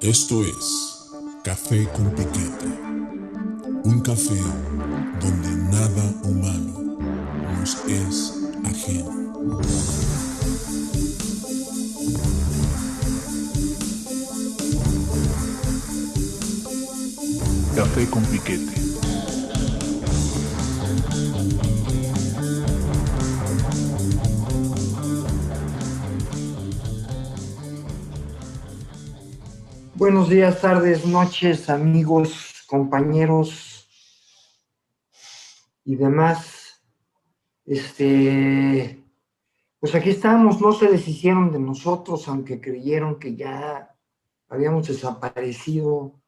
Esto 0.00 0.42
es 0.44 1.10
Café 1.44 1.88
con 1.92 2.10
Piquete. 2.10 2.66
Un 3.84 4.00
café 4.00 4.40
donde 5.20 5.48
nada 5.70 6.14
humano 6.24 6.98
nos 7.58 7.76
es 7.86 8.34
ajeno. 8.64 9.52
Café 17.74 18.06
con 18.10 18.22
Piquete. 18.24 18.85
Buenos 30.06 30.28
días, 30.28 30.60
tardes, 30.60 31.04
noches, 31.04 31.68
amigos, 31.68 32.64
compañeros 32.68 33.88
y 35.84 35.96
demás. 35.96 36.80
Este, 37.64 39.02
pues 39.80 39.96
aquí 39.96 40.10
estamos, 40.10 40.60
no 40.60 40.70
se 40.70 40.86
deshicieron 40.86 41.50
de 41.50 41.58
nosotros, 41.58 42.28
aunque 42.28 42.60
creyeron 42.60 43.18
que 43.18 43.34
ya 43.34 43.96
habíamos 44.48 44.86
desaparecido 44.86 46.22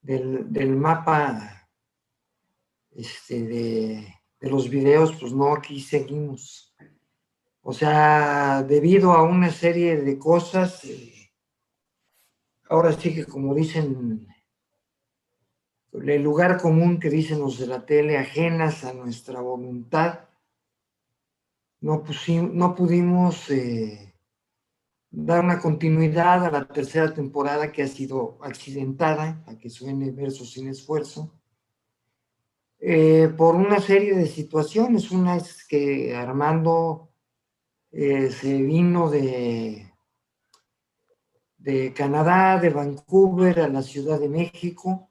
del, 0.00 0.74
mapa 0.74 1.68
este, 2.92 3.42
de, 3.42 4.14
de 4.40 4.50
los 4.50 4.70
videos, 4.70 5.14
pues 5.20 5.34
no, 5.34 5.52
aquí 5.52 5.78
seguimos. 5.82 6.74
O 7.60 7.74
sea, 7.74 8.62
debido 8.62 9.12
a 9.12 9.24
una 9.24 9.50
serie 9.50 9.98
de 9.98 10.18
cosas, 10.18 10.86
eh, 10.86 11.17
ahora 12.68 12.92
sí 12.92 13.14
que 13.14 13.24
como 13.24 13.54
dicen, 13.54 14.26
el 15.92 16.22
lugar 16.22 16.60
común 16.60 17.00
que 17.00 17.10
dicen 17.10 17.40
los 17.40 17.58
de 17.58 17.66
la 17.66 17.84
tele, 17.86 18.18
ajenas 18.18 18.84
a 18.84 18.92
nuestra 18.92 19.40
voluntad, 19.40 20.28
no, 21.80 22.04
no 22.52 22.74
pudimos 22.74 23.50
eh, 23.50 24.14
dar 25.10 25.44
una 25.44 25.58
continuidad 25.60 26.44
a 26.44 26.50
la 26.50 26.68
tercera 26.68 27.12
temporada 27.14 27.72
que 27.72 27.82
ha 27.82 27.88
sido 27.88 28.38
accidentada, 28.42 29.42
a 29.46 29.56
que 29.56 29.70
suene 29.70 30.10
verso 30.10 30.44
sin 30.44 30.68
esfuerzo, 30.68 31.32
eh, 32.80 33.32
por 33.36 33.54
una 33.54 33.80
serie 33.80 34.14
de 34.14 34.26
situaciones. 34.26 35.10
Una 35.10 35.36
es 35.36 35.66
que 35.66 36.14
Armando 36.14 37.10
eh, 37.90 38.30
se 38.30 38.60
vino 38.62 39.10
de 39.10 39.87
de 41.68 41.92
Canadá, 41.92 42.58
de 42.58 42.70
Vancouver 42.70 43.60
a 43.60 43.68
la 43.68 43.82
Ciudad 43.82 44.18
de 44.18 44.30
México, 44.30 45.10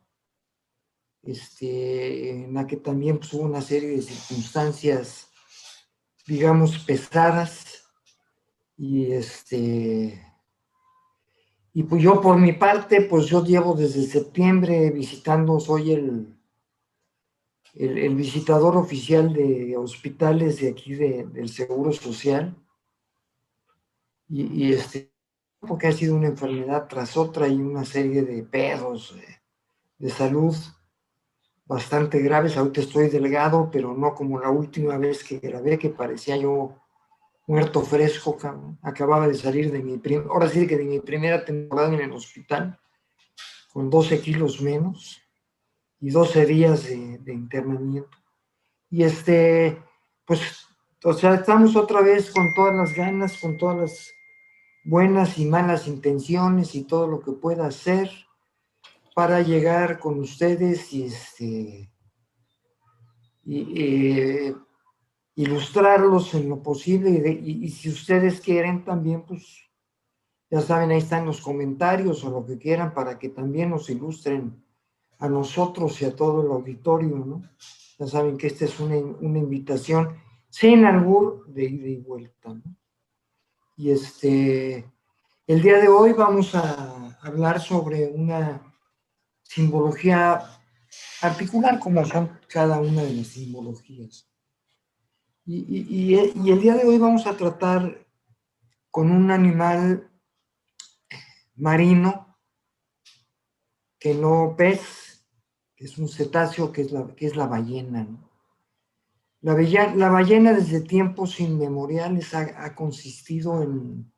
este, 1.22 2.32
en 2.32 2.56
la 2.56 2.66
que 2.66 2.78
también 2.78 3.20
pues, 3.20 3.32
hubo 3.34 3.44
una 3.44 3.62
serie 3.62 3.90
de 3.90 4.02
circunstancias, 4.02 5.30
digamos, 6.26 6.80
pesadas. 6.80 7.84
Y 8.76 9.12
este, 9.12 10.20
y 11.74 11.84
pues 11.84 12.02
yo 12.02 12.22
por 12.22 12.40
mi 12.40 12.54
parte, 12.54 13.02
pues 13.02 13.28
yo 13.28 13.46
llevo 13.46 13.76
desde 13.76 14.02
septiembre 14.08 14.90
visitando, 14.90 15.60
soy 15.60 15.92
el, 15.92 16.40
el, 17.76 18.16
visitador 18.16 18.78
oficial 18.78 19.32
de 19.32 19.78
hospitales 19.78 20.60
de 20.60 20.70
aquí 20.70 20.96
del 20.96 21.50
Seguro 21.50 21.92
Social. 21.94 22.56
Y 24.28 24.74
este, 24.74 25.17
porque 25.68 25.88
ha 25.88 25.92
sido 25.92 26.16
una 26.16 26.28
enfermedad 26.28 26.88
tras 26.88 27.18
otra 27.18 27.48
y 27.48 27.56
una 27.56 27.86
serie 27.86 28.24
de 28.24 28.44
pedos 28.44 29.16
de, 30.00 30.10
salud 30.10 30.56
bastante 31.66 32.20
graves. 32.20 32.58
Ahorita 32.58 32.82
estoy 32.82 33.10
delgado, 33.10 33.70
pero 33.72 33.94
no 33.94 34.16
como 34.16 34.40
la 34.40 34.50
última 34.50 34.98
vez 34.98 35.24
que 35.24 35.40
grabé, 35.40 35.78
que 35.78 35.90
parecía 35.90 36.38
yo 36.38 36.76
muerto 37.46 37.82
fresco. 37.82 38.38
Acababa 38.82 39.28
de 39.28 39.36
salir 39.36 39.72
de 39.72 39.84
mi, 39.84 40.02
ahora 40.30 40.50
sí 40.50 40.66
que 40.66 40.78
de 40.78 40.86
mi 40.86 41.00
primera 41.00 41.44
temporada 41.44 41.94
en 41.94 42.02
el 42.02 42.12
hospital, 42.14 42.80
con 43.74 43.90
12 43.90 44.22
kilos 44.22 44.62
menos 44.62 45.22
y 46.00 46.10
12 46.10 46.46
días 46.46 46.86
de, 46.86 47.18
de 47.20 47.34
internamiento. 47.34 48.18
Y 48.90 49.04
este, 49.04 49.82
pues, 50.26 50.66
o 51.04 51.14
sea, 51.14 51.36
estamos 51.36 51.76
otra 51.76 52.02
vez 52.02 52.32
con 52.32 52.54
todas 52.54 52.76
las 52.76 52.94
ganas, 52.94 53.38
con 53.40 53.58
todas 53.58 53.78
las 53.78 54.17
buenas 54.88 55.38
y 55.38 55.46
malas 55.46 55.86
intenciones 55.88 56.74
y 56.74 56.84
todo 56.84 57.08
lo 57.08 57.20
que 57.20 57.34
pueda 57.34 57.68
hacer 57.68 58.10
para 59.14 59.42
llegar 59.42 60.00
con 60.00 60.20
ustedes 60.20 60.94
y, 60.94 61.04
este, 61.04 61.92
eh, 63.46 64.56
ilustrarlos 65.36 66.34
en 66.36 66.48
lo 66.48 66.64
posible 66.64 67.32
y, 67.32 67.70
si 67.70 67.90
ustedes 67.90 68.40
quieren 68.40 68.86
también, 68.86 69.24
pues 69.24 69.70
ya 70.50 70.62
saben, 70.62 70.92
ahí 70.92 71.00
están 71.00 71.26
los 71.26 71.42
comentarios 71.42 72.24
o 72.24 72.32
lo 72.32 72.46
que 72.46 72.58
quieran 72.58 72.94
para 72.94 73.20
que 73.20 73.30
también 73.30 73.72
nos 73.72 73.90
ilustren 73.90 74.64
a 75.20 75.28
nosotros 75.28 76.02
y 76.02 76.06
a 76.06 76.16
todo 76.16 76.44
el 76.44 76.52
auditorio, 76.52 77.18
¿no? 77.18 77.42
Ya 78.00 78.08
saben 78.08 78.38
que 78.38 78.48
esta 78.48 78.64
es 78.64 78.80
una, 78.80 78.96
invitación 78.96 80.16
sin 80.50 80.86
albur 80.86 81.46
de 81.48 81.66
ida 81.66 81.88
y 81.88 81.98
vuelta, 81.98 82.54
¿no? 82.54 82.64
Y 83.78 83.92
este, 83.92 84.92
el 85.46 85.62
día 85.62 85.78
de 85.78 85.88
hoy 85.88 86.12
vamos 86.14 86.56
a 86.56 87.16
hablar 87.22 87.62
sobre 87.62 88.08
una 88.08 88.74
simbología 89.44 90.42
particular, 91.22 91.78
como 91.78 92.04
son 92.04 92.40
cada 92.50 92.80
una 92.80 93.04
de 93.04 93.14
las 93.14 93.28
simbologías. 93.28 94.28
Y, 95.46 96.16
el 96.16 96.60
día 96.60 96.74
de 96.74 96.86
hoy 96.86 96.98
vamos 96.98 97.28
a 97.28 97.38
tratar 97.38 98.04
con 98.90 99.12
un 99.12 99.30
animal 99.30 100.10
marino 101.56 102.36
que 104.00 104.16
no 104.16 104.56
pez, 104.58 105.24
que 105.76 105.86
es 105.86 106.00
un 106.00 106.10
cetáceo, 106.10 106.72
que 106.72 106.82
es 106.82 106.92
la, 106.92 107.08
que 107.16 107.28
es 107.28 107.36
la 107.36 107.46
ballena. 107.46 108.08
La, 109.48 110.10
ballena 110.10 110.52
desde 110.52 110.82
tiempos 110.82 111.40
inmemoriales 111.40 112.34
ha, 112.34 112.76
consistido 112.76 113.64
en, 113.64 114.12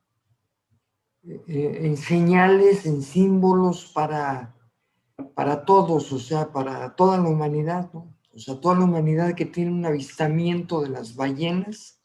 eh, 1.21 1.81
en, 1.83 1.97
señales, 1.97 2.87
en 2.87 3.03
símbolos 3.03 3.91
para, 3.93 4.55
para 5.35 5.65
todos, 5.65 6.11
o 6.11 6.17
sea, 6.17 6.51
para 6.51 6.95
toda 6.95 7.19
la 7.19 7.29
humanidad, 7.29 7.93
¿no? 7.93 8.17
O 8.33 8.39
sea, 8.39 8.59
toda 8.59 8.79
la 8.79 8.85
humanidad 8.85 9.35
que 9.35 9.45
tiene 9.45 9.69
un 9.69 9.85
avistamiento 9.85 10.81
de 10.81 10.89
las 10.89 11.15
ballenas, 11.15 12.01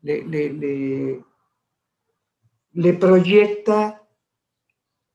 le, 0.00 0.24
le, 0.24 1.22
le 2.72 2.92
proyecta 2.94 4.08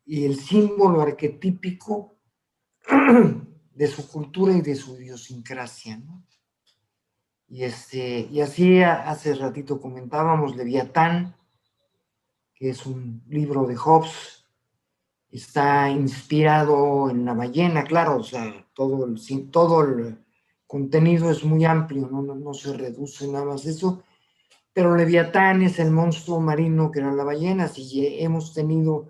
y 0.06 0.24
el 0.26 0.36
símbolo 0.36 1.02
arquetípico 1.02 2.20
de 3.74 3.88
su 3.88 4.08
cultura 4.08 4.54
y 4.54 4.62
de 4.62 4.76
su 4.76 5.02
idiosincrasia, 5.02 5.98
¿no? 5.98 6.24
Y, 7.48 7.64
este, 7.64 8.28
y 8.32 8.42
así 8.42 8.82
hace 8.82 9.36
ratito 9.36 9.80
comentábamos 9.80 10.56
Leviatán, 10.56 11.36
que 12.56 12.70
es 12.70 12.86
un 12.86 13.24
libro 13.28 13.66
de 13.66 13.76
Hobbes, 13.76 14.46
está 15.30 15.90
inspirado 15.90 17.10
en 17.10 17.26
la 17.26 17.34
ballena, 17.34 17.84
claro, 17.84 18.18
o 18.18 18.24
sea, 18.24 18.66
todo 18.74 19.06
el, 19.06 19.52
todo 19.52 19.82
el 19.84 20.18
contenido 20.66 21.30
es 21.30 21.44
muy 21.44 21.66
amplio, 21.66 22.08
no, 22.10 22.22
no, 22.22 22.54
se 22.54 22.74
reduce 22.74 23.28
nada 23.28 23.46
más 23.46 23.66
eso, 23.66 24.04
pero 24.74 24.96
Leviatán 24.96 25.62
es 25.62 25.80
el 25.80 25.92
monstruo 25.92 26.40
marino 26.40 26.90
que 26.90 27.00
era 27.00 27.12
la 27.12 27.24
ballena, 27.24 27.68
si 27.68 28.18
hemos 28.20 28.54
tenido 28.54 29.10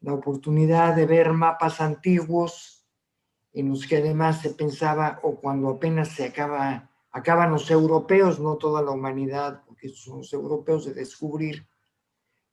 la 0.00 0.14
oportunidad 0.14 0.96
de 0.96 1.06
ver 1.06 1.32
mapas 1.32 1.80
antiguos 1.80 2.84
en 3.52 3.68
los 3.68 3.86
que 3.86 3.98
además 3.98 4.40
se 4.40 4.50
pensaba, 4.50 5.20
o 5.22 5.36
cuando 5.36 5.68
apenas 5.68 6.08
se 6.08 6.24
acaba 6.24 6.90
acaban 7.12 7.52
los 7.52 7.70
europeos, 7.70 8.40
no 8.40 8.56
toda 8.56 8.82
la 8.82 8.90
humanidad, 8.90 9.62
porque 9.66 9.90
son 9.90 10.18
los 10.18 10.32
europeos 10.32 10.86
de 10.86 10.94
descubrir 10.94 11.68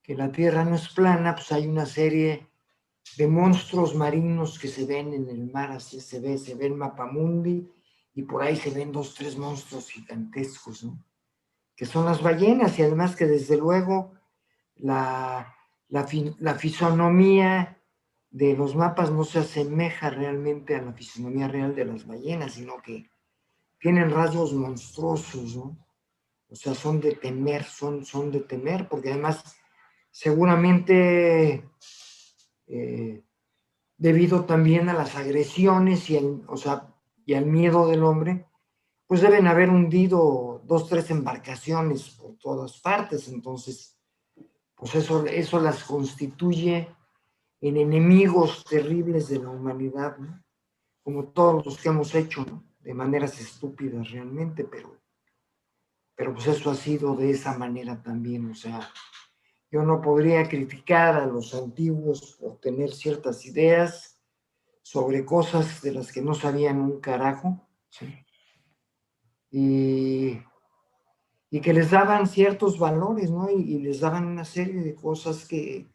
que 0.01 0.15
la 0.15 0.31
Tierra 0.31 0.65
no 0.65 0.75
es 0.75 0.89
plana, 0.89 1.35
pues 1.35 1.51
hay 1.51 1.65
una 1.67 1.85
serie 1.85 2.47
de 3.17 3.27
monstruos 3.27 3.95
marinos 3.95 4.59
que 4.59 4.67
se 4.67 4.85
ven 4.85 5.13
en 5.13 5.29
el 5.29 5.50
mar, 5.51 5.71
así 5.71 6.01
se 6.01 6.19
ve, 6.19 6.38
se 6.38 6.56
ve 6.56 6.67
el 6.67 6.75
mapamundi, 6.75 7.71
y 8.13 8.23
por 8.23 8.44
ahí 8.44 8.56
se 8.56 8.71
ven 8.71 8.91
dos, 8.91 9.15
tres 9.15 9.38
monstruos 9.38 9.89
gigantescos, 9.89 10.83
¿no? 10.83 11.03
Que 11.75 11.85
son 11.85 12.05
las 12.05 12.21
ballenas, 12.21 12.77
y 12.77 12.83
además 12.83 13.15
que 13.15 13.25
desde 13.25 13.55
luego 13.55 14.13
la, 14.75 15.55
la, 15.88 16.05
la 16.39 16.55
fisonomía 16.55 17.81
de 18.29 18.55
los 18.55 18.75
mapas 18.75 19.09
no 19.12 19.23
se 19.23 19.39
asemeja 19.39 20.09
realmente 20.09 20.75
a 20.75 20.81
la 20.81 20.94
fisonomía 20.94 21.47
real 21.47 21.75
de 21.75 21.85
las 21.85 22.05
ballenas, 22.05 22.53
sino 22.53 22.81
que 22.81 23.09
tienen 23.79 24.11
rasgos 24.11 24.53
monstruosos, 24.53 25.55
¿no? 25.55 25.77
O 26.49 26.55
sea, 26.55 26.73
son 26.73 26.99
de 26.99 27.13
temer, 27.13 27.63
son, 27.63 28.05
son 28.05 28.31
de 28.31 28.41
temer, 28.41 28.87
porque 28.89 29.11
además 29.11 29.55
seguramente 30.11 31.63
eh, 32.67 33.23
debido 33.97 34.45
también 34.45 34.89
a 34.89 34.93
las 34.93 35.15
agresiones 35.15 36.09
y, 36.09 36.17
el, 36.17 36.43
o 36.47 36.57
sea, 36.57 36.93
y 37.25 37.35
al 37.35 37.45
miedo 37.45 37.87
del 37.87 38.03
hombre, 38.03 38.47
pues 39.05 39.21
deben 39.21 39.47
haber 39.47 39.69
hundido 39.69 40.61
dos, 40.65 40.87
tres 40.87 41.09
embarcaciones 41.11 42.09
por 42.11 42.37
todas 42.37 42.79
partes. 42.79 43.27
Entonces, 43.27 43.97
pues 44.75 44.95
eso, 44.95 45.25
eso 45.25 45.59
las 45.59 45.83
constituye 45.83 46.87
en 47.61 47.77
enemigos 47.77 48.63
terribles 48.63 49.27
de 49.27 49.39
la 49.39 49.49
humanidad, 49.49 50.17
como 51.03 51.25
todos 51.25 51.65
los 51.65 51.77
que 51.77 51.89
hemos 51.89 52.15
hecho, 52.15 52.45
de 52.79 52.93
maneras 52.93 53.39
estúpidas 53.39 54.11
realmente, 54.11 54.63
pero, 54.63 54.97
pero 56.15 56.33
pues 56.33 56.47
eso 56.47 56.71
ha 56.71 56.75
sido 56.75 57.15
de 57.15 57.31
esa 57.31 57.57
manera 57.57 58.01
también, 58.01 58.49
o 58.49 58.55
sea, 58.55 58.89
yo 59.71 59.83
no 59.83 60.01
podría 60.01 60.47
criticar 60.49 61.15
a 61.15 61.27
los 61.27 61.53
antiguos 61.53 62.37
por 62.39 62.59
tener 62.59 62.91
ciertas 62.91 63.45
ideas 63.45 64.19
sobre 64.81 65.23
cosas 65.23 65.81
de 65.81 65.93
las 65.93 66.11
que 66.11 66.21
no 66.21 66.33
sabían 66.33 66.81
un 66.81 66.99
carajo, 66.99 67.67
y, 69.51 70.39
y, 71.49 71.61
que 71.61 71.73
les 71.73 71.91
daban 71.91 72.27
ciertos 72.27 72.77
valores, 72.77 73.31
¿no? 73.31 73.49
Y, 73.49 73.79
les 73.79 73.99
daban 73.99 74.25
una 74.25 74.45
serie 74.45 74.81
de 74.81 74.95
cosas 74.95 75.47
que, 75.47 75.87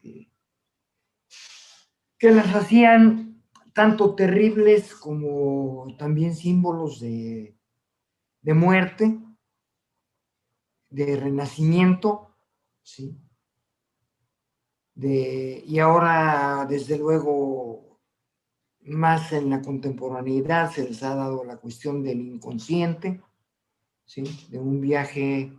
que, 2.17 2.31
las 2.31 2.53
hacían 2.53 3.24
tanto 3.75 4.15
terribles 4.15 4.95
como 4.95 5.85
también 5.99 6.33
símbolos 6.33 7.01
de, 7.01 7.57
de 8.41 8.53
muerte, 8.53 9.19
de 10.89 11.17
renacimiento, 11.17 12.33
¿sí? 12.81 13.19
y 14.95 15.77
ahora, 15.79 16.65
desde 16.69 16.97
luego, 16.97 17.99
más 18.79 19.33
en 19.33 19.49
la 19.49 19.61
contemporaneidad 19.61 20.71
se 20.71 20.87
les 20.87 21.03
ha 21.03 21.13
dado 21.13 21.43
la 21.43 21.57
cuestión 21.57 22.01
del 22.01 22.21
inconsciente, 22.21 23.21
¿sí? 24.05 24.23
de 24.51 24.57
un 24.57 24.79
viaje 24.79 25.51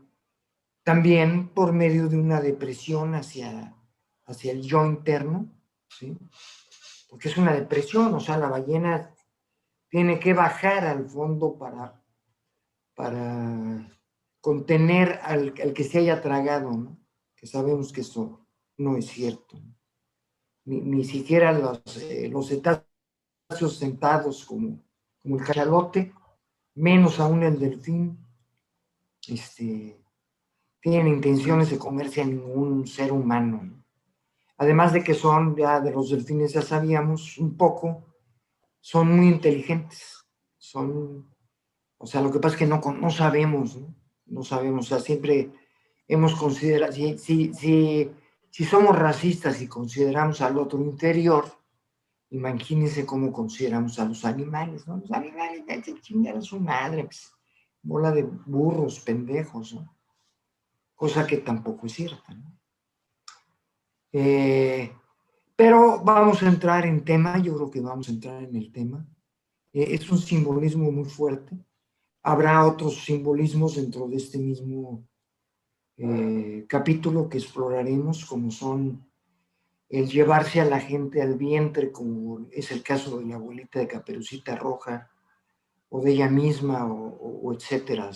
también 0.85 1.51
por 1.51 1.75
medio 1.75 2.09
de 2.09 2.17
una 2.17 2.41
depresión 2.41 3.15
hacia, 3.15 3.77
hacia 4.25 4.53
el 4.53 4.63
yo 4.63 4.87
interno, 4.87 5.53
¿sí? 5.91 6.17
Porque 7.09 7.29
es 7.29 7.37
una 7.37 7.55
depresión, 7.55 8.15
o 8.15 8.21
sea, 8.21 8.37
la 8.37 8.49
ballena 8.49 9.15
tiene 9.89 10.19
que 10.19 10.35
bajar 10.35 10.87
al 10.87 11.09
fondo 11.09 11.57
para, 11.57 12.03
para 12.95 13.89
contener 14.41 15.21
al, 15.23 15.53
que 15.53 15.85
se 15.85 15.99
haya 15.99 16.21
tragado, 16.21 16.73
¿no? 16.73 16.99
que 17.37 17.47
sabemos 17.47 17.93
que 17.93 18.01
eso 18.01 18.47
no 18.79 18.97
es 18.97 19.07
cierto. 19.07 19.59
Ni, 20.65 21.05
siquiera 21.05 21.53
los, 21.53 21.81
eh, 21.99 22.29
los 22.29 22.49
cetáceos 22.49 23.77
sentados 23.79 24.45
como, 24.45 24.83
como 25.23 25.37
el 25.39 25.45
cachalote, 25.45 26.13
menos 26.75 27.21
aún 27.21 27.45
el 27.45 27.59
delfín, 27.59 28.19
este, 29.29 30.01
tienen 30.81 31.09
intenciones 31.09 31.71
de 31.71 31.79
comerse 31.79 32.23
a 32.23 32.27
ningún 32.27 32.87
ser 32.87 33.13
humano. 33.13 33.85
Además 34.59 34.93
de 34.93 35.05
que 35.05 35.15
son, 35.15 35.55
ya 35.57 35.81
de 35.81 35.93
los 35.93 36.11
delfines 36.11 36.53
ya 36.53 36.63
sabíamos 36.63 37.39
un 37.39 37.57
poco, 37.57 38.15
son 38.81 39.15
muy 39.15 39.29
inteligentes. 39.29 40.27
Son, 40.57 41.29
o 41.99 42.07
sea, 42.07 42.21
lo 42.23 42.31
que 42.31 42.39
pasa 42.39 42.55
es 42.55 42.59
que 42.59 42.67
no, 42.67 42.81
no 42.81 43.11
sabemos, 43.11 43.77
¿no? 43.77 43.95
No 44.27 44.43
sabemos, 44.43 44.87
o 44.87 44.89
sea, 44.89 44.99
siempre 44.99 45.53
hemos 46.09 46.35
considerado, 46.35 46.93
si, 46.93 47.17
si, 47.19 47.55
si 47.55 48.11
si 48.57 48.65
somos 48.65 48.99
racistas 48.99 49.61
y 49.61 49.69
consideramos 49.69 50.41
al 50.41 50.57
otro 50.57 50.81
inferior, 50.81 51.45
imagínense 52.31 53.05
cómo 53.05 53.31
consideramos 53.31 53.99
a 53.99 54.07
los 54.07 54.25
animales, 54.25 54.89
¿no? 54.89 54.97
Los 54.97 55.11
animales, 55.11 55.63
se 55.85 56.01
chingar 56.01 56.39
a 56.39 56.41
su 56.41 56.59
madre, 56.59 57.05
pues, 57.05 57.35
bola 57.83 58.13
de 58.13 58.23
burros, 58.23 59.01
pendejos, 59.01 59.75
¿no? 59.75 59.95
Cosa 60.95 61.27
que 61.27 61.37
tampoco 61.37 61.85
es 61.85 61.93
cierta, 61.93 62.33
¿no? 62.33 62.56
Eh, 64.19 64.91
pero 65.55 66.03
vamos 66.03 66.43
a 66.43 66.49
entrar 66.49 66.87
en 66.87 67.05
tema, 67.05 67.39
yo 67.39 67.55
creo 67.55 67.71
que 67.71 67.83
vamos 67.83 68.09
a 68.09 68.13
entrar 68.13 68.43
en 68.43 68.57
el 68.57 68.73
tema. 68.73 69.07
Eh, 69.75 69.89
es 69.91 70.11
un 70.11 70.17
simbolismo 70.17 70.91
muy 70.91 71.05
fuerte. 71.05 71.55
Habrá 72.23 72.65
otros 72.65 73.05
simbolismos 73.05 73.77
dentro 73.77 74.09
de 74.09 74.17
este 74.17 74.39
mismo 74.39 75.07
eh, 75.99 76.65
capítulo 76.67 77.29
que 77.29 77.37
exploraremos, 77.37 78.25
como 78.25 78.51
son 78.51 79.07
el 79.91 80.09
llevarse 80.09 80.63
a 80.63 80.65
la 80.65 80.81
gente 80.81 81.21
al 81.21 81.35
vientre, 81.35 81.93
como 81.93 82.47
es 82.53 82.73
el 82.73 82.83
caso 82.83 83.19
de 83.19 83.27
la 83.27 83.35
abuelita 83.35 83.81
de 83.81 83.87
Caperucita 83.87 84.57
Roja, 84.57 85.11
o 85.91 86.01
de 86.01 86.13
ella 86.13 86.31
misma, 86.31 86.87
o, 86.91 87.53
etcétera, 87.53 88.11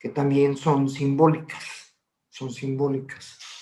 que 0.00 0.08
también 0.08 0.56
son 0.56 0.88
simbólicas, 0.88 1.94
son 2.28 2.50
simbólicas. 2.50 3.53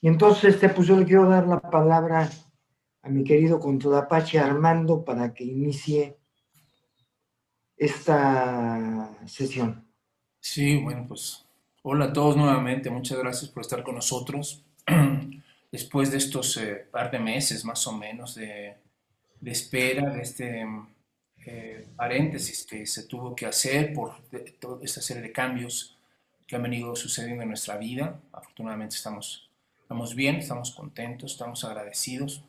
Y 0.00 0.08
entonces, 0.08 0.54
este, 0.54 0.68
pues 0.68 0.86
yo 0.86 0.96
le 0.96 1.04
quiero 1.04 1.28
dar 1.28 1.46
la 1.46 1.60
palabra 1.60 2.30
a 3.02 3.08
mi 3.08 3.24
querido 3.24 3.60
Contodapache 3.60 4.38
Armando 4.38 5.04
para 5.04 5.32
que 5.34 5.44
inicie 5.44 6.18
esta 7.76 9.10
sesión. 9.26 9.86
Sí, 10.40 10.78
bueno, 10.82 11.06
pues 11.06 11.44
Hola 11.82 12.06
a 12.06 12.12
todos 12.12 12.36
nuevamente, 12.36 12.90
muchas 12.90 13.18
gracias 13.18 13.50
por 13.50 13.62
estar 13.62 13.82
con 13.82 13.94
nosotros. 13.94 14.62
Después 15.72 16.10
de 16.10 16.18
estos 16.18 16.58
eh, 16.58 16.86
par 16.90 17.10
de 17.10 17.18
meses 17.18 17.64
más 17.64 17.86
o 17.86 17.92
menos 17.92 18.34
de, 18.34 18.76
espera, 19.46 20.10
de 20.10 20.20
este 20.20 20.66
eh, 21.46 21.86
paréntesis 21.96 22.66
que 22.66 22.84
se 22.84 23.04
tuvo 23.04 23.34
que 23.34 23.46
hacer 23.46 23.94
por 23.94 24.20
toda 24.58 24.84
esta 24.84 25.00
serie 25.00 25.22
de 25.22 25.32
cambios 25.32 25.96
que 26.46 26.54
han 26.54 26.64
venido 26.64 26.94
sucediendo 26.94 27.44
en 27.44 27.48
nuestra 27.48 27.78
vida. 27.78 28.20
Afortunadamente 28.30 28.96
estamos, 28.96 29.49
estamos 29.90 30.14
bien, 30.14 30.36
estamos 30.36 30.70
contentos, 30.70 31.32
estamos 31.32 31.64
agradecidos 31.64 32.44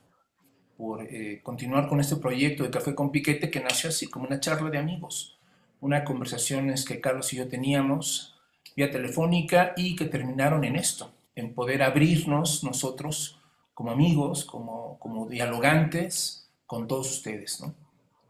por 0.78 1.02
eh, 1.02 1.40
continuar 1.42 1.88
con 1.88 2.00
este 2.00 2.18
proyecto 2.18 2.62
de 2.62 2.70
Café 2.70 2.94
con 2.94 3.12
Piquete 3.12 3.50
que 3.50 3.60
nació 3.60 3.90
así 3.90 4.06
como 4.06 4.28
una 4.28 4.40
charla 4.40 4.70
de 4.70 4.78
amigos, 4.78 5.40
una 5.80 6.04
conversación 6.04 6.72
que 6.88 7.02
Carlos 7.02 7.34
y 7.34 7.38
yo 7.38 7.48
teníamos 7.48 8.36
vía 8.76 8.92
telefónica 8.92 9.74
y 9.76 9.96
que 9.96 10.06
terminaron 10.06 10.64
en 10.66 10.76
esto, 10.76 11.12
en 11.34 11.56
poder 11.56 11.82
abrirnos 11.82 12.64
nosotros 12.64 13.40
como 13.74 13.90
amigos, 13.90 14.46
como, 14.46 15.00
como 15.00 15.28
dialogantes 15.28 16.48
con 16.68 16.88
todos 16.88 17.10
ustedes, 17.10 17.60
¿no? 17.60 17.74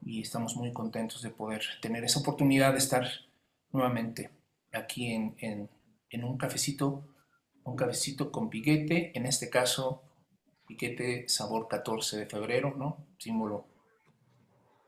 Y 0.06 0.22
estamos 0.22 0.56
muy 0.56 0.72
contentos 0.72 1.22
de 1.22 1.32
poder 1.32 1.63
tener 1.82 2.06
esa 2.06 2.22
oportunidad 2.22 2.72
de 2.72 2.77
estar 2.77 3.06
nuevamente 3.74 4.30
aquí 4.72 5.12
en, 5.12 5.36
en, 5.39 5.70
en 6.10 6.24
un 6.24 6.38
cafecito, 6.38 7.03
un 7.63 7.75
cafecito 7.75 8.32
con 8.32 8.50
piquete, 8.50 9.12
en 9.15 9.25
este 9.25 9.50
caso 9.50 10.03
piquete 10.68 11.27
sabor 11.27 11.68
14 11.68 12.18
de 12.18 12.25
febrero, 12.25 12.74
¿no? 12.77 12.98
Símbolo, 13.18 13.65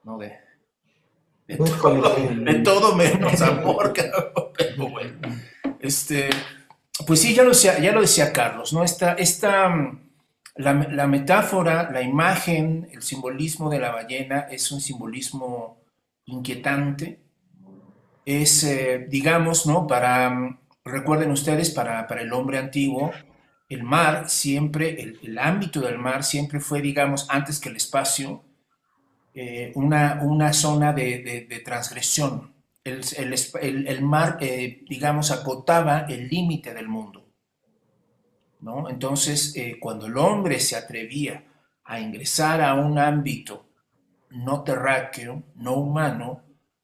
¿no? 0.04 0.18
De, 0.18 0.38
de, 1.48 1.58
todo, 1.58 2.16
de 2.16 2.56
todo 2.60 2.96
menos 2.96 3.42
amor, 3.42 3.94
pero 4.58 4.90
bueno. 4.90 5.20
Este, 5.80 6.30
pues 7.06 7.22
sí, 7.22 7.36
ya 7.36 7.44
lo, 7.44 7.50
decía, 7.50 7.80
ya 7.80 7.92
lo 7.92 8.02
decía 8.02 8.32
Carlos, 8.32 8.72
¿no? 8.72 8.84
Esta, 8.84 9.14
esta 9.14 9.70
la, 10.56 10.74
la, 10.74 11.08
metáfora, 11.08 11.92
la 11.92 12.02
imagen, 12.02 12.88
el 12.92 13.02
simbolismo 13.02 13.70
de 13.70 13.80
la 13.80 13.92
ballena 13.92 14.48
es 14.50 14.72
un 14.72 14.80
simbolismo 14.80 15.82
inquietante. 16.26 17.20
Es, 18.26 18.64
eh, 18.64 19.06
digamos, 19.10 19.66
¿no? 19.66 19.86
Para, 19.86 20.58
recuerden 20.86 21.32
ustedes, 21.32 21.70
para, 21.72 22.08
para, 22.08 22.22
el 22.22 22.34
hombre 22.34 22.58
antiguo, 22.58 23.12
el 23.70 23.84
mar 23.84 24.30
siempre, 24.30 25.02
el, 25.02 25.20
el, 25.24 25.40
ámbito 25.40 25.82
del 25.82 25.98
mar 25.98 26.24
siempre 26.24 26.60
fue, 26.60 26.82
digamos, 26.82 27.28
antes 27.30 27.60
que 27.60 27.70
el 27.70 27.78
espacio, 27.78 28.44
eh, 29.34 29.72
una, 29.76 30.20
una 30.22 30.54
zona 30.54 30.94
de, 30.94 31.48
de, 31.50 31.60
transgresión, 31.60 32.54
el, 32.84 34.02
mar, 34.02 34.38
eh, 34.42 34.84
digamos, 34.88 35.32
acotaba 35.32 36.06
el 36.10 36.28
límite 36.28 36.74
del 36.74 36.88
mundo. 36.88 37.26
¿no? 38.60 38.90
Entonces, 38.90 39.56
eh, 39.56 39.78
cuando 39.80 40.06
el 40.08 40.18
hombre 40.18 40.60
se 40.60 40.76
atrevía 40.76 41.44
a 41.84 42.00
ingresar 42.00 42.62
a 42.62 42.76
un 42.76 42.98
ámbito 42.98 43.66
no 44.30 44.64
terráqueo, 44.64 45.44
no 45.56 45.76
humano, 45.76 46.42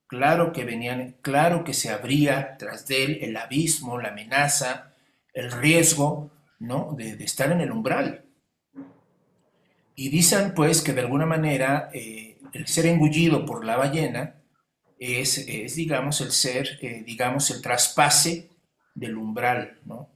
claro 0.10 0.52
que 0.52 0.66
venían, 0.66 1.16
claro 1.22 1.64
que 1.64 1.74
se 1.74 1.92
abría 1.92 2.58
tras 2.58 2.88
de 2.88 3.06
él 3.06 3.20
el 3.22 3.38
abismo, 3.38 4.00
la 4.00 4.10
amenaza, 4.10 4.94
el 5.34 5.52
riesgo, 5.52 6.32
¿no? 6.60 6.96
De, 6.98 7.12
estar 7.24 7.52
en 7.52 7.62
el 7.62 7.72
umbral. 7.72 8.26
Y 9.96 10.10
dicen, 10.10 10.54
pues, 10.54 10.82
que 10.82 10.94
de 10.94 11.02
alguna 11.02 11.26
manera 11.26 11.90
eh, 11.94 12.40
el 12.54 12.68
ser 12.68 12.88
engullido 12.88 13.46
por 13.46 13.64
la 13.64 13.78
ballena 13.78 14.36
es, 14.98 15.46
digamos, 15.76 16.20
el 16.22 16.32
ser, 16.32 16.80
eh, 16.82 17.04
digamos, 17.06 17.52
el 17.52 17.62
traspase 17.62 18.50
del 18.96 19.16
umbral, 19.16 19.80
¿no? 19.86 20.10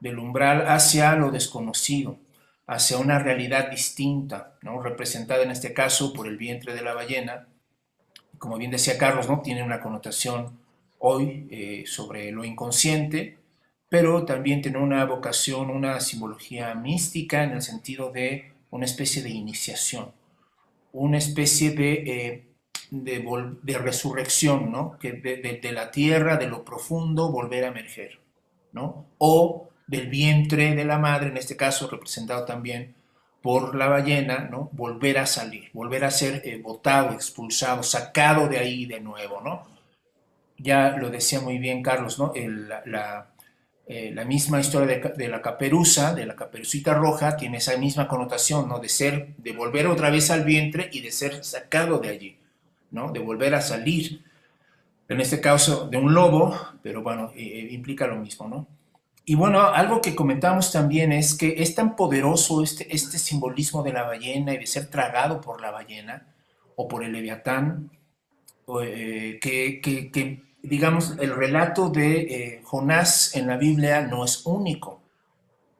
Del 0.00 0.18
umbral 0.18 0.66
hacia 0.68 1.14
lo 1.14 1.30
desconocido, 1.30 2.18
hacia 2.66 2.98
una 2.98 3.18
realidad 3.20 3.70
distinta, 3.70 4.58
¿no? 4.62 4.82
representada 4.82 5.42
en 5.42 5.52
este 5.52 5.72
caso 5.72 6.12
por 6.12 6.26
el 6.26 6.36
vientre 6.36 6.74
de 6.74 6.82
la 6.82 6.94
ballena. 6.94 7.48
Como 8.38 8.58
bien 8.58 8.70
decía 8.70 8.98
Carlos, 8.98 9.28
¿no? 9.28 9.40
tiene 9.40 9.62
una 9.62 9.80
connotación 9.80 10.58
hoy 10.98 11.46
eh, 11.50 11.84
sobre 11.86 12.32
lo 12.32 12.44
inconsciente, 12.44 13.38
pero 13.88 14.24
también 14.24 14.62
tiene 14.62 14.78
una 14.78 15.04
vocación, 15.04 15.70
una 15.70 16.00
simbología 16.00 16.74
mística 16.74 17.44
en 17.44 17.52
el 17.52 17.62
sentido 17.62 18.10
de 18.10 18.52
una 18.70 18.84
especie 18.84 19.22
de 19.22 19.30
iniciación, 19.30 20.12
una 20.92 21.18
especie 21.18 21.70
de, 21.70 21.92
eh, 21.92 22.44
de, 22.90 23.78
resurrección, 23.78 24.72
¿no? 24.72 24.98
De, 25.00 25.60
de, 25.62 25.72
la 25.72 25.90
tierra, 25.90 26.36
de 26.36 26.48
lo 26.48 26.64
profundo, 26.64 27.30
volver 27.30 27.64
a 27.64 27.68
emerger, 27.68 28.18
¿no? 28.72 29.06
O 29.18 29.68
del 29.86 30.08
vientre 30.08 30.74
de 30.74 30.84
la 30.84 30.98
madre, 30.98 31.28
en 31.28 31.36
este 31.36 31.56
caso 31.56 31.88
representado 31.88 32.44
también 32.44 32.95
por 33.46 33.76
la 33.76 33.86
ballena, 33.86 34.48
¿no? 34.50 34.70
Volver 34.72 35.18
a 35.18 35.26
salir, 35.26 35.70
volver 35.72 36.04
a 36.04 36.10
ser 36.10 36.42
eh, 36.44 36.60
botado, 36.60 37.12
expulsado, 37.12 37.84
sacado 37.84 38.48
de 38.48 38.58
ahí 38.58 38.86
de 38.86 38.98
nuevo, 38.98 39.40
¿no? 39.40 39.68
Ya 40.58 40.96
lo 40.96 41.10
decía 41.10 41.40
muy 41.40 41.58
bien 41.58 41.80
Carlos, 41.80 42.18
¿no? 42.18 42.32
la, 42.86 43.28
eh, 43.86 44.10
la, 44.12 44.24
misma 44.24 44.58
historia 44.58 44.98
de, 44.98 45.28
la 45.28 45.40
caperuza, 45.42 46.12
de 46.12 46.26
la 46.26 46.34
caperucita 46.34 46.94
roja, 46.94 47.36
tiene 47.36 47.58
esa 47.58 47.76
misma 47.76 48.08
connotación, 48.08 48.68
¿no? 48.68 48.80
De 48.80 48.88
ser, 48.88 49.36
de 49.36 49.52
volver 49.52 49.86
otra 49.86 50.10
vez 50.10 50.32
al 50.32 50.42
vientre 50.42 50.90
y 50.92 51.00
de 51.02 51.12
ser 51.12 51.44
sacado 51.44 52.00
de 52.00 52.08
allí, 52.08 52.38
¿no? 52.90 53.12
De 53.12 53.20
volver 53.20 53.54
a 53.54 53.60
salir. 53.60 54.24
En 55.08 55.20
este 55.20 55.40
caso, 55.40 55.86
de 55.86 55.98
un 55.98 56.12
lobo, 56.14 56.58
pero 56.82 57.00
bueno, 57.00 57.30
eh, 57.36 57.68
implica 57.70 58.08
lo 58.08 58.16
mismo, 58.16 58.48
¿no? 58.48 58.66
Y 59.28 59.34
bueno, 59.34 59.60
algo 59.60 60.00
que 60.00 60.14
comentamos 60.14 60.70
también 60.70 61.10
es 61.10 61.34
que 61.34 61.56
es 61.58 61.74
tan 61.74 61.96
poderoso 61.96 62.62
este, 62.62 62.94
este 62.94 63.18
simbolismo 63.18 63.82
de 63.82 63.92
la 63.92 64.04
ballena 64.04 64.54
y 64.54 64.58
de 64.58 64.66
ser 64.68 64.86
tragado 64.86 65.40
por 65.40 65.60
la 65.60 65.72
ballena 65.72 66.28
o 66.76 66.86
por 66.86 67.02
el 67.02 67.10
leviatán, 67.10 67.90
eh, 68.84 69.40
que, 69.42 70.42
digamos, 70.62 71.16
el 71.18 71.34
relato 71.34 71.88
de 71.88 72.20
eh, 72.20 72.60
Jonás 72.62 73.34
en 73.34 73.48
la 73.48 73.56
Biblia 73.56 74.02
no 74.02 74.24
es 74.24 74.46
único. 74.46 75.02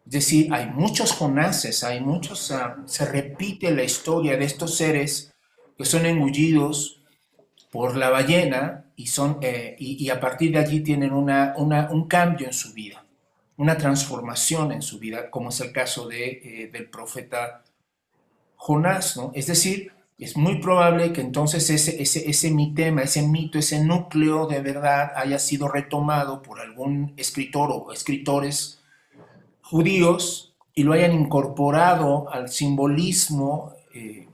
Es 0.07 0.12
decir, 0.12 0.53
hay 0.53 0.67
muchos 0.67 1.12
Jonases, 1.12 1.85
hay 1.85 2.00
muchos, 2.00 2.50
ah, 2.50 2.79
se 2.85 3.07
repite 3.07 3.71
la 3.71 3.85
historia 3.85 4.37
de 4.37 4.45
estos 4.45 4.76
seres 4.76 5.33
que 5.79 5.85
son 5.85 6.05
engullidos 6.05 7.00
por 7.71 7.97
la 7.97 8.11
ballena 8.11 8.87
y, 8.97 9.07
son, 9.07 9.38
eh, 9.41 9.76
y, 9.79 10.09
a 10.11 10.19
partir 10.19 10.50
de 10.50 10.59
allí 10.59 10.81
tienen 10.81 11.12
una, 11.12 11.55
un 11.57 12.09
cambio 12.09 12.49
en 12.49 12.53
su 12.53 12.73
vida 12.73 13.06
una 13.57 13.77
transformación 13.77 14.73
en 14.73 14.83
su 14.83 14.99
vida, 14.99 15.31
como 15.31 15.49
es 15.49 15.61
el 15.61 15.73
caso 15.73 16.09
de, 16.09 16.29
eh, 16.29 16.71
del 16.73 16.91
profeta 16.91 17.65
Jonás, 18.57 19.17
¿no? 19.17 19.33
Es 19.35 19.47
decir, 19.47 19.93
es 20.19 20.37
muy 20.37 20.61
probable 20.61 21.13
que 21.13 21.21
entonces 21.21 21.69
ese, 21.69 22.03
ese, 22.03 22.29
ese 22.29 22.51
mitema, 22.51 23.03
ese 23.03 23.23
mito, 23.23 23.59
ese 23.59 23.85
núcleo 23.85 24.47
de 24.47 24.61
verdad 24.61 25.13
haya 25.15 25.39
sido 25.39 25.69
retomado 25.69 26.43
por 26.43 26.61
algún 26.61 27.13
escritor 27.17 27.71
o 27.71 27.93
escritores 27.93 28.83
judíos 29.63 30.55
y 30.75 30.85
lo 30.85 30.93
hayan 30.93 31.13
incorporado 31.13 32.33
al 32.33 32.49
simbolismo 32.49 33.75
eh, 33.95 34.29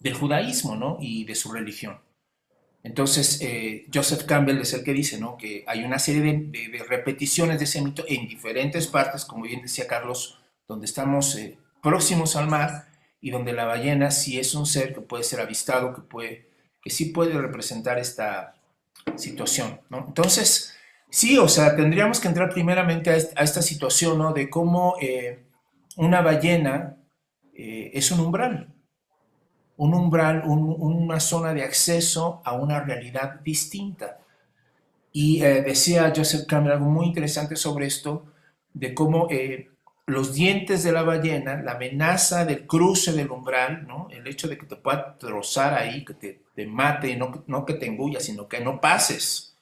del 0.00 0.14
judaísmo 0.14 0.76
¿no? 0.76 0.98
y 1.00 1.24
de 1.24 1.34
su 1.34 1.50
religión. 1.50 2.03
Entonces, 2.84 3.38
eh, 3.40 3.86
Joseph 3.92 4.24
Campbell 4.24 4.60
es 4.60 4.74
el 4.74 4.84
que 4.84 4.92
dice 4.92 5.18
¿no? 5.18 5.38
que 5.38 5.64
hay 5.66 5.84
una 5.84 5.98
serie 5.98 6.20
de, 6.20 6.84
repeticiones 6.86 7.58
de 7.58 7.64
ese 7.64 7.80
mito 7.80 8.04
en 8.06 8.28
diferentes 8.28 8.86
partes, 8.86 9.24
como 9.24 9.44
bien 9.44 9.62
decía 9.62 9.86
Carlos, 9.86 10.38
donde 10.68 10.84
estamos 10.84 11.34
eh, 11.36 11.56
próximos 11.82 12.36
al 12.36 12.46
mar 12.46 12.88
y 13.22 13.30
donde 13.30 13.54
la 13.54 13.64
ballena 13.64 14.10
sí 14.10 14.38
es 14.38 14.54
un 14.54 14.66
ser 14.66 14.92
que 14.94 15.00
puede 15.00 15.24
ser 15.24 15.40
avistado, 15.40 15.94
que, 15.94 16.02
puede, 16.02 16.50
que 16.82 16.90
sí 16.90 17.06
puede 17.06 17.32
representar 17.40 17.98
esta 17.98 18.54
situación. 19.16 19.80
Entonces, 19.90 20.74
sí, 21.08 21.38
o 21.38 21.48
sea, 21.48 21.76
tendríamos 21.76 22.20
que 22.20 22.28
entrar 22.28 22.50
primeramente 22.52 23.08
a, 23.08 23.16
esta 23.16 23.62
situación 23.62 24.18
¿no? 24.18 24.34
de 24.34 24.50
cómo 24.50 24.96
eh, 25.00 25.42
una 25.96 26.20
ballena 26.20 26.98
es 27.56 28.10
un 28.10 28.18
umbral, 28.18 28.73
un 29.76 29.94
umbral, 29.94 30.42
una 30.46 31.20
zona 31.20 31.52
de 31.52 31.64
acceso 31.64 32.40
a 32.44 32.52
una 32.52 32.80
realidad 32.80 33.40
distinta. 33.40 34.18
Y 35.12 35.42
eh, 35.42 35.62
decía 35.62 36.12
Joseph 36.14 36.46
Campbell 36.46 36.72
algo 36.72 36.86
muy 36.86 37.06
interesante 37.06 37.56
sobre 37.56 37.86
esto, 37.86 38.26
de 38.72 38.94
cómo 38.94 39.28
eh, 39.30 39.70
los 40.06 40.34
dientes 40.34 40.82
de 40.82 40.92
la 40.92 41.02
ballena, 41.02 41.62
la 41.62 41.72
amenaza 41.72 42.44
del 42.44 42.66
cruce 42.66 43.12
del 43.12 43.30
umbral, 43.30 43.86
¿no? 43.86 44.08
el 44.10 44.26
hecho 44.26 44.48
de 44.48 44.58
que 44.58 44.66
te 44.66 44.76
pueda 44.76 45.16
trozar 45.16 45.74
ahí, 45.74 46.04
que 46.04 46.14
te, 46.14 46.42
te 46.54 46.66
mate, 46.66 47.16
no, 47.16 47.44
no 47.46 47.64
que 47.64 47.74
te 47.74 47.86
engulla, 47.86 48.20
sino 48.20 48.48
que 48.48 48.60
no 48.60 48.80
pases, 48.80 49.56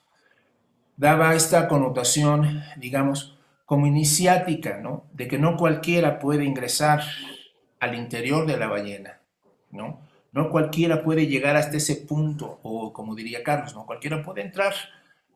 daba 0.96 1.34
esta 1.34 1.68
connotación, 1.68 2.62
digamos, 2.76 3.38
como 3.66 3.86
iniciática, 3.86 4.78
¿no? 4.78 5.04
de 5.12 5.28
que 5.28 5.38
no 5.38 5.56
cualquiera 5.56 6.18
puede 6.18 6.44
ingresar 6.44 7.02
al 7.78 7.94
interior 7.94 8.46
de 8.46 8.56
la 8.56 8.66
ballena. 8.66 9.21
¿No? 9.72 10.00
No 10.32 10.50
cualquiera 10.50 11.02
puede 11.02 11.26
llegar 11.26 11.56
hasta 11.56 11.76
ese 11.76 11.96
punto, 11.96 12.60
o 12.62 12.92
como 12.92 13.14
diría 13.14 13.42
Carlos, 13.42 13.74
no 13.74 13.84
cualquiera 13.84 14.22
puede 14.22 14.42
entrar 14.42 14.72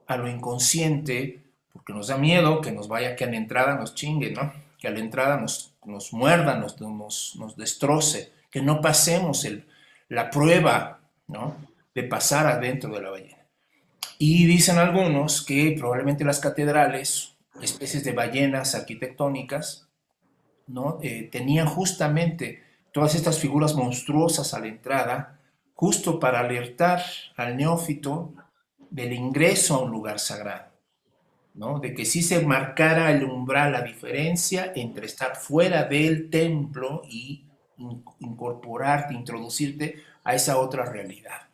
a 0.06 0.16
lo 0.16 0.28
inconsciente 0.28 1.42
porque 1.72 1.92
nos 1.92 2.08
da 2.08 2.16
miedo 2.16 2.62
que 2.62 2.72
nos 2.72 2.88
vaya, 2.88 3.16
que 3.16 3.24
a 3.24 3.30
la 3.30 3.36
entrada 3.36 3.74
nos 3.74 3.94
chingue, 3.94 4.30
¿no? 4.30 4.52
Que 4.78 4.88
a 4.88 4.90
la 4.90 5.00
entrada 5.00 5.36
nos, 5.36 5.74
nos 5.84 6.12
muerda, 6.12 6.56
nos, 6.56 6.80
nos, 6.80 7.56
destroce, 7.56 8.32
que 8.50 8.62
no 8.62 8.80
pasemos 8.80 9.44
el, 9.44 9.66
la 10.08 10.30
prueba, 10.30 11.00
¿no? 11.28 11.56
De 11.94 12.02
pasar 12.02 12.46
adentro 12.46 12.94
de 12.94 13.02
la 13.02 13.10
ballena. 13.10 13.36
Y 14.18 14.46
dicen 14.46 14.78
algunos 14.78 15.44
que 15.44 15.74
probablemente 15.78 16.24
las 16.24 16.40
catedrales, 16.40 17.34
especies 17.60 18.02
de 18.04 18.12
ballenas 18.12 18.74
arquitectónicas, 18.74 19.86
¿no? 20.66 20.98
Eh, 21.02 21.28
tenían 21.30 21.66
justamente 21.66 22.62
todas 22.96 23.14
estas 23.14 23.38
figuras 23.38 23.74
monstruosas 23.74 24.54
a 24.54 24.58
la 24.58 24.68
entrada, 24.68 25.38
justo 25.74 26.18
para 26.18 26.40
alertar 26.40 27.02
al 27.36 27.54
neófito 27.54 28.32
del 28.88 29.12
ingreso 29.12 29.74
a 29.74 29.80
un 29.80 29.90
lugar 29.90 30.18
sagrado, 30.18 30.72
¿no? 31.52 31.78
de 31.78 31.92
que 31.92 32.06
sí 32.06 32.22
se 32.22 32.40
marcara 32.40 33.10
el 33.10 33.22
umbral, 33.22 33.72
la 33.72 33.82
diferencia 33.82 34.72
entre 34.74 35.04
estar 35.04 35.36
fuera 35.36 35.84
del 35.84 36.30
templo 36.30 37.02
y 37.06 37.44
incorporarte, 38.20 39.12
introducirte 39.12 39.96
a 40.24 40.34
esa 40.34 40.56
otra 40.56 40.86
realidad, 40.86 41.50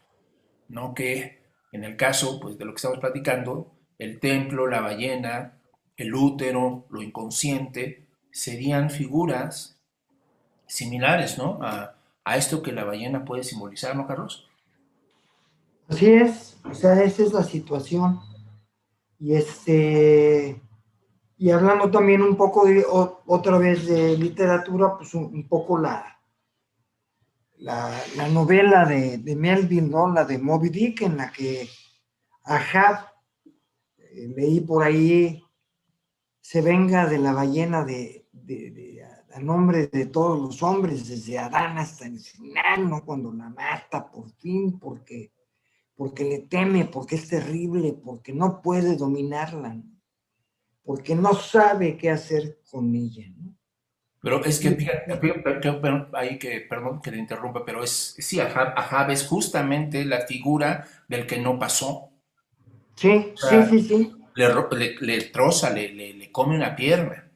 ¿no? 0.69 0.95
que 0.95 1.41
en 1.73 1.83
el 1.83 1.97
caso 1.97 2.39
pues, 2.39 2.57
de 2.57 2.67
lo 2.67 2.71
que 2.71 2.77
estamos 2.77 3.01
platicando, 3.01 3.73
el 3.99 4.21
templo, 4.21 4.69
la 4.69 4.81
ballena, 4.81 5.59
el 5.97 6.15
útero, 6.15 6.87
lo 6.89 7.03
inconsciente, 7.03 8.07
serían 8.31 8.91
figuras 8.91 9.72
similares, 10.73 11.37
¿no? 11.37 11.59
A, 11.63 11.95
esto 12.37 12.63
que 12.63 12.73
la 12.73 12.85
ballena 12.85 13.25
puede 13.25 13.45
simbolizar, 13.45 13.95
¿no, 13.95 14.07
Carlos? 14.07 14.49
Así 15.89 16.07
es, 16.07 16.57
o 16.65 16.73
sea, 16.73 17.03
esa 17.03 17.23
es 17.25 17.33
la 17.33 17.43
situación. 17.43 18.21
Y 19.19 19.35
este, 19.35 20.61
y 21.37 21.51
hablando 21.51 21.91
también 21.91 22.23
un 22.23 22.37
poco 22.37 22.65
de, 22.65 22.87
otra 22.89 23.59
vez 23.59 23.87
de 23.87 24.17
literatura, 24.17 24.97
pues 24.97 25.13
un, 25.15 25.47
poco 25.47 25.77
la, 25.77 26.19
la, 27.59 28.29
novela 28.31 28.87
de, 28.87 29.19
de, 29.19 29.37
Melville, 29.37 29.91
¿no? 29.91 30.09
La 30.11 30.25
de 30.25 30.39
Moby 30.39 30.71
Dick, 30.71 31.03
en 31.03 31.19
la 31.19 31.31
que 31.31 31.69
Ahab, 32.45 33.09
eh, 33.99 34.33
leí 34.35 34.61
por 34.61 34.85
ahí, 34.85 35.45
se 36.41 36.63
venga 36.63 37.07
de 37.07 37.19
la 37.19 37.33
ballena 37.33 37.85
de, 37.85 38.27
a 39.35 39.41
nombre 39.41 39.87
de 39.87 40.07
todos 40.07 40.39
los 40.41 40.63
hombres, 40.63 41.09
desde 41.09 41.39
Adán 41.39 41.79
hasta 41.79 42.07
el 42.07 42.19
final, 42.19 42.89
¿no? 42.89 43.05
Cuando 43.05 43.33
la 43.33 43.49
mata 43.49 44.11
por 44.11 44.31
fin, 44.31 44.79
porque, 44.79 45.33
porque 45.95 46.25
le 46.25 46.39
teme, 46.41 46.85
porque 46.85 47.17
es 47.17 47.29
terrible, 47.29 47.95
porque 48.05 48.33
no 48.33 48.61
puede 48.61 48.97
dominarla, 48.97 49.81
porque 50.85 51.15
no 51.15 51.35
sabe 51.35 51.97
qué 51.97 52.11
hacer 52.11 52.61
con 52.71 52.95
ella, 52.95 53.27
¿no? 53.37 53.55
Pero 54.21 54.45
es 54.45 54.61
que, 54.61 54.71
fíjate, 54.71 55.19
ahí 56.13 56.39
que, 56.39 56.61
perdón 56.61 57.03
que 57.03 57.11
te 57.11 57.19
interrumpa, 57.19 57.65
pero 57.65 57.83
es, 57.83 58.15
sí, 58.19 58.39
Ahab, 58.39 59.11
es 59.11 59.27
justamente 59.27 60.05
la 60.05 60.21
figura 60.21 60.87
del 61.09 61.27
que 61.27 61.39
no 61.39 61.59
pasó. 61.59 62.11
Sí, 62.95 63.33
sí, 63.35 63.57
sí, 63.69 63.83
sí. 63.83 64.13
Le, 64.37 64.49
le, 65.01 65.21
troza, 65.23 65.71
le, 65.71 65.93
le 65.93 66.31
come 66.31 66.55
una 66.55 66.77
pierna. 66.77 67.32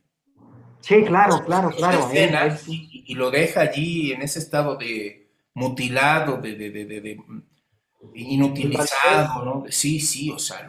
Sí, 0.87 1.03
claro, 1.05 1.45
claro, 1.45 1.71
claro. 1.71 2.09
y, 2.15 3.15
lo 3.15 3.31
deja 3.31 3.63
allí 3.63 4.13
en 4.13 4.23
ese 4.23 4.39
estado 4.39 4.77
de 4.77 5.31
mutilado, 5.55 6.37
de, 6.37 6.55
de, 6.55 6.71
de, 6.71 7.19
inutilizado, 8.15 9.45
¿no? 9.45 9.65
Sí, 9.69 9.99
sí, 9.99 10.31
o 10.31 10.39
sea, 10.39 10.65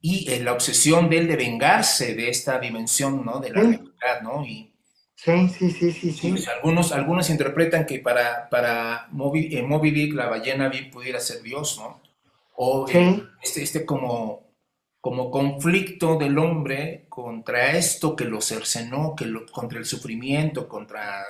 y 0.00 0.30
eh, 0.30 0.40
la 0.42 0.52
obsesión 0.52 1.08
de 1.08 1.18
él 1.18 1.26
de 1.26 1.36
vengarse 1.36 2.14
de 2.14 2.28
esta 2.28 2.58
dimensión, 2.58 3.24
¿no? 3.24 3.40
De 3.40 3.48
la 3.50 3.62
realidad, 3.62 4.20
¿no? 4.22 4.44
Y, 4.44 4.72
Sí, 5.16 5.48
sí, 5.48 5.70
sí, 5.70 5.92
sí, 5.92 6.12
sí. 6.12 6.30
Pues, 6.30 6.46
algunos, 6.46 6.92
algunos 6.92 7.30
interpretan 7.30 7.86
que 7.86 8.00
para, 8.00 8.50
para 8.50 9.08
Moby, 9.12 9.48
eh, 9.56 9.62
Moby 9.62 9.90
Dick 9.90 10.12
la 10.12 10.26
ballena 10.28 10.68
bien 10.68 10.90
pudiera 10.90 11.18
ser 11.20 11.40
Dios, 11.40 11.78
¿no? 11.80 12.02
O 12.54 12.86
Sí. 12.86 12.98
eh, 12.98 13.22
este, 13.42 13.62
este 13.62 13.86
como, 13.86 14.45
como 15.06 15.30
conflicto 15.30 16.16
del 16.16 16.36
hombre 16.36 17.06
contra 17.08 17.76
esto 17.76 18.16
que 18.16 18.24
lo 18.24 18.40
cercenó, 18.40 19.14
que 19.14 19.24
lo, 19.24 19.46
contra 19.46 19.78
el 19.78 19.84
sufrimiento, 19.84 20.66
contra 20.66 21.24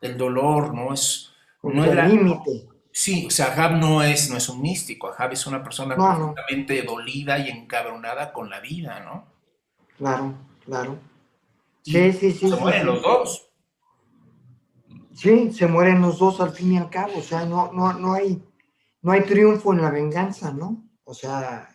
el 0.00 0.16
dolor, 0.16 0.72
¿no? 0.72 0.94
Es, 0.94 1.32
no 1.64 1.84
era, 1.84 2.06
el 2.06 2.12
límite. 2.12 2.68
sí, 2.92 3.26
o 3.26 3.30
sea, 3.30 3.46
Ahab 3.46 3.72
no 3.72 4.04
es, 4.04 4.30
no 4.30 4.36
es 4.36 4.48
un 4.48 4.62
místico, 4.62 5.08
Ahab 5.08 5.32
es 5.32 5.48
una 5.48 5.64
persona 5.64 5.96
No, 5.96 6.10
no. 6.10 6.16
profundamente 6.16 6.80
dolida 6.82 7.40
y 7.40 7.48
encabronada 7.48 8.32
con 8.32 8.48
la 8.48 8.60
vida, 8.60 9.00
¿no? 9.00 9.26
Claro, 9.98 10.34
claro. 10.64 10.96
Sí, 11.82 12.12
sí, 12.12 12.30
sí. 12.30 12.48
se 12.50 12.54
sí, 12.54 12.60
mueren 12.60 12.82
sí. 12.82 12.86
los 12.86 13.02
dos. 13.02 13.48
Sí, 15.12 15.50
se 15.50 15.66
mueren 15.66 16.02
los 16.02 16.20
dos 16.20 16.40
al 16.40 16.52
fin 16.52 16.74
y 16.74 16.78
al 16.78 16.88
cabo, 16.88 17.14
o 17.18 17.22
sea, 17.22 17.44
no, 17.46 17.72
no, 17.72 17.94
no 17.94 18.12
hay, 18.12 18.40
no 19.00 19.10
hay 19.10 19.22
triunfo 19.22 19.72
en 19.72 19.82
la 19.82 19.90
venganza, 19.90 20.52
¿no? 20.52 20.84
O 21.02 21.14
sea, 21.14 21.71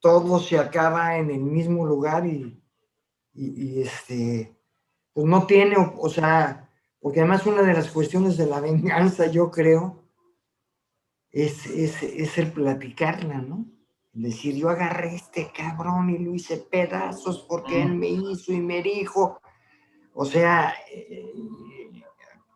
todo 0.00 0.40
se 0.40 0.58
acaba 0.58 1.16
en 1.16 1.30
el 1.30 1.40
mismo 1.40 1.86
lugar 1.86 2.26
y, 2.26 2.60
este, 3.34 4.56
pues 5.12 5.26
no 5.26 5.46
tiene, 5.46 5.76
o, 5.76 6.08
sea, 6.08 6.68
porque 7.00 7.20
además 7.20 7.46
una 7.46 7.62
de 7.62 7.74
las 7.74 7.90
cuestiones 7.90 8.36
de 8.36 8.46
la 8.46 8.60
venganza, 8.60 9.26
yo 9.26 9.50
creo, 9.50 10.04
es, 11.30 11.66
es, 11.66 12.02
es 12.02 12.38
el 12.38 12.50
platicarla, 12.52 13.38
¿no? 13.38 13.66
Decir, 14.12 14.56
yo 14.56 14.68
agarré 14.68 15.14
este 15.14 15.52
cabrón 15.52 16.10
y 16.10 16.18
lo 16.18 16.34
hice 16.34 16.56
pedazos 16.56 17.46
porque 17.48 17.80
él 17.80 17.94
me 17.94 18.08
hizo 18.08 18.52
y 18.52 18.60
me 18.60 18.82
dijo, 18.82 19.40
o 20.12 20.24
sea, 20.24 20.74
eh, 20.92 21.32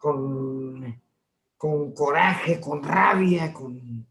con, 0.00 1.00
con 1.56 1.94
coraje, 1.94 2.60
con 2.60 2.82
rabia, 2.82 3.52
con... 3.52 4.06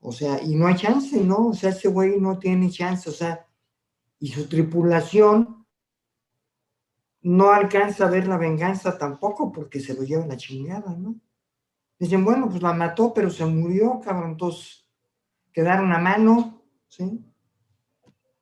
O 0.00 0.12
sea, 0.12 0.42
y 0.42 0.54
no 0.54 0.66
hay 0.66 0.76
chance, 0.76 1.20
¿no? 1.22 1.48
O 1.48 1.54
sea, 1.54 1.70
ese 1.70 1.88
güey 1.88 2.18
no 2.18 2.38
tiene 2.38 2.70
chance, 2.70 3.08
o 3.08 3.12
sea, 3.12 3.46
y 4.18 4.28
su 4.28 4.48
tripulación 4.48 5.66
no 7.22 7.50
alcanza 7.50 8.06
a 8.06 8.10
ver 8.10 8.26
la 8.26 8.38
venganza 8.38 8.96
tampoco 8.96 9.52
porque 9.52 9.80
se 9.80 9.94
lo 9.94 10.02
lleva 10.02 10.26
la 10.26 10.38
chingada, 10.38 10.94
¿no? 10.96 11.20
Dicen, 11.98 12.24
bueno, 12.24 12.48
pues 12.48 12.62
la 12.62 12.72
mató, 12.72 13.12
pero 13.12 13.28
se 13.28 13.44
murió, 13.44 14.00
cabrón, 14.00 14.30
entonces 14.30 14.86
quedaron 15.52 15.92
a 15.92 15.98
mano, 15.98 16.62
¿sí? 16.88 17.22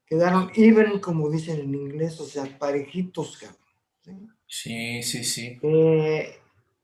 Quedaron 0.06 0.50
even, 0.54 1.00
como 1.00 1.28
dicen 1.28 1.58
en 1.58 1.74
inglés, 1.74 2.20
o 2.20 2.24
sea, 2.24 2.44
parejitos, 2.56 3.36
cabrón. 3.36 3.58
¿sí? 4.00 4.28
Sí, 4.46 5.02
sí, 5.02 5.24
sí. 5.24 5.58
Eh, 5.62 6.36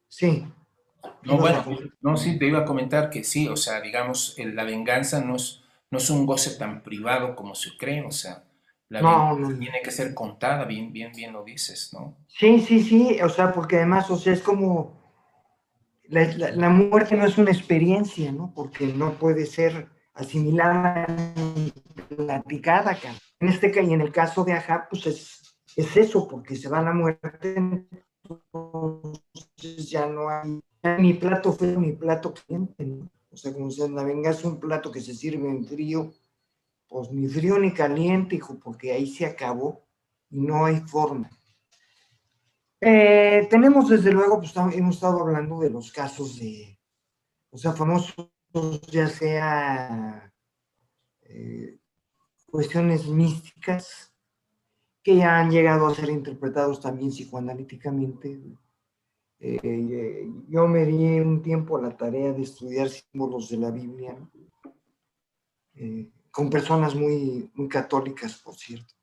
sí. 0.08 0.44
No, 1.22 1.38
bueno, 1.38 1.58
a 1.58 1.64
comentar. 1.64 1.88
no, 2.00 2.16
sí, 2.16 2.38
te 2.38 2.46
iba 2.46 2.60
a 2.60 2.64
comentar 2.64 3.10
que 3.10 3.24
sí, 3.24 3.48
o 3.48 3.56
sea, 3.56 3.80
digamos, 3.80 4.34
la 4.38 4.64
venganza 4.64 5.20
no 5.20 5.36
es, 5.36 5.62
no 5.90 5.98
es 5.98 6.10
un 6.10 6.26
goce 6.26 6.56
tan 6.58 6.82
privado 6.82 7.34
como 7.36 7.54
se 7.54 7.76
cree, 7.76 8.02
o 8.04 8.10
sea, 8.10 8.44
la 8.88 9.00
No, 9.02 9.38
tiene 9.58 9.82
que 9.82 9.90
ser 9.90 10.14
contada, 10.14 10.64
bien, 10.64 10.92
bien, 10.92 11.12
bien 11.14 11.32
lo 11.32 11.44
dices, 11.44 11.90
¿no? 11.92 12.16
Sí, 12.38 12.60
sí, 12.60 12.82
sí, 12.82 13.18
o 13.22 13.30
sea, 13.30 13.50
porque 13.54 13.76
además, 13.76 14.10
o 14.10 14.18
sea, 14.18 14.34
es 14.34 14.42
como, 14.42 14.92
la, 16.08 16.24
la- 16.36 16.50
la 16.52 16.68
muerte 16.68 17.16
no 17.16 17.26
es 17.26 17.38
una 17.38 17.50
experiencia, 17.50 18.30
¿no? 18.32 18.52
Porque 18.54 18.86
no 18.86 19.12
puede 19.14 19.46
ser 19.46 19.88
asimilada 20.14 21.06
ni 21.36 21.72
platicada, 22.16 22.94
cabrón. 22.94 23.20
En 23.40 23.48
este 23.48 23.70
caso, 23.70 23.88
y 23.88 23.92
en 23.94 24.00
el 24.00 24.12
caso 24.12 24.44
de 24.44 24.52
Ajá, 24.52 24.86
pues 24.90 25.06
es, 25.06 25.56
es 25.76 25.96
eso, 25.96 26.28
porque 26.28 26.56
se 26.56 26.68
va 26.68 26.82
la 26.82 26.92
muerte, 26.92 27.54
entonces 27.56 27.90
ya 29.90 30.06
no 30.06 30.28
hay 30.28 30.60
ni 30.98 31.14
plato 31.14 31.52
frío 31.52 31.80
ni 31.80 31.92
plato 31.92 32.34
caliente, 32.34 32.84
¿no? 32.84 33.10
O 33.30 33.36
sea, 33.36 33.52
como 33.52 33.70
si 33.70 33.86
la 33.88 34.04
venganza 34.04 34.46
un 34.46 34.60
plato 34.60 34.92
que 34.92 35.00
se 35.00 35.14
sirve 35.14 35.48
en 35.48 35.66
frío, 35.66 36.12
pues 36.88 37.10
ni 37.10 37.26
frío 37.26 37.58
ni 37.58 37.72
caliente, 37.72 38.36
hijo, 38.36 38.58
porque 38.62 38.92
ahí 38.92 39.06
se 39.06 39.26
acabó 39.26 39.84
y 40.30 40.40
no 40.40 40.64
hay 40.64 40.80
forma. 40.80 41.28
Eh, 42.80 43.46
tenemos 43.50 43.88
desde 43.88 44.12
luego, 44.12 44.38
pues 44.38 44.54
hemos 44.56 44.96
estado 44.96 45.20
hablando 45.20 45.58
de 45.58 45.70
los 45.70 45.90
casos 45.90 46.38
de, 46.38 46.78
o 47.50 47.58
sea, 47.58 47.72
famosos, 47.72 48.30
ya 48.90 49.08
sea 49.08 50.32
eh, 51.22 51.78
cuestiones 52.46 53.08
místicas 53.08 54.14
que 55.02 55.16
ya 55.16 55.38
han 55.38 55.50
llegado 55.50 55.86
a 55.86 55.94
ser 55.94 56.10
interpretados 56.10 56.80
también 56.80 57.10
psicoanalíticamente. 57.10 58.40
Eh, 59.40 60.28
yo 60.48 60.66
me 60.66 60.86
di 60.86 61.20
un 61.20 61.42
tiempo 61.42 61.76
a 61.76 61.82
la 61.82 61.96
tarea 61.96 62.32
de 62.32 62.42
estudiar 62.42 62.88
símbolos 62.88 63.50
de 63.50 63.56
la 63.58 63.70
Biblia, 63.70 64.14
¿no? 64.14 64.30
Eh, 65.74 66.08
con 66.30 66.50
personas 66.50 66.94
muy, 66.94 67.50
muy 67.54 67.68
católicas, 67.68 68.36
por 68.38 68.54
cierto 68.54 68.94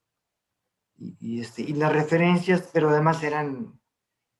y, 1.01 1.17
y, 1.19 1.41
este, 1.41 1.63
y 1.63 1.73
las 1.73 1.91
referencias, 1.91 2.69
pero 2.71 2.89
además 2.89 3.23
eran 3.23 3.79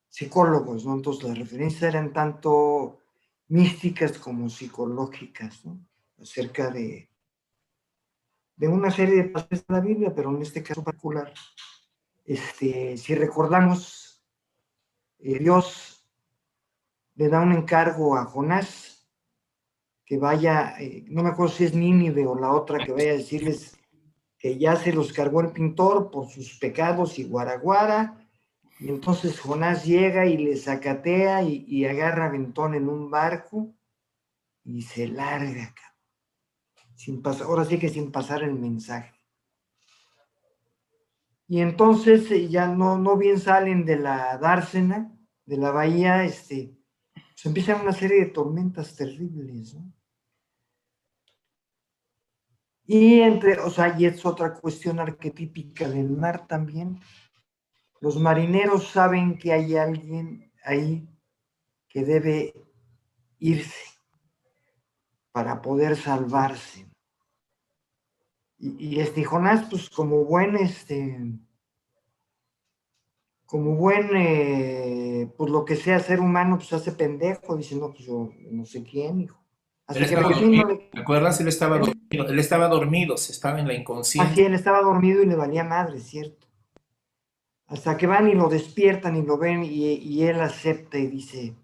psicólogos, 0.08 0.86
¿no? 0.86 0.94
Entonces 0.94 1.24
las 1.24 1.38
referencias 1.38 1.84
eran 1.84 2.14
tanto 2.14 3.00
místicas 3.48 4.18
como 4.20 4.50
psicológicas, 4.50 5.66
¿no? 5.66 5.80
Acerca 6.22 6.70
de, 6.70 7.10
de 8.56 8.68
una 8.68 8.92
serie 8.92 9.16
de 9.16 9.30
pasajes 9.30 9.66
de 9.66 9.74
la 9.74 9.80
Biblia, 9.80 10.14
pero 10.16 10.30
en 10.30 10.42
este 10.44 10.62
caso 10.62 10.84
particular, 10.84 11.34
este, 12.26 12.96
si 12.98 13.16
recordamos, 13.16 14.11
eh, 15.24 15.40
Dios 15.40 16.06
le 17.16 17.30
da 17.30 17.42
un 17.42 17.52
encargo 17.52 18.18
a 18.18 18.26
Jonás 18.26 19.08
que 20.06 20.18
vaya, 20.18 20.76
eh, 20.80 21.06
no 21.08 21.24
me 21.24 21.30
acuerdo 21.30 21.54
si 21.54 21.64
es 21.64 21.74
Nínive 21.74 22.28
o 22.28 22.36
la 22.36 22.52
otra, 22.52 22.84
que 22.84 22.92
vaya 22.92 23.12
a 23.12 23.18
decirles 23.18 23.80
que 24.38 24.58
ya 24.58 24.76
se 24.76 24.92
los 24.92 25.14
cargó 25.14 25.40
el 25.40 25.52
pintor 25.52 26.12
por 26.12 26.28
sus 26.28 26.58
pecados 26.58 27.18
y 27.18 27.24
guaraguara, 27.24 28.28
y 28.80 28.90
entonces 28.90 29.40
Jonás 29.40 29.86
llega 29.86 30.26
y 30.26 30.38
le 30.38 30.58
sacatea 30.58 31.44
y, 31.44 31.64
y 31.68 31.86
agarra 31.86 32.26
aventón 32.26 32.74
en 32.74 32.90
un 32.90 33.10
barco 33.10 33.74
y 34.66 34.82
se 34.82 35.08
larga, 35.08 35.74
sin 36.96 37.22
pasar, 37.22 37.48
ahora 37.48 37.64
sí 37.64 37.80
que 37.80 37.90
sin 37.90 38.12
pasar 38.12 38.44
el 38.44 38.56
mensaje. 38.56 39.21
Y 41.52 41.60
entonces 41.60 42.32
eh, 42.32 42.48
ya 42.48 42.66
no, 42.70 42.98
no 42.98 43.18
bien 43.18 43.38
salen 43.38 43.84
de 43.84 43.98
la 43.98 44.38
dársena, 44.38 45.14
de 45.46 45.58
la 45.58 45.72
bahía, 45.72 46.24
este, 46.24 46.78
se 47.36 47.50
empiezan 47.50 47.82
una 47.82 47.92
serie 47.92 48.22
de 48.22 48.32
tormentas 48.32 48.96
terribles. 48.96 49.76
Y 52.86 53.20
entre, 53.20 53.60
o 53.60 53.70
sea, 53.70 54.00
y 54.00 54.06
es 54.06 54.26
otra 54.26 54.54
cuestión 54.54 55.02
arquetípica 55.02 55.90
del 55.90 56.12
mar 56.12 56.48
también. 56.48 57.02
Los 58.00 58.18
marineros 58.18 58.88
saben 58.88 59.38
que 59.38 59.52
hay 59.52 59.76
alguien 59.76 60.54
ahí 60.64 61.06
que 61.90 62.06
debe 62.06 62.54
irse 63.40 63.92
para 65.34 65.62
poder 65.62 65.98
salvarse. 65.98 66.91
Y, 68.62 68.70
y 68.96 69.00
este 69.02 69.26
Jonás, 69.26 69.68
pues 69.70 69.90
como 69.90 70.24
buen, 70.24 70.56
este, 70.56 71.18
como 73.46 73.76
buen, 73.76 74.10
eh, 74.16 75.32
pues 75.38 75.52
lo 75.52 75.66
que 75.66 75.76
sea 75.76 76.00
ser 76.00 76.20
humano, 76.22 76.58
pues 76.58 76.72
hace 76.74 76.92
pendejo, 76.94 77.58
dice, 77.58 77.76
no, 77.76 77.90
pues 77.92 78.06
yo 78.06 78.30
no 78.50 78.66
sé 78.66 78.84
quién, 78.84 79.22
hijo. 79.22 79.38
Que 79.92 80.00
no 80.18 80.30
dormido, 80.30 80.68
le- 80.70 80.92
¿te 80.92 81.02
acuerdas? 81.02 81.40
Él 81.42 81.48
estaba 81.50 81.78
dormido, 81.80 82.28
él 82.30 82.40
estaba 82.40 82.68
dormido, 82.70 83.18
se 83.18 83.32
estaba 83.34 83.60
en 83.60 83.68
la 83.68 83.74
Así 83.74 83.82
inconsciencia. 83.82 84.46
él 84.46 84.54
estaba 84.54 84.82
dormido 84.82 85.22
y 85.22 85.26
le 85.26 85.36
valía 85.36 85.66
madre, 85.66 86.00
¿cierto? 86.00 86.48
Hasta 87.66 87.98
que 87.98 88.06
van 88.06 88.28
y 88.30 88.36
lo 88.36 88.50
despiertan 88.50 89.16
y 89.16 89.24
lo 89.24 89.36
ven 89.40 89.64
y, 89.64 89.94
y 89.96 90.24
él 90.28 90.40
acepta 90.42 91.00
y 91.00 91.08
dice, 91.08 91.56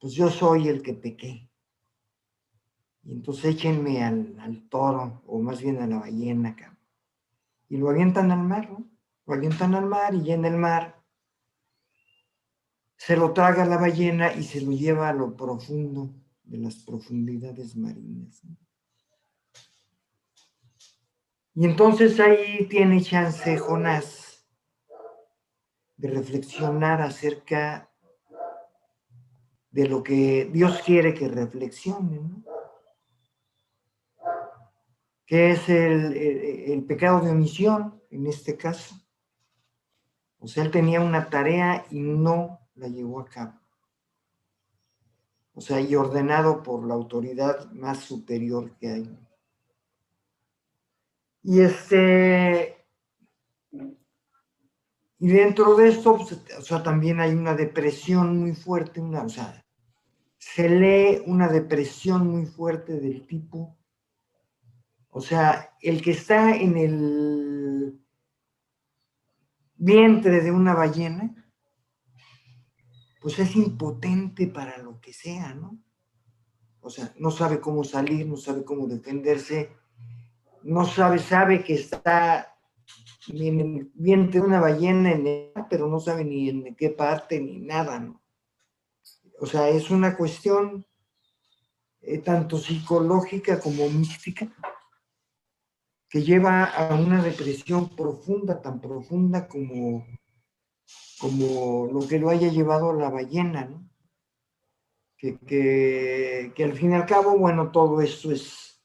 pues 0.00 0.14
yo 0.14 0.30
soy 0.30 0.68
el 0.68 0.82
que 0.82 0.94
pequé. 0.94 1.47
Y 3.02 3.12
entonces 3.12 3.46
échenme 3.56 4.02
al, 4.04 4.36
al 4.40 4.68
toro, 4.68 5.22
o 5.26 5.38
más 5.40 5.62
bien 5.62 5.80
a 5.80 5.86
la 5.86 5.98
ballena, 5.98 6.54
cabrón. 6.54 6.78
Y 7.68 7.76
lo 7.76 7.90
avientan 7.90 8.30
al 8.30 8.42
mar, 8.42 8.70
¿no? 8.70 8.88
Lo 9.26 9.34
avientan 9.34 9.74
al 9.74 9.86
mar 9.86 10.14
y 10.14 10.32
en 10.32 10.44
el 10.44 10.56
mar 10.56 10.98
se 12.96 13.16
lo 13.16 13.32
traga 13.32 13.64
la 13.64 13.78
ballena 13.78 14.32
y 14.34 14.42
se 14.42 14.60
lo 14.60 14.72
lleva 14.72 15.08
a 15.08 15.12
lo 15.12 15.36
profundo 15.36 16.10
de 16.42 16.58
las 16.58 16.76
profundidades 16.76 17.76
marinas. 17.76 18.42
Y 21.54 21.64
entonces 21.64 22.18
ahí 22.20 22.66
tiene 22.68 23.02
chance 23.02 23.56
Jonás 23.58 24.46
de 25.96 26.08
reflexionar 26.10 27.02
acerca 27.02 27.90
de 29.70 29.88
lo 29.88 30.02
que 30.02 30.48
Dios 30.52 30.80
quiere 30.84 31.14
que 31.14 31.28
reflexione, 31.28 32.20
¿no? 32.20 32.57
Que 35.28 35.52
es 35.52 35.68
el, 35.68 36.12
el- 36.16 36.84
pecado 36.86 37.20
de 37.20 37.30
omisión 37.30 38.02
en 38.10 38.26
este 38.26 38.56
caso, 38.56 38.96
O 40.40 40.48
sea, 40.48 40.64
él 40.64 40.72
tenía 40.72 41.00
una 41.00 41.30
tarea 41.30 41.86
y 41.92 42.00
no 42.00 42.58
la 42.74 42.88
llevó 42.88 43.20
a 43.20 43.26
cabo. 43.26 43.52
O 45.52 45.60
sea, 45.60 45.78
y 45.78 45.94
ordenado 45.94 46.62
por 46.62 46.86
la 46.86 46.94
autoridad 46.94 47.70
más 47.72 47.98
superior 47.98 48.74
que 48.78 48.88
hay. 48.88 49.18
Y 51.42 51.58
este, 51.62 52.86
y 55.20 55.28
dentro 55.28 55.74
de 55.76 55.88
esto, 55.88 56.16
pues, 56.16 56.32
o 56.58 56.62
sea, 56.62 56.82
también 56.82 57.20
hay 57.20 57.32
una 57.34 57.54
depresión 57.54 58.36
muy 58.38 58.52
fuerte, 58.54 59.00
una, 59.00 59.22
o 59.22 59.28
sea, 59.28 59.64
se 60.38 60.68
lee 60.70 61.22
una 61.26 61.48
depresión 61.48 62.28
muy 62.28 62.46
fuerte 62.46 63.00
del 63.00 63.26
tipo, 63.26 63.77
o 65.18 65.20
sea, 65.20 65.74
el 65.80 66.00
que 66.00 66.12
está 66.12 66.54
en 66.54 66.76
el 66.76 68.00
vientre 69.74 70.40
de 70.42 70.52
una 70.52 70.74
ballena, 70.74 71.34
pues 73.20 73.40
es 73.40 73.56
impotente 73.56 74.46
para 74.46 74.78
lo 74.78 75.00
que 75.00 75.12
sea, 75.12 75.54
¿no? 75.54 75.76
O 76.78 76.88
sea, 76.88 77.12
no 77.18 77.32
sabe 77.32 77.58
cómo 77.58 77.82
salir, 77.82 78.28
no 78.28 78.36
sabe 78.36 78.64
cómo 78.64 78.86
defenderse, 78.86 79.72
no 80.62 80.84
sabe, 80.84 81.18
sabe 81.18 81.64
que 81.64 81.74
está 81.74 82.56
en 83.26 83.58
el 83.58 83.90
vientre 83.94 84.38
de 84.40 84.46
una 84.46 84.60
ballena, 84.60 85.66
pero 85.68 85.88
no 85.88 85.98
sabe 85.98 86.24
ni 86.24 86.48
en 86.48 86.76
qué 86.76 86.90
parte 86.90 87.40
ni 87.40 87.58
nada, 87.58 87.98
¿no? 87.98 88.22
O 89.40 89.46
sea, 89.46 89.68
es 89.68 89.90
una 89.90 90.16
cuestión 90.16 90.86
eh, 92.02 92.18
tanto 92.18 92.56
psicológica 92.56 93.58
como 93.58 93.88
mística 93.88 94.48
que 96.08 96.22
lleva 96.22 96.64
a 96.64 96.94
una 96.94 97.22
depresión 97.22 97.94
profunda, 97.94 98.62
tan 98.62 98.80
profunda 98.80 99.46
como, 99.46 100.06
como 101.20 101.88
lo 101.92 102.06
que 102.08 102.18
lo 102.18 102.30
haya 102.30 102.48
llevado 102.48 102.92
la 102.92 103.10
ballena, 103.10 103.66
¿no? 103.66 103.88
Que, 105.16 106.52
que 106.54 106.64
al 106.64 106.74
fin 106.74 106.92
y 106.92 106.94
al 106.94 107.04
cabo, 107.04 107.36
bueno, 107.36 107.72
todo 107.72 108.00
esto 108.00 108.30
es 108.30 108.80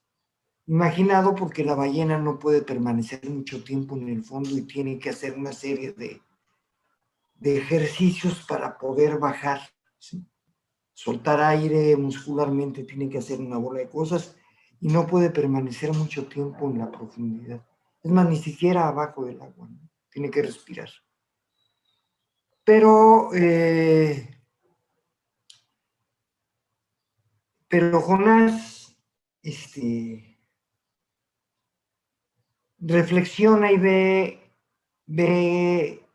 imaginado 0.65 1.36
porque 1.36 1.63
la 1.63 1.75
ballena 1.75 2.17
no 2.17 2.39
puede 2.39 2.63
permanecer 2.63 3.29
mucho 3.29 3.63
tiempo 3.63 3.95
en 3.95 4.09
el 4.09 4.23
fondo 4.23 4.49
y 4.49 4.63
tiene 4.63 4.97
que 4.97 5.12
hacer 5.12 5.38
una 5.38 5.51
serie 5.51 5.91
de, 5.91 6.21
de 7.36 7.57
ejercicios 7.57 8.45
para 8.47 8.77
poder 8.77 9.19
bajar. 9.19 9.62
Soltar 10.93 11.41
aire 11.41 11.95
muscularmente 11.97 12.83
tiene 12.83 13.09
que 13.09 13.17
hacer 13.17 13.39
una 13.39 13.57
bola 13.57 13.79
de 13.79 13.89
cosas 13.89 14.36
y 14.84 14.89
no 14.89 15.08
puede 15.08 15.30
permanecer 15.30 15.93
mucho 15.93 16.28
tiempo 16.28 16.69
en 16.69 16.80
la 16.80 16.91
profundidad. 16.91 17.65
Es 18.02 18.12
más, 18.12 18.28
ni 18.28 18.36
siquiera 18.36 18.89
abajo 18.89 19.24
del 19.24 19.41
agua, 19.41 19.69
tiene 20.10 20.30
que 20.30 20.41
respirar. 20.41 20.89
Pero, 22.65 23.34
eh, 23.34 24.43
pero 27.69 28.02
Jonás, 28.02 28.93
este, 29.41 30.38
reflexiona 32.80 33.72
y 33.72 33.78
ve, 33.78 34.54
ve, 35.06 36.06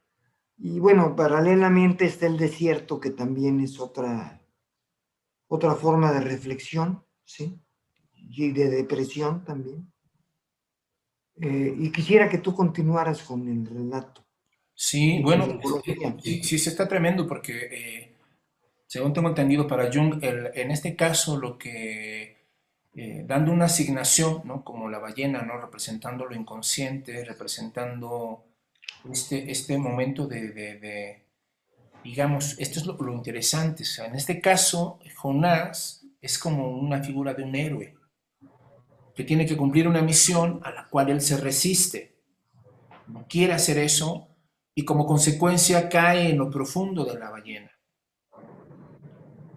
y 0.59 0.79
bueno, 0.79 1.17
paralelamente 1.17 2.05
está 2.05 2.27
el 2.27 2.37
desierto, 2.37 3.01
que 3.01 3.13
también 3.13 3.61
es 3.61 3.81
otra, 3.81 4.43
otra 5.47 5.75
forma 5.75 6.13
de 6.13 6.21
reflexión, 6.21 7.03
¿sí? 7.25 7.63
Y 8.29 8.53
de 8.53 8.69
depresión 8.69 9.45
también. 9.45 9.91
Eh, 11.41 11.75
y 11.79 11.93
quisiera 11.93 12.29
que 12.29 12.39
tú 12.39 12.55
continuaras 12.55 13.23
con 13.23 13.49
el 13.49 13.67
relato. 13.67 14.25
Sí, 14.75 15.21
bueno, 15.23 15.61
sí, 16.23 16.43
sí, 16.43 16.57
está 16.57 16.87
tremendo 16.87 17.27
porque, 17.27 17.69
eh, 17.71 18.17
según 18.87 19.13
tengo 19.13 19.29
entendido, 19.29 19.67
para 19.67 19.91
Jung, 19.93 20.23
en 20.23 20.71
este 20.71 20.95
caso 20.95 21.37
lo 21.37 21.59
que, 21.59 22.37
eh, 22.95 23.25
dando 23.27 23.53
una 23.53 23.67
asignación, 23.67 24.43
¿no? 24.45 24.65
Como 24.65 24.89
la 24.89 24.99
ballena, 24.99 25.43
¿no? 25.43 25.61
Representando 25.61 26.27
lo 26.27 26.35
inconsciente, 26.35 27.25
representando 27.25 28.45
este, 29.11 29.51
este 29.51 29.79
momento 29.79 30.27
de, 30.27 30.53
de, 30.53 31.23
digamos, 32.05 32.57
esto 32.59 32.81
es 32.81 32.87
lo, 32.87 32.95
lo 32.95 33.13
interesante, 33.13 33.83
o 33.83 33.87
sea, 33.87 34.07
en 34.07 34.15
este 34.15 34.41
caso, 34.41 34.99
Jonás 35.17 36.07
es 36.21 36.39
como 36.39 36.71
una 36.71 37.03
figura 37.03 37.35
de 37.35 37.43
un 37.43 37.55
héroe, 37.55 37.98
que 39.19 39.25
tiene 39.25 39.47
que 39.47 39.57
cumplir 39.57 39.89
una 39.89 40.01
misión 40.01 40.61
a 40.63 40.71
la 40.71 40.87
cual 40.87 41.11
él 41.11 41.21
se 41.21 41.37
resiste. 41.39 42.15
No 43.09 43.27
quiere 43.29 43.53
hacer 43.53 43.77
eso 43.77 44.29
y 44.77 44.85
como 44.85 45.07
consecuencia 45.07 45.89
cae 45.89 46.31
en 46.31 46.39
lo 46.39 46.49
profundo 46.49 47.05
de 47.05 47.19
la 47.19 47.29
ballena. 47.29 47.69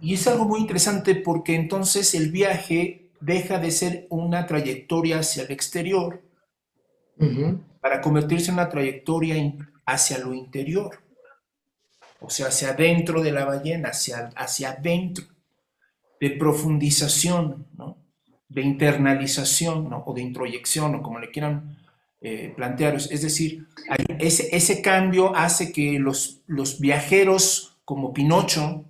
Y 0.02 0.15
es 0.15 0.26
algo 0.26 0.45
muy 0.45 0.62
interesante 0.62 1.13
porque 1.13 1.54
entonces 1.54 2.15
el 2.15 2.32
viaje 2.32 3.12
deja 3.19 3.60
de 3.60 3.69
ser 3.69 4.08
una 4.10 4.47
trayectoria 4.47 5.19
hacia 5.19 5.43
el 5.43 5.52
exterior 5.52 6.24
para 7.82 8.02
convertirse 8.02 8.47
en 8.47 8.56
una 8.56 8.67
trayectoria 8.67 9.36
hacia 9.86 10.17
lo 10.17 10.34
interior. 10.34 11.04
O 12.19 12.32
sea, 12.32 12.47
hacia 12.47 12.69
adentro 12.69 13.21
de 13.21 13.32
la 13.32 13.45
ballena, 13.45 13.89
hacia, 13.89 14.32
hacia 14.36 14.71
adentro, 14.71 15.26
de 16.19 16.32
profundización, 16.32 17.67
¿no? 17.78 18.00
De 18.53 18.61
internalización 18.61 19.89
o 20.05 20.13
de 20.13 20.21
introyección 20.21 20.95
o 20.95 21.01
como 21.01 21.19
le 21.19 21.31
quieran 21.31 21.77
eh, 22.19 22.53
plantear. 22.55 22.95
Es 22.95 23.21
decir, 23.21 23.67
ese, 24.19 24.55
ese, 24.55 24.81
cambio 24.81 25.35
hace 25.35 25.71
que 25.71 25.99
los, 25.99 26.41
los 26.47 26.79
viajeros 26.79 27.79
como 27.85 28.13
Pinocho, 28.13 28.85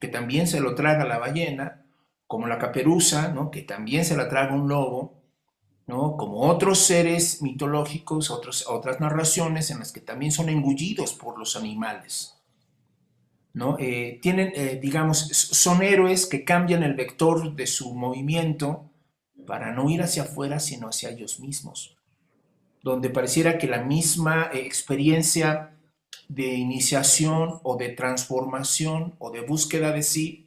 que 0.00 0.08
también 0.08 0.46
se 0.46 0.60
lo 0.60 0.74
traga 0.74 1.04
la 1.04 1.18
ballena, 1.18 1.86
como 2.26 2.46
la 2.48 2.58
caperuza, 2.58 3.28
¿no? 3.28 3.50
que 3.50 3.62
también 3.62 4.04
se 4.04 4.16
la 4.16 4.28
traga 4.28 4.54
un 4.54 4.68
lobo, 4.68 5.22
¿no? 5.86 6.16
como 6.16 6.40
otros 6.40 6.80
seres 6.80 7.40
mitológicos, 7.40 8.30
otras 8.30 9.00
narraciones 9.00 9.70
en 9.70 9.78
las 9.78 9.92
que 9.92 10.00
también 10.00 10.32
son 10.32 10.48
engullidos 10.48 11.14
por 11.14 11.38
los 11.38 11.56
animales. 11.56 12.34
¿no? 13.52 13.76
Eh, 13.78 14.18
tienen, 14.20 14.52
eh, 14.56 14.80
digamos, 14.82 15.18
son 15.18 15.82
héroes 15.82 16.26
que 16.26 16.44
cambian 16.44 16.82
el 16.82 16.94
vector 16.94 17.54
de 17.54 17.68
su 17.68 17.94
movimiento 17.94 18.90
para 19.46 19.72
no 19.72 19.90
ir 19.90 20.02
hacia 20.02 20.24
afuera, 20.24 20.60
sino 20.60 20.88
hacia 20.88 21.10
ellos 21.10 21.40
mismos, 21.40 21.96
donde 22.82 23.10
pareciera 23.10 23.58
que 23.58 23.66
la 23.66 23.82
misma 23.82 24.50
eh, 24.52 24.60
experiencia 24.60 25.76
de 26.28 26.54
iniciación 26.54 27.60
o 27.62 27.76
de 27.76 27.90
transformación 27.90 29.14
o 29.18 29.30
de 29.30 29.42
búsqueda 29.42 29.92
de 29.92 30.02
sí 30.02 30.46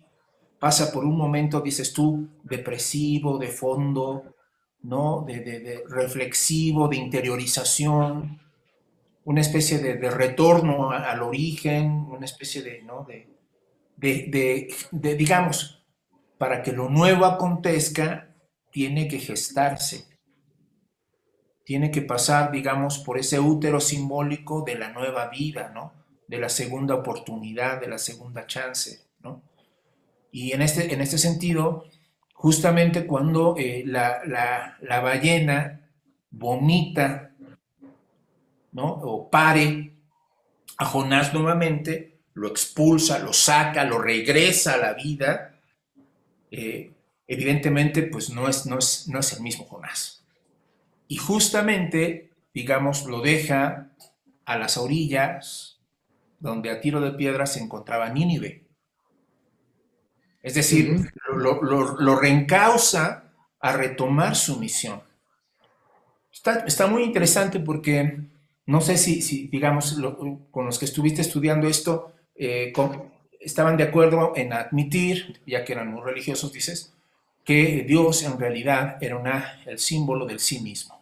pasa 0.60 0.92
por 0.92 1.06
un 1.06 1.18
momento, 1.18 1.62
dices 1.62 1.94
tú, 1.94 2.28
depresivo, 2.44 3.38
de 3.38 3.48
fondo, 3.48 4.36
¿no? 4.82 5.24
De, 5.28 5.84
reflexivo, 5.88 6.88
de 6.88 6.98
interiorización, 6.98 8.40
una 9.26 9.42
especie 9.42 9.80
de, 9.80 10.10
retorno 10.10 10.90
al 10.92 11.22
origen, 11.22 12.08
una 12.10 12.26
especie 12.26 12.62
de, 12.64 12.82
¿no? 12.84 13.06
de, 13.98 14.68
digamos, 14.92 15.84
para 16.38 16.64
que 16.64 16.72
lo 16.72 16.90
nuevo 16.90 17.26
acontezca, 17.26 18.27
tiene 18.78 19.08
que 19.08 19.18
gestarse, 19.18 20.06
tiene 21.66 21.90
que 21.90 22.04
pasar, 22.04 22.52
digamos, 22.52 23.00
por 23.00 23.18
ese 23.18 23.40
útero 23.40 23.82
simbólico 23.82 24.62
de 24.62 24.78
la 24.78 24.90
nueva 24.92 25.30
vida, 25.30 25.72
¿no? 25.74 25.94
De 26.28 26.38
la 26.38 26.48
segunda 26.48 26.94
oportunidad, 26.94 27.82
de 27.82 27.88
la 27.88 27.98
segunda 27.98 28.46
chance, 28.46 29.00
¿no? 29.24 29.42
Y 30.32 30.52
en 30.52 30.62
este, 30.62 30.94
en 30.94 31.02
este 31.02 31.18
sentido, 31.18 31.86
justamente 32.36 33.08
cuando 33.08 33.56
eh, 33.58 33.82
la, 33.84 34.22
la, 34.28 35.00
ballena 35.00 35.90
vomita, 36.30 37.32
¿no? 38.74 38.94
O 38.94 39.28
pare 39.32 39.92
a 40.78 40.86
Jonás 40.86 41.34
nuevamente, 41.34 42.20
lo 42.36 42.48
expulsa, 42.48 43.18
lo 43.18 43.34
saca, 43.34 43.86
lo 43.86 43.98
regresa 43.98 44.76
a 44.76 44.78
la 44.78 44.94
vida, 44.94 45.56
eh, 46.52 46.92
evidentemente 47.28 48.04
pues 48.04 48.30
no 48.30 48.48
es, 48.48 48.66
no 48.66 48.78
es, 48.78 49.08
no 49.08 49.20
es 49.20 49.34
el 49.34 49.42
mismo 49.42 49.66
Jonás. 49.66 50.24
Y 51.08 51.18
justamente, 51.18 52.32
digamos, 52.54 53.06
lo 53.06 53.22
deja 53.22 53.90
a 54.46 54.58
las 54.58 54.78
orillas 54.78 55.80
donde 56.40 56.70
a 56.70 56.82
tiro 56.82 57.02
de 57.02 57.12
piedra 57.12 57.46
se 57.46 57.62
encontraba 57.62 58.10
Nínive. 58.10 58.66
Es 60.42 60.54
decir, 60.54 61.12
lo, 61.34 61.62
lo, 61.62 62.20
reencausa 62.20 63.32
a 63.60 63.72
retomar 63.74 64.36
su 64.36 64.58
misión. 64.60 65.02
Está, 66.32 66.60
está 66.60 66.88
muy 66.88 67.04
interesante 67.04 67.60
porque 67.60 68.20
no 68.66 68.82
sé 68.82 68.98
si, 68.98 69.22
si 69.22 69.48
digamos, 69.48 70.00
con 70.52 70.66
los 70.66 70.80
que 70.80 70.86
estuviste 70.86 71.22
estudiando 71.22 71.68
esto, 71.68 72.14
eh, 72.36 72.72
estaban 73.40 73.78
de 73.78 73.84
acuerdo 73.84 74.34
en 74.36 74.54
admitir, 74.54 75.42
ya 75.46 75.66
que 75.66 75.74
eran 75.74 75.92
muy 75.92 76.02
religiosos, 76.02 76.54
dices, 76.54 76.94
que 77.48 77.86
Dios 77.88 78.24
en 78.24 78.38
realidad 78.38 78.98
era 79.00 79.16
una, 79.16 79.62
el 79.66 79.80
símbolo 79.80 80.26
del 80.26 80.42
sí 80.42 80.60
mismo. 80.60 81.02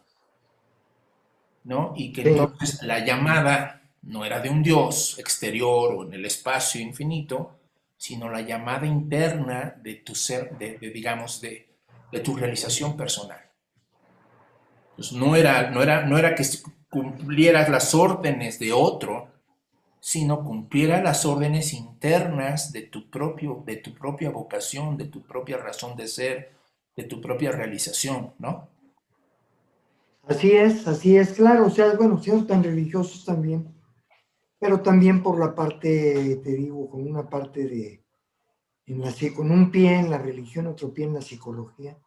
¿no? 1.64 1.92
Y 1.96 2.12
que 2.12 2.22
entonces 2.22 2.84
la 2.84 3.04
llamada 3.04 3.82
no 4.02 4.24
era 4.24 4.38
de 4.38 4.48
un 4.48 4.62
Dios 4.62 5.18
exterior 5.18 5.92
o 5.92 6.04
en 6.04 6.14
el 6.14 6.24
espacio 6.24 6.80
infinito, 6.80 7.58
sino 7.96 8.30
la 8.30 8.42
llamada 8.42 8.86
interna 8.86 9.74
de 9.82 9.96
tu 9.96 10.14
ser, 10.14 10.56
de, 10.56 10.78
digamos, 10.78 11.40
de, 11.40 11.68
de, 12.12 12.20
tu 12.20 12.36
realización 12.36 12.96
personal. 12.96 13.40
Pues 14.94 15.10
no 15.10 15.34
era, 15.34 15.68
no, 15.72 15.82
era, 15.82 16.06
no 16.06 16.16
era 16.16 16.36
que 16.36 16.44
cumplieras 16.88 17.68
las 17.68 17.92
órdenes 17.92 18.60
de 18.60 18.72
otro, 18.72 19.32
sino 20.06 20.44
cumpliera 20.44 21.02
las 21.02 21.26
órdenes 21.26 21.72
internas 21.72 22.70
de 22.70 22.82
tu, 22.82 23.10
propio, 23.10 23.64
de 23.66 23.78
tu 23.78 23.92
propia 23.92 24.30
vocación, 24.30 24.96
de 24.96 25.06
tu 25.06 25.20
propia 25.24 25.56
razón 25.56 25.96
de 25.96 26.06
ser, 26.06 26.52
de 26.94 27.02
tu 27.02 27.20
propia 27.20 27.50
realización, 27.50 28.32
¿no? 28.38 28.68
Así 30.28 30.52
es, 30.52 30.86
así 30.86 31.16
es, 31.16 31.32
claro, 31.32 31.66
o 31.66 31.70
sea, 31.70 31.92
bueno, 31.96 32.22
siendo 32.22 32.46
tan 32.46 32.62
religiosos 32.62 33.24
también, 33.24 33.66
pero 34.60 34.80
también 34.80 35.24
por 35.24 35.40
la 35.40 35.56
parte, 35.56 36.36
te 36.36 36.54
digo, 36.54 36.88
con 36.88 37.04
una 37.04 37.28
parte 37.28 37.66
de, 37.66 38.04
en 38.86 39.00
la, 39.00 39.12
con 39.34 39.50
un 39.50 39.72
pie 39.72 39.98
en 39.98 40.08
la 40.08 40.18
religión, 40.18 40.68
otro 40.68 40.94
pie 40.94 41.06
en 41.06 41.14
la 41.14 41.20
psicología, 41.20 41.98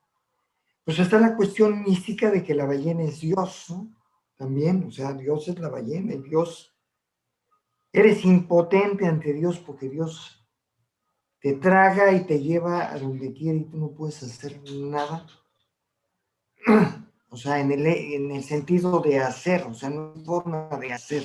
pues 0.85 0.99
está 0.99 1.19
la 1.19 1.35
cuestión 1.35 1.83
mística 1.83 2.31
de 2.31 2.45
que 2.45 2.55
la 2.55 2.65
ballena 2.65 3.03
es 3.03 3.19
Dios, 3.19 3.65
¿no? 3.67 3.93
También, 4.38 4.85
o 4.88 4.91
sea, 4.91 5.12
Dios 5.12 5.49
es 5.49 5.59
la 5.59 5.67
ballena, 5.67 6.13
el 6.13 6.23
Dios, 6.23 6.73
eres 7.91 8.25
impotente 8.25 9.06
ante 9.06 9.34
Dios 9.34 9.60
porque 9.60 9.89
Dios 9.89 10.47
te 11.39 11.54
traga 11.54 12.12
y 12.12 12.25
te 12.25 12.39
lleva 12.39 12.91
a 12.91 12.99
donde 12.99 13.34
quiere 13.34 13.60
y 13.60 13.63
tú 13.65 13.78
no 13.78 13.91
puedes 13.91 14.21
hacer 14.23 14.62
nada. 14.71 15.25
O 17.32 17.38
sea, 17.38 17.60
en 17.60 17.71
el, 17.71 17.86
en 17.86 18.32
el 18.32 18.43
sentido 18.43 19.02
de 19.02 19.19
hacer, 19.19 19.62
o 19.62 19.73
sea, 19.75 19.91
no 19.91 20.13
hay 20.15 20.25
forma 20.25 20.67
de 20.82 20.91
hacer 20.91 21.23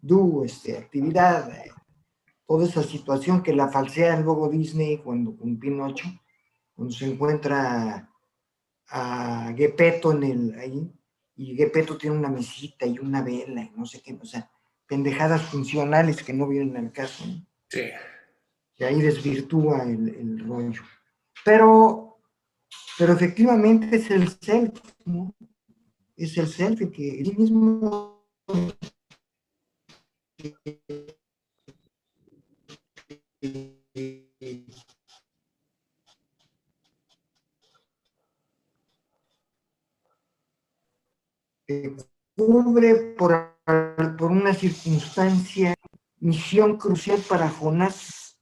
do, 0.00 0.42
este, 0.42 0.78
actividad, 0.78 1.52
toda 2.46 2.66
esa 2.66 2.82
situación 2.82 3.42
que 3.42 3.52
la 3.52 3.68
falsea 3.68 4.18
luego 4.18 4.48
Disney 4.48 4.96
cuando 4.98 5.36
con 5.36 5.58
Pinocho, 5.58 6.08
cuando 6.74 6.94
se 6.94 7.12
encuentra 7.12 8.10
a 8.88 9.52
Gepetto 9.54 10.12
en 10.12 10.22
el, 10.22 10.58
ahí, 10.58 10.92
y 11.36 11.54
Gepetto 11.54 11.98
tiene 11.98 12.16
una 12.16 12.30
mesita 12.30 12.86
y 12.86 12.98
una 12.98 13.22
vela 13.22 13.62
y 13.62 13.70
no 13.76 13.84
sé 13.84 14.00
qué, 14.00 14.18
o 14.20 14.24
sea, 14.24 14.50
pendejadas 14.90 15.42
funcionales 15.42 16.20
que 16.20 16.32
no 16.32 16.48
vienen 16.48 16.76
al 16.76 16.92
caso. 16.92 17.24
Sí. 17.68 17.84
Y 18.76 18.82
ahí 18.82 19.00
desvirtúa 19.00 19.84
el, 19.84 20.08
el, 20.08 20.44
rollo. 20.44 20.82
Pero, 21.44 22.18
pero 22.98 23.12
efectivamente 23.12 23.96
es 23.96 24.10
el 24.10 24.28
self, 24.28 24.80
¿no? 25.04 25.32
Es 26.16 26.36
el 26.36 26.48
self 26.48 26.90
que 26.90 27.20
él 27.20 27.36
mismo 27.38 28.26
crucial 46.78 47.20
para 47.28 47.48
Jonás 47.48 48.38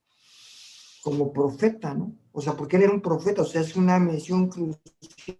como 1.02 1.33
profeta, 1.33 1.94
¿no? 1.94 2.16
O 2.33 2.40
sea, 2.40 2.54
porque 2.54 2.76
él 2.76 2.83
era 2.85 2.92
un 2.92 3.00
profeta, 3.00 3.42
o 3.42 3.44
sea, 3.44 3.61
es 3.61 3.76
una 3.76 3.98
misión 3.98 4.48
crucial 4.48 5.38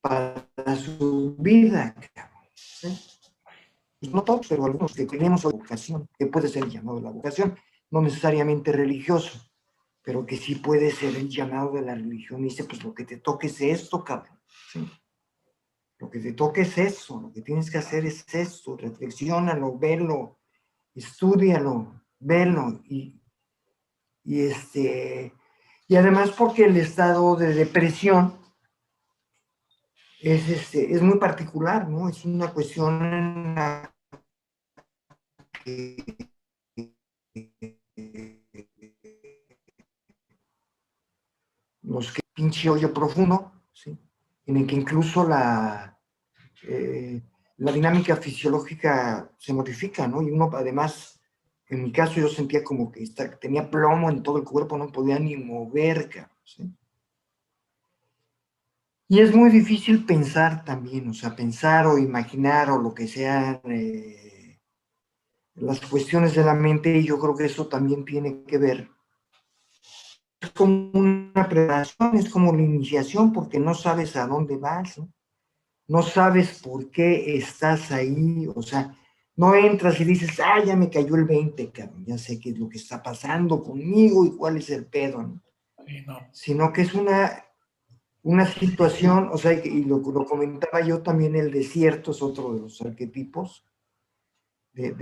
para 0.00 0.76
su 0.76 1.36
vida. 1.38 1.94
Pues 4.00 4.12
no 4.12 4.22
todos, 4.24 4.46
pero 4.48 4.64
algunos 4.64 4.94
que 4.94 5.06
tenemos 5.06 5.42
vocación, 5.44 6.08
que 6.18 6.26
puede 6.26 6.48
ser 6.48 6.68
llamado 6.68 7.00
la 7.00 7.10
vocación, 7.10 7.56
no 7.90 8.00
necesariamente 8.00 8.72
religioso, 8.72 9.49
pero 10.02 10.26
que 10.26 10.36
sí 10.36 10.56
puede 10.56 10.90
ser 10.90 11.16
el 11.16 11.28
llamado 11.28 11.72
de 11.72 11.82
la 11.82 11.94
religión. 11.94 12.42
dice, 12.42 12.64
pues 12.64 12.82
lo 12.82 12.94
que 12.94 13.04
te 13.04 13.18
toque 13.18 13.48
es 13.48 13.60
esto, 13.60 14.02
cabrón. 14.04 14.38
Lo 15.98 16.08
que 16.10 16.18
te 16.18 16.32
toque 16.32 16.62
es 16.62 16.78
eso, 16.78 17.20
lo 17.20 17.32
que 17.32 17.42
tienes 17.42 17.70
que 17.70 17.78
hacer 17.78 18.06
es 18.06 18.24
esto, 18.32 18.76
reflexiónalo, 18.76 19.78
velo, 19.78 20.38
estudialo, 20.94 22.02
velo 22.18 22.80
y, 22.84 23.20
y 24.24 24.40
este 24.40 25.34
y 25.90 25.96
además 25.96 26.30
porque 26.30 26.66
el 26.66 26.76
estado 26.76 27.34
de 27.34 27.52
depresión 27.52 28.38
es, 30.20 30.48
este, 30.48 30.94
es 30.94 31.02
muy 31.02 31.18
particular, 31.18 31.88
¿no? 31.88 32.08
Es 32.08 32.24
una 32.24 32.52
cuestión 32.52 33.04
en 33.04 33.54
la 33.56 33.92
que 35.64 36.30
los 41.90 42.12
que 42.12 42.20
pinche 42.34 42.70
hoyo 42.70 42.94
profundo, 42.94 43.52
¿sí? 43.72 43.98
en 44.46 44.56
el 44.56 44.66
que 44.66 44.76
incluso 44.76 45.28
la, 45.28 45.98
eh, 46.62 47.20
la 47.58 47.72
dinámica 47.72 48.16
fisiológica 48.16 49.30
se 49.38 49.52
modifica, 49.52 50.06
¿no? 50.06 50.22
Y 50.22 50.30
uno 50.30 50.50
además, 50.54 51.20
en 51.68 51.82
mi 51.82 51.92
caso 51.92 52.20
yo 52.20 52.28
sentía 52.28 52.62
como 52.62 52.90
que 52.92 53.04
tenía 53.40 53.70
plomo 53.70 54.08
en 54.08 54.22
todo 54.22 54.38
el 54.38 54.44
cuerpo, 54.44 54.78
no 54.78 54.92
podía 54.92 55.18
ni 55.18 55.36
mover, 55.36 56.08
¿sí? 56.44 56.72
Y 59.08 59.18
es 59.18 59.34
muy 59.34 59.50
difícil 59.50 60.06
pensar 60.06 60.64
también, 60.64 61.08
o 61.08 61.14
sea, 61.14 61.34
pensar 61.34 61.88
o 61.88 61.98
imaginar 61.98 62.70
o 62.70 62.78
lo 62.78 62.94
que 62.94 63.08
sea 63.08 63.60
eh, 63.64 64.60
las 65.56 65.80
cuestiones 65.80 66.36
de 66.36 66.44
la 66.44 66.54
mente, 66.54 66.96
y 66.96 67.04
yo 67.04 67.18
creo 67.18 67.34
que 67.34 67.46
eso 67.46 67.66
también 67.66 68.04
tiene 68.04 68.44
que 68.44 68.58
ver. 68.58 68.88
Es 70.40 70.50
como 70.50 70.90
una 70.92 71.48
preparación, 71.48 72.16
es 72.16 72.28
como 72.30 72.54
la 72.54 72.62
iniciación, 72.62 73.32
porque 73.32 73.58
no 73.58 73.74
sabes 73.74 74.16
a 74.16 74.26
dónde 74.26 74.56
vas, 74.56 74.98
¿no? 74.98 75.12
no 75.88 76.02
sabes 76.02 76.60
por 76.62 76.90
qué 76.90 77.36
estás 77.36 77.90
ahí, 77.90 78.46
o 78.54 78.62
sea, 78.62 78.96
no 79.36 79.54
entras 79.54 80.00
y 80.00 80.04
dices, 80.04 80.38
ah, 80.38 80.62
ya 80.64 80.76
me 80.76 80.88
cayó 80.88 81.16
el 81.16 81.24
20, 81.24 81.72
cabrón, 81.72 82.04
ya 82.06 82.16
sé 82.16 82.38
qué 82.38 82.50
es 82.50 82.58
lo 82.58 82.68
que 82.68 82.78
está 82.78 83.02
pasando 83.02 83.62
conmigo 83.62 84.24
y 84.24 84.36
cuál 84.36 84.58
es 84.58 84.70
el 84.70 84.86
pedo, 84.86 85.22
¿no? 85.22 85.42
Sino 86.32 86.72
que 86.72 86.82
es 86.82 86.94
una 86.94 87.44
una 88.22 88.46
situación, 88.46 89.30
o 89.32 89.38
sea, 89.38 89.52
y 89.52 89.84
lo, 89.84 89.98
lo, 89.98 90.26
comentaba 90.26 90.80
yo 90.82 91.02
también, 91.02 91.36
el 91.36 91.50
desierto 91.50 92.10
es 92.10 92.22
otro 92.22 92.52
de 92.54 92.60
los 92.60 92.80
arquetipos 92.82 93.64
de, 94.72 94.92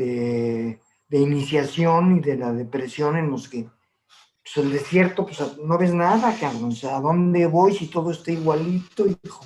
de, 1.08 1.18
iniciación 1.18 2.18
y 2.18 2.20
de 2.20 2.36
la 2.36 2.52
depresión 2.52 3.16
en 3.16 3.30
los 3.30 3.48
que 3.48 3.68
pues 4.54 4.64
el 4.64 4.72
desierto, 4.72 5.26
pues 5.26 5.58
no 5.58 5.78
ves 5.78 5.92
nada, 5.92 6.34
cabrón, 6.38 6.70
o 6.70 6.74
sea, 6.74 6.96
¿a 6.96 7.00
dónde 7.00 7.46
voy 7.46 7.74
si 7.74 7.88
todo 7.88 8.10
está 8.10 8.30
igualito, 8.30 9.04
hijo? 9.06 9.44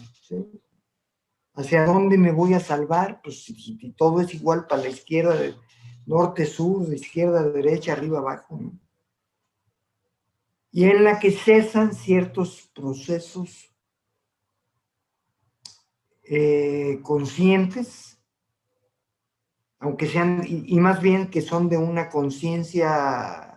¿Hacia 1.55 1.85
dónde 1.85 2.17
me 2.17 2.33
voy 2.33 2.55
a 2.55 2.61
salvar? 2.61 3.21
Pues 3.23 3.45
si, 3.45 3.93
todo 3.93 4.21
es 4.21 4.33
igual 4.35 4.67
para 4.67 4.83
la 4.83 4.88
izquierda, 4.88 5.37
norte, 6.07 6.47
sur, 6.47 6.93
izquierda, 6.93 7.43
derecha, 7.43 7.93
arriba, 7.93 8.19
abajo, 8.19 8.61
y 10.71 10.85
en 10.85 11.05
la 11.05 11.19
que 11.19 11.33
cesan 11.33 11.95
ciertos 11.95 12.71
procesos 12.75 13.75
eh, 16.23 17.01
conscientes, 17.03 18.19
aunque 19.81 20.07
sean, 20.07 20.45
y, 20.47 20.79
más 20.79 21.03
bien 21.03 21.29
que 21.29 21.43
son 21.43 21.69
de 21.69 21.77
una 21.77 22.09
conciencia 22.09 23.52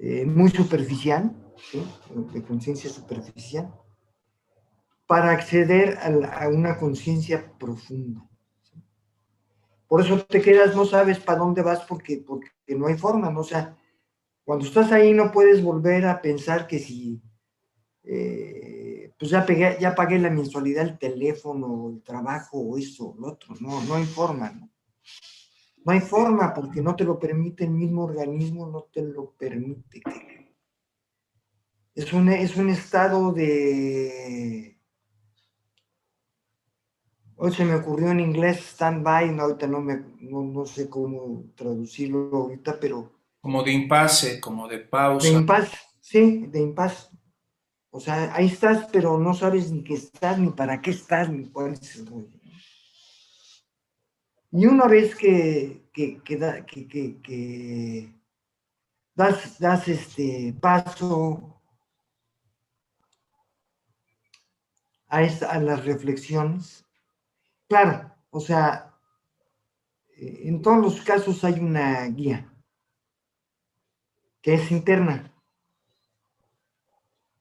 eh, 0.00 0.24
muy 0.24 0.48
superficial, 0.50 1.34
de 2.32 2.42
conciencia 2.44 2.88
superficial, 2.88 3.74
para 5.08 5.32
acceder 5.32 5.98
a, 5.98 6.48
una 6.48 6.78
conciencia 6.78 7.52
profunda. 7.58 8.24
Por 9.88 10.00
eso 10.00 10.24
te 10.24 10.40
quedas, 10.40 10.76
no 10.76 10.84
sabes 10.84 11.18
para 11.18 11.38
dónde 11.38 11.62
vas 11.62 11.80
porque, 11.80 12.22
porque 12.24 12.50
no 12.68 12.86
hay 12.86 12.96
forma, 12.96 13.30
¿no? 13.30 13.40
O 13.40 13.44
sea, 13.44 13.76
cuando 14.44 14.66
estás 14.66 14.92
ahí 14.92 15.12
no 15.12 15.32
puedes 15.32 15.62
volver 15.62 16.06
a 16.06 16.22
pensar 16.22 16.68
que 16.68 16.78
si, 16.78 17.20
eh, 18.04 19.12
pues 19.18 19.32
ya, 19.32 19.44
ya 19.78 19.94
pagué 19.96 20.18
la 20.20 20.30
mensualidad 20.30 20.84
del 20.84 20.98
teléfono, 20.98 21.90
el 21.92 22.02
trabajo, 22.02 22.58
o 22.58 22.78
eso, 22.78 23.16
lo 23.18 23.32
otro. 23.32 23.56
No, 23.60 23.82
no 23.82 23.94
hay 23.94 24.04
forma, 24.04 24.50
¿no? 24.50 24.70
No 25.88 25.94
hay 25.94 26.00
forma 26.00 26.52
porque 26.52 26.82
no 26.82 26.94
te 26.94 27.04
lo 27.04 27.18
permite 27.18 27.64
el 27.64 27.70
mismo 27.70 28.04
organismo, 28.04 28.66
no 28.66 28.88
te 28.92 29.00
lo 29.00 29.30
permite. 29.30 30.02
Es 31.94 32.12
un, 32.12 32.28
es 32.28 32.58
un 32.58 32.68
estado 32.68 33.32
de... 33.32 34.78
Hoy 37.36 37.52
se 37.52 37.64
me 37.64 37.76
ocurrió 37.76 38.10
en 38.10 38.20
inglés 38.20 38.58
stand-by, 38.74 39.32
no, 39.32 39.44
ahorita 39.44 39.66
no, 39.66 39.80
me, 39.80 40.04
no 40.20 40.66
sé 40.66 40.90
cómo 40.90 41.46
traducirlo 41.54 42.36
ahorita, 42.36 42.78
pero 42.78 43.10
como 43.40 43.62
de 43.62 43.72
impasse, 43.72 44.40
como 44.42 44.68
de 44.68 44.80
pausa. 44.80 45.26
De 45.26 45.32
impasse, 45.32 45.78
sí, 46.00 46.48
de 46.48 46.60
impasse. 46.60 47.08
O 47.88 47.98
sea, 47.98 48.34
ahí 48.34 48.44
estás, 48.44 48.90
pero 48.92 49.16
no 49.16 49.32
sabes 49.32 49.72
ni 49.72 49.82
qué 49.82 49.94
estás, 49.94 50.38
ni 50.38 50.50
para 50.50 50.82
qué 50.82 50.90
estás, 50.90 51.30
ni 51.30 51.46
cuál 51.48 51.72
es 51.72 51.96
el 51.96 52.06
rollo. 52.08 52.37
Y 54.50 54.66
una 54.66 54.86
vez 54.86 55.14
que, 55.14 55.84
das, 59.14 59.88
este 59.88 60.54
paso 60.60 61.60
a, 65.08 65.18
a 65.18 65.58
las 65.60 65.84
reflexiones, 65.84 66.86
claro, 67.68 68.10
o 68.30 68.40
sea, 68.40 68.94
en 70.16 70.62
todos 70.62 70.78
los 70.78 71.00
casos 71.02 71.44
hay 71.44 71.60
una 71.60 72.06
guía 72.06 72.50
que 74.40 74.54
es 74.54 74.70
interna, 74.70 75.30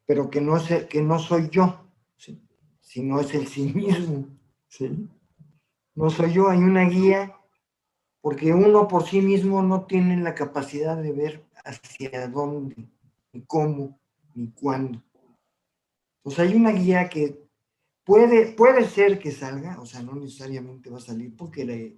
pero 0.06 0.30
que 0.30 0.42
no, 0.42 0.58
es, 0.58 0.86
que 0.88 1.02
no 1.02 1.20
soy 1.20 1.50
yo, 1.50 1.90
sino 2.82 3.20
es 3.22 3.34
el 3.34 3.48
sí 3.48 3.74
mismo. 3.74 4.28
¿sí? 4.68 5.10
No 5.98 6.12
soy 6.12 6.32
yo, 6.32 6.48
hay 6.48 6.60
una 6.60 6.84
guía, 6.88 7.36
porque 8.22 8.54
uno 8.54 8.88
por 8.88 9.08
sí 9.08 9.20
mismo 9.20 9.64
no 9.64 9.88
tiene 9.88 10.16
la 10.18 10.36
capacidad 10.36 10.96
de 10.96 11.12
ver 11.12 11.44
hacia 11.66 12.28
dónde, 12.28 12.88
ni 13.34 13.42
cómo, 13.42 14.00
ni 14.36 14.52
cuándo. 14.52 15.02
Pues 16.22 16.38
hay 16.38 16.54
una 16.54 16.70
guía 16.70 17.10
que 17.10 17.50
puede, 18.04 18.46
puede 18.54 18.88
ser 18.88 19.18
que 19.18 19.32
salga, 19.32 19.82
o 19.82 19.88
sea, 19.88 20.04
no 20.04 20.14
necesariamente 20.14 20.92
va 20.92 21.00
a 21.00 21.02
salir, 21.02 21.36
porque 21.36 21.98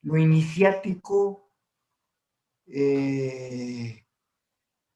lo 0.00 0.16
iniciático 0.16 1.50
eh, 2.66 4.06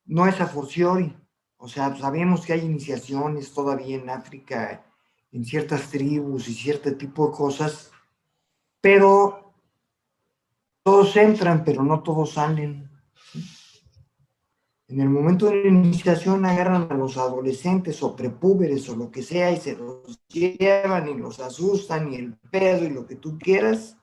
no 0.07 0.27
es 0.27 0.41
a 0.41 0.47
forciori. 0.47 1.15
O 1.59 1.69
sea, 1.69 1.95
sabemos 1.95 2.47
que 2.47 2.55
hay 2.55 2.61
iniciaciones 2.61 3.53
todavía 3.53 3.97
en 3.97 4.09
África, 4.09 4.83
en 5.31 5.45
ciertas 5.45 5.91
tribus 5.91 6.49
y 6.49 6.55
cierto 6.55 6.97
tipo 6.97 7.27
de 7.27 7.37
cosas, 7.37 7.93
pero 8.81 9.55
todos 10.83 11.17
entran, 11.17 11.65
pero 11.65 11.83
no 11.83 12.03
todos 12.03 12.33
salen. 12.33 12.91
En 14.89 15.01
el 15.01 15.09
momento 15.09 15.47
de 15.47 15.63
la 15.63 15.69
iniciación 15.69 16.45
agarran 16.45 16.89
a 16.91 16.95
los 16.95 17.17
adolescentes 17.17 18.03
o 18.03 18.17
prepúberes 18.17 18.89
o 18.89 18.97
lo 18.97 19.11
que 19.11 19.23
sea 19.23 19.53
y 19.53 19.57
se 19.57 19.77
los 19.77 20.21
llevan 20.27 21.09
y 21.09 21.15
los 21.15 21.39
asustan 21.39 22.13
y 22.13 22.17
el 22.17 22.37
pedo 22.51 22.85
y 22.85 22.91
lo 22.91 23.07
que 23.07 23.15
tú 23.15 23.39
quieras. 23.39 23.97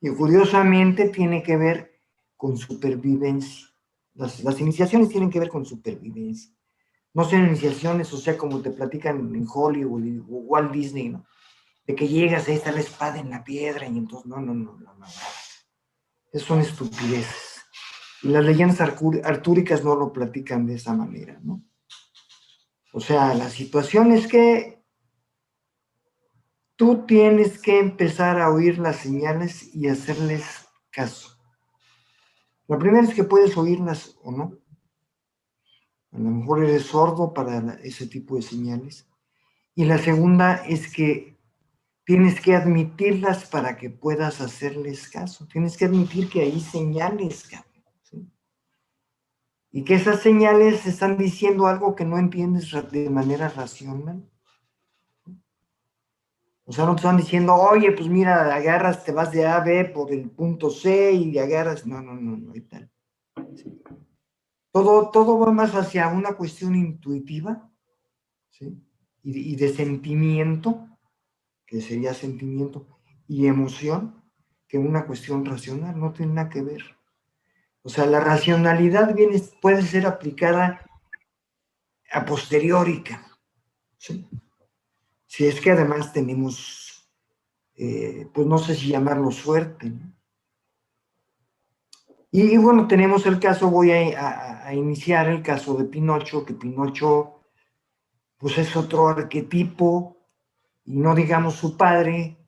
Y 0.00 0.10
curiosamente 0.10 1.10
tiene 1.10 1.44
que 1.44 1.56
ver 1.56 2.00
con 2.36 2.56
supervivencia. 2.56 3.68
Las, 4.14 4.60
iniciaciones 4.60 5.08
tienen 5.08 5.30
que 5.30 5.40
ver 5.40 5.48
con 5.48 5.64
supervivencia. 5.64 6.52
No 7.12 7.24
son 7.24 7.46
iniciaciones, 7.46 8.12
o 8.12 8.16
sea, 8.16 8.36
como 8.36 8.60
te 8.60 8.70
platican 8.70 9.34
en 9.34 9.46
Hollywood 9.48 10.24
o 10.28 10.38
Walt 10.38 10.72
Disney, 10.72 11.10
¿no? 11.10 11.24
De 11.86 11.94
que 11.94 12.08
llegas, 12.08 12.48
ahí 12.48 12.54
está 12.54 12.72
la 12.72 12.80
espada 12.80 13.18
en 13.18 13.30
la 13.30 13.44
piedra 13.44 13.86
y 13.86 13.98
entonces, 13.98 14.26
no, 14.26 14.40
no, 14.40 14.54
no, 14.54 14.78
no, 14.78 14.94
no. 14.94 15.06
Son 16.40 16.60
estupideces. 16.60 17.62
Y 18.22 18.28
las 18.28 18.44
leyendas 18.44 18.80
artúricas 18.80 19.84
no 19.84 19.94
lo 19.94 20.12
platican 20.12 20.66
de 20.66 20.74
esa 20.74 20.94
manera, 20.94 21.38
¿no? 21.42 21.62
O 22.92 23.00
sea, 23.00 23.34
la 23.34 23.50
situación 23.50 24.12
es 24.12 24.26
que 24.26 24.82
tú 26.76 27.04
tienes 27.06 27.60
que 27.60 27.78
empezar 27.78 28.40
a 28.40 28.50
oír 28.50 28.78
las 28.78 28.96
señales 28.96 29.74
y 29.74 29.88
hacerles 29.88 30.66
caso. 30.90 31.36
La 32.66 32.78
primera 32.78 33.06
es 33.06 33.14
que 33.14 33.24
puedes 33.24 33.56
oírlas 33.56 34.16
o 34.22 34.32
no. 34.32 34.58
A 36.12 36.18
lo 36.18 36.30
mejor 36.30 36.64
eres 36.64 36.84
sordo 36.84 37.34
para 37.34 37.74
ese 37.82 38.06
tipo 38.06 38.36
de 38.36 38.42
señales. 38.42 39.06
Y 39.74 39.84
la 39.84 39.98
segunda 39.98 40.64
es 40.64 40.92
que 40.92 41.33
tienes 42.04 42.40
que 42.40 42.54
admitirlas 42.54 43.46
para 43.46 43.76
que 43.76 43.90
puedas 43.90 44.40
hacerles 44.40 45.08
caso. 45.08 45.46
Tienes 45.46 45.76
que 45.76 45.86
admitir 45.86 46.28
que 46.28 46.42
hay 46.42 46.60
señales, 46.60 47.48
Y 49.70 49.82
que 49.82 49.94
esas 49.94 50.20
señales 50.20 50.86
están 50.86 51.16
diciendo 51.16 51.66
algo 51.66 51.96
que 51.96 52.04
no 52.04 52.18
entiendes 52.18 52.70
de 52.92 53.10
manera 53.10 53.48
racional. 53.48 54.22
O 56.66 56.72
sea, 56.72 56.86
no 56.86 56.94
te 56.94 57.00
están 57.00 57.16
diciendo, 57.16 57.54
oye, 57.54 57.92
pues 57.92 58.08
mira, 58.08 58.54
agarras, 58.54 59.04
te 59.04 59.12
vas 59.12 59.32
de 59.32 59.46
A 59.46 59.56
a 59.56 59.64
B 59.64 59.84
por 59.86 60.12
el 60.12 60.30
punto 60.30 60.70
C 60.70 61.12
y 61.12 61.36
agarras. 61.38 61.86
No, 61.86 62.00
no, 62.00 62.14
no, 62.14 62.36
no, 62.36 62.54
y 62.54 62.60
tal. 62.62 62.90
Todo, 64.70 65.10
todo 65.10 65.38
va 65.38 65.52
más 65.52 65.74
hacia 65.74 66.08
una 66.08 66.34
cuestión 66.34 66.74
intuitiva, 66.74 67.70
y, 69.22 69.56
de 69.56 69.72
sentimiento, 69.72 70.86
que 71.74 71.80
sería 71.80 72.14
sentimiento, 72.14 72.86
y 73.26 73.48
emoción, 73.48 74.22
que 74.68 74.78
una 74.78 75.06
cuestión 75.06 75.44
racional, 75.44 75.98
no 75.98 76.12
tiene 76.12 76.34
nada 76.34 76.48
que 76.48 76.62
ver. 76.62 76.82
O 77.82 77.88
sea, 77.88 78.06
la 78.06 78.20
racionalidad 78.20 79.12
viene, 79.12 79.42
puede 79.60 79.82
ser 79.82 80.06
aplicada 80.06 80.88
a 82.12 82.24
posteriorica, 82.24 83.26
¿sí? 83.98 84.24
Si 85.26 85.46
es 85.48 85.60
que 85.60 85.72
además 85.72 86.12
tenemos, 86.12 87.10
eh, 87.74 88.28
pues 88.32 88.46
no 88.46 88.58
sé 88.58 88.76
si 88.76 88.90
llamarlo 88.90 89.32
suerte. 89.32 89.92
Y, 92.30 92.56
bueno, 92.56 92.86
tenemos 92.86 93.26
el 93.26 93.40
caso, 93.40 93.68
voy 93.68 93.90
a, 93.90 94.72
iniciar 94.72 95.26
el 95.26 95.42
caso 95.42 95.74
de 95.74 95.86
Pinocho, 95.86 96.44
que 96.44 96.54
Pinocho 96.54 97.40
pues 98.38 98.58
es 98.58 98.76
otro 98.76 99.08
arquetipo, 99.08 100.13
y 100.84 100.96
no 100.96 101.14
digamos 101.14 101.54
su 101.54 101.76
padre, 101.76 102.38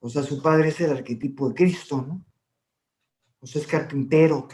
o 0.00 0.08
sea, 0.08 0.22
su 0.22 0.42
padre 0.42 0.68
es 0.68 0.80
el 0.80 0.90
arquetipo 0.90 1.48
de 1.48 1.54
Cristo, 1.54 2.04
¿no? 2.06 2.24
O 3.40 3.46
sea, 3.46 3.62
es 3.62 3.66
carpintero, 3.66 4.46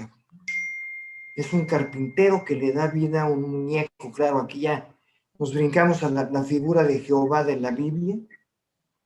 es 1.35 1.53
un 1.53 1.67
carpintero 1.67 2.45
que 2.45 2.55
le 2.55 2.73
da 2.73 2.87
vida 2.87 3.23
a 3.23 3.31
un 3.31 3.43
muñeco, 3.43 4.12
claro, 4.12 4.39
aquí 4.39 4.61
ya 4.61 4.97
nos 5.39 5.53
brincamos 5.53 6.03
a 6.03 6.11
la, 6.11 6.45
figura 6.45 6.83
de 6.85 7.01
Jehová 7.01 7.45
de 7.45 7.61
la 7.61 7.73
Biblia, 7.73 8.17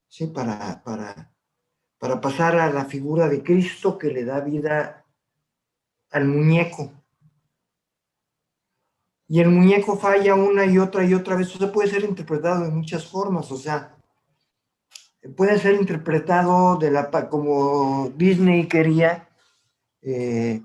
¿sí? 0.07 0.29
Para, 0.29 0.83
para, 0.85 1.35
para 1.99 2.21
pasar 2.21 2.57
a 2.57 2.71
la 2.71 2.85
figura 2.85 3.29
de 3.29 3.43
Cristo 3.43 3.99
que 3.99 4.09
le 4.09 4.25
da 4.25 4.41
vida 4.41 5.05
al 6.11 6.27
muñeco. 6.27 6.93
Y 9.27 9.41
el 9.41 9.49
muñeco 9.49 9.97
falla 9.97 10.35
una 10.35 10.67
y 10.67 10.79
otra 10.79 11.05
y 11.05 11.15
otra 11.15 11.37
vez. 11.37 11.61
O 11.61 11.73
puede 11.73 11.89
ser 11.89 12.05
interpretado 12.05 12.65
de 12.65 12.71
muchas 12.71 13.07
formas. 13.07 13.51
O 13.53 13.57
sea, 13.57 13.97
puede 15.37 15.59
ser 15.59 15.75
interpretado 15.75 16.77
de 16.77 16.91
la, 16.91 17.11
como 17.29 18.11
Disney 18.17 18.67
quería, 18.67 19.29
eh, 20.03 20.63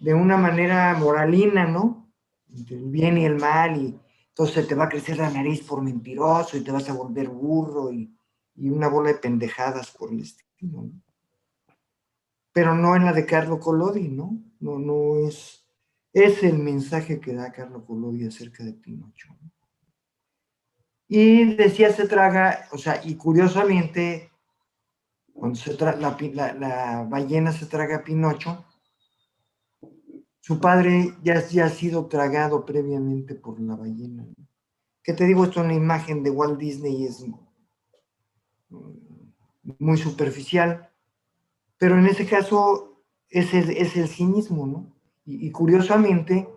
de 0.00 0.14
una 0.14 0.36
manera 0.36 0.94
moralina, 0.94 1.66
¿no? 1.66 2.12
Entre 2.50 2.76
el 2.76 2.90
bien 2.90 3.18
y 3.18 3.24
el 3.24 3.36
mal 3.36 3.76
y 3.76 3.98
entonces 4.36 4.66
te 4.66 4.74
va 4.74 4.86
a 4.86 4.88
crecer 4.88 5.16
la 5.16 5.30
nariz 5.30 5.62
por 5.62 5.80
mentiroso 5.80 6.56
y 6.56 6.64
te 6.64 6.72
vas 6.72 6.90
a 6.90 6.92
volver 6.92 7.28
burro 7.28 7.92
y, 7.92 8.10
una 8.56 8.88
bola 8.88 9.12
de 9.12 9.18
pendejadas 9.18 9.92
por 9.92 10.12
el 10.12 10.20
estilo. 10.20 10.82
¿no? 10.82 10.90
Pero 12.52 12.74
no 12.74 12.96
en 12.96 13.04
la 13.04 13.12
de 13.12 13.26
Carlo 13.26 13.58
Collodi, 13.58 14.08
¿no? 14.08 14.40
No, 14.60 14.78
no 14.78 15.18
es. 15.26 15.64
Es 16.12 16.42
el 16.44 16.58
mensaje 16.58 17.20
que 17.20 17.32
da 17.32 17.52
Carlo 17.52 17.84
Collodi 17.84 18.26
acerca 18.26 18.62
de 18.64 18.72
Pinocho. 18.72 19.36
Y 21.08 21.54
decía 21.54 21.92
se 21.92 22.08
traga, 22.08 22.68
o 22.72 22.78
sea, 22.78 23.00
y 23.04 23.16
curiosamente, 23.16 24.30
cuando 25.32 25.56
se 25.58 25.76
la, 25.76 26.54
la, 26.54 27.06
ballena 27.08 27.52
se 27.52 27.66
traga 27.66 27.96
a 27.96 28.04
Pinocho, 28.04 28.64
su 30.40 30.60
padre 30.60 31.14
ya, 31.22 31.36
ha 31.64 31.68
sido 31.68 32.06
tragado 32.06 32.64
previamente 32.64 33.34
por 33.34 33.60
la 33.60 33.76
ballena. 33.76 34.26
¿Qué 35.02 35.12
te 35.12 35.24
digo? 35.24 35.44
Esto 35.44 35.60
es 35.60 35.66
una 35.66 35.74
imagen 35.74 36.22
de 36.22 36.30
Walt 36.30 36.58
Disney, 36.58 37.04
es 37.04 37.24
muy 39.78 39.96
superficial, 39.96 40.90
pero 41.78 41.98
en 41.98 42.06
ese 42.06 42.26
caso 42.26 43.02
es 43.28 43.52
el, 43.54 43.70
es 43.70 43.96
el 43.96 44.08
cinismo, 44.08 44.66
¿no? 44.66 44.94
Y, 45.26 45.50
curiosamente, 45.50 46.48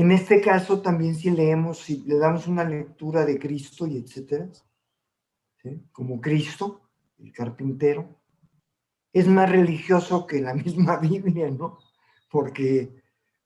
en 0.00 0.12
este 0.12 0.40
caso 0.40 0.80
también 0.80 1.14
si 1.14 1.30
leemos, 1.30 1.78
si 1.78 2.02
le 2.04 2.16
damos 2.16 2.46
una 2.46 2.64
lectura 2.64 3.24
de 3.24 3.38
Cristo 3.38 3.86
y 3.86 3.98
etcétera, 3.98 4.48
como 5.92 6.20
Cristo, 6.20 6.80
el 7.18 7.32
carpintero, 7.32 8.16
es 9.12 9.26
más 9.26 9.50
religioso 9.50 10.26
que 10.26 10.40
la 10.40 10.54
misma 10.64 10.96
Biblia, 10.98 11.50
¿no? 11.50 11.78
porque, 12.30 13.02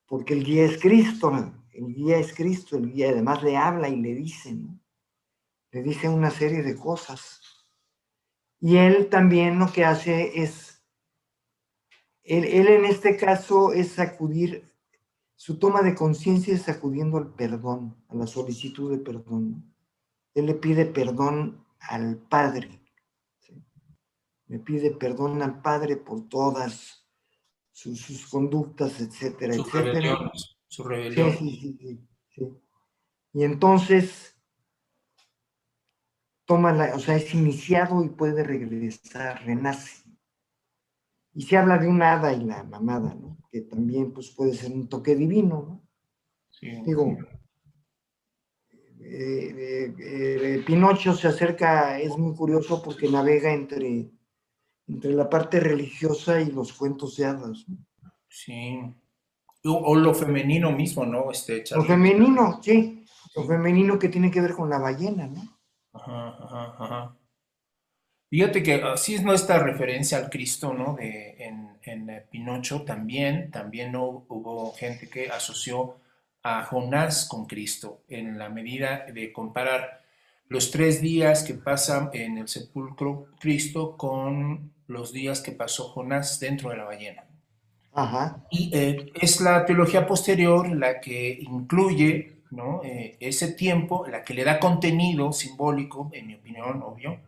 porque 0.06 0.34
el 0.34 0.44
guía 0.44 0.66
es 0.66 0.80
Cristo, 0.80 1.32
el 1.72 1.94
guía 1.94 2.18
es 2.18 2.32
Cristo, 2.34 2.76
el 2.76 2.92
guía 2.92 3.10
además 3.10 3.42
le 3.42 3.56
habla 3.56 3.88
y 3.88 3.96
le 3.96 4.14
dice, 4.14 4.56
le 5.72 5.82
dice 5.82 6.08
una 6.08 6.30
serie 6.30 6.62
de 6.62 6.76
cosas. 6.76 7.40
Y 8.60 8.76
él 8.76 9.08
también 9.08 9.58
lo 9.58 9.72
que 9.72 9.84
hace 9.84 10.40
es, 10.40 10.82
él, 12.22 12.44
en 12.44 12.84
este 12.84 13.16
caso 13.16 13.72
es 13.72 13.92
sacudir 13.92 14.70
su 15.44 15.58
toma 15.58 15.82
de 15.82 15.94
conciencia 15.94 16.54
es 16.54 16.70
acudiendo 16.70 17.18
al 17.18 17.34
perdón, 17.34 18.02
a 18.08 18.14
la 18.14 18.26
solicitud 18.26 18.90
de 18.90 18.96
perdón. 18.96 19.74
Él 20.32 20.46
le 20.46 20.54
pide 20.54 20.86
perdón 20.86 21.62
al 21.80 22.16
Padre. 22.16 22.80
Le 24.46 24.58
pide 24.60 24.92
perdón 24.92 25.42
al 25.42 25.60
Padre 25.60 25.98
por 25.98 26.30
todas 26.30 27.06
sus, 27.72 28.26
conductas, 28.28 29.02
etcétera, 29.02 29.52
Sus 29.52 29.66
etcétera. 29.66 29.92
rebeliones, 29.92 30.56
su 30.66 30.82
Sí, 30.82 30.88
rebelión. 30.88 31.32
sí, 31.32 31.58
sí, 31.60 31.78
sí, 31.78 32.08
sí. 32.30 32.62
Y 33.34 33.44
entonces 33.44 34.40
toma 36.46 36.72
la, 36.72 36.94
o 36.94 36.98
sea, 36.98 37.16
es 37.16 37.34
iniciado 37.34 38.02
y 38.02 38.08
puede 38.08 38.44
regresar, 38.44 39.44
renace. 39.44 40.04
Y 41.34 41.42
se 41.42 41.56
habla 41.56 41.78
de 41.78 41.88
un 41.88 42.02
hada 42.02 42.32
y 42.32 42.44
la 42.44 42.62
mamada, 42.64 43.14
¿no? 43.14 43.38
Que 43.50 43.62
también 43.62 44.12
pues, 44.12 44.30
puede 44.30 44.54
ser 44.54 44.72
un 44.72 44.88
toque 44.88 45.16
divino, 45.16 45.64
¿no? 45.68 45.88
Sí. 46.50 46.70
Digo, 46.86 47.16
eh, 49.00 49.54
eh, 49.56 49.94
eh, 49.98 50.62
Pinocho 50.64 51.12
se 51.12 51.28
acerca, 51.28 51.98
es 51.98 52.16
muy 52.16 52.34
curioso 52.34 52.82
porque 52.82 53.08
navega 53.08 53.52
entre, 53.52 54.10
entre 54.86 55.12
la 55.12 55.28
parte 55.28 55.60
religiosa 55.60 56.40
y 56.40 56.50
los 56.50 56.72
cuentos 56.72 57.16
de 57.16 57.26
hadas. 57.26 57.64
¿no? 57.68 57.76
Sí. 58.28 58.80
O, 59.64 59.72
o 59.72 59.94
lo 59.94 60.14
femenino 60.14 60.70
mismo, 60.72 61.04
¿no? 61.04 61.30
Este, 61.30 61.64
Lo 61.74 61.84
femenino, 61.84 62.60
sí, 62.62 63.04
lo 63.34 63.44
femenino 63.44 63.98
que 63.98 64.08
tiene 64.08 64.30
que 64.30 64.40
ver 64.40 64.52
con 64.54 64.70
la 64.70 64.78
ballena, 64.78 65.26
¿no? 65.26 65.42
Ajá, 65.92 66.36
ajá, 66.38 66.76
ajá. 66.78 67.16
Fíjate 68.30 68.62
que 68.62 68.74
así 68.74 69.14
es 69.14 69.22
nuestra 69.22 69.58
referencia 69.58 70.18
al 70.18 70.30
Cristo, 70.30 70.74
¿no? 70.74 70.94
De, 70.94 71.36
en, 71.38 71.68
en 71.82 72.10
eh, 72.10 72.26
Pinocho 72.30 72.82
también, 72.82 73.50
también 73.50 73.92
no 73.92 74.24
hubo 74.28 74.72
gente 74.72 75.08
que 75.08 75.28
asoció 75.28 75.96
a 76.42 76.64
Jonás 76.64 77.26
con 77.28 77.46
Cristo 77.46 78.02
en 78.08 78.38
la 78.38 78.48
medida 78.48 79.06
de 79.12 79.32
comparar 79.32 80.02
los 80.48 80.70
tres 80.70 81.00
días 81.00 81.42
que 81.42 81.54
pasan 81.54 82.10
en 82.12 82.38
el 82.38 82.48
sepulcro 82.48 83.28
Cristo 83.40 83.96
con 83.96 84.72
los 84.86 85.12
días 85.12 85.40
que 85.40 85.52
pasó 85.52 85.88
Jonás 85.88 86.38
dentro 86.40 86.70
de 86.70 86.76
la 86.76 86.84
ballena. 86.84 87.24
Ajá, 87.92 88.44
Y 88.50 88.70
eh, 88.76 89.12
es 89.14 89.40
la 89.40 89.64
teología 89.64 90.06
posterior 90.06 90.68
la 90.68 91.00
que 91.00 91.38
incluye 91.40 92.34
¿no? 92.50 92.82
Eh, 92.84 93.16
ese 93.20 93.52
tiempo, 93.52 94.06
la 94.06 94.24
que 94.24 94.34
le 94.34 94.44
da 94.44 94.58
contenido 94.58 95.32
simbólico, 95.32 96.10
en 96.12 96.26
mi 96.28 96.34
opinión, 96.34 96.82
obvio, 96.82 97.18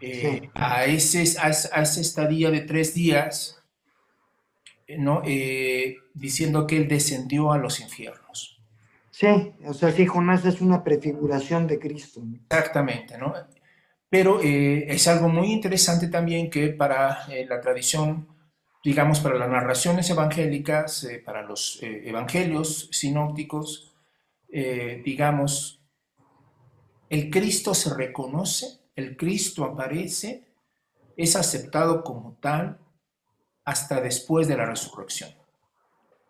eh, 0.00 0.42
Sí. 0.42 0.50
a, 0.54 0.84
ese, 0.86 1.24
a, 1.40 1.46
a 1.46 1.50
esa 1.82 2.00
estadía 2.00 2.50
de 2.50 2.62
tres 2.62 2.94
días, 2.94 3.62
eh, 4.86 4.98
¿no? 4.98 5.22
Eh, 5.24 5.96
diciendo 6.14 6.66
que 6.66 6.76
él 6.76 6.88
descendió 6.88 7.52
a 7.52 7.58
los 7.58 7.80
infiernos. 7.80 8.62
sí, 9.10 9.26
o 9.66 9.72
sea, 9.74 9.92
sí, 9.92 10.06
Jonás 10.06 10.44
es 10.44 10.60
una 10.60 10.82
prefiguración 10.84 11.66
de 11.66 11.78
Cristo. 11.78 12.20
¿no? 12.24 12.38
Exactamente, 12.50 13.18
¿no? 13.18 13.34
Pero 14.08 14.40
eh, 14.42 14.86
es 14.88 15.08
algo 15.08 15.28
muy 15.28 15.52
interesante 15.52 16.08
también 16.08 16.50
que 16.50 16.68
para 16.70 17.26
eh, 17.30 17.46
la 17.48 17.60
tradición, 17.60 18.28
digamos, 18.84 19.20
para 19.20 19.36
las 19.38 19.48
narraciones 19.50 20.08
evangélicas, 20.10 21.08
para 21.24 21.42
los 21.42 21.78
evangelios 21.82 22.88
sinópticos, 22.92 23.94
digamos, 25.04 25.82
el 27.10 27.30
Cristo 27.30 27.74
se 27.74 27.92
reconoce, 27.94 28.83
el 28.96 29.16
Cristo 29.16 29.64
aparece, 29.64 30.44
es 31.16 31.36
aceptado 31.36 32.02
como 32.02 32.36
tal 32.40 32.78
hasta 33.64 34.00
después 34.00 34.48
de 34.48 34.56
la 34.56 34.66
resurrección. 34.66 35.30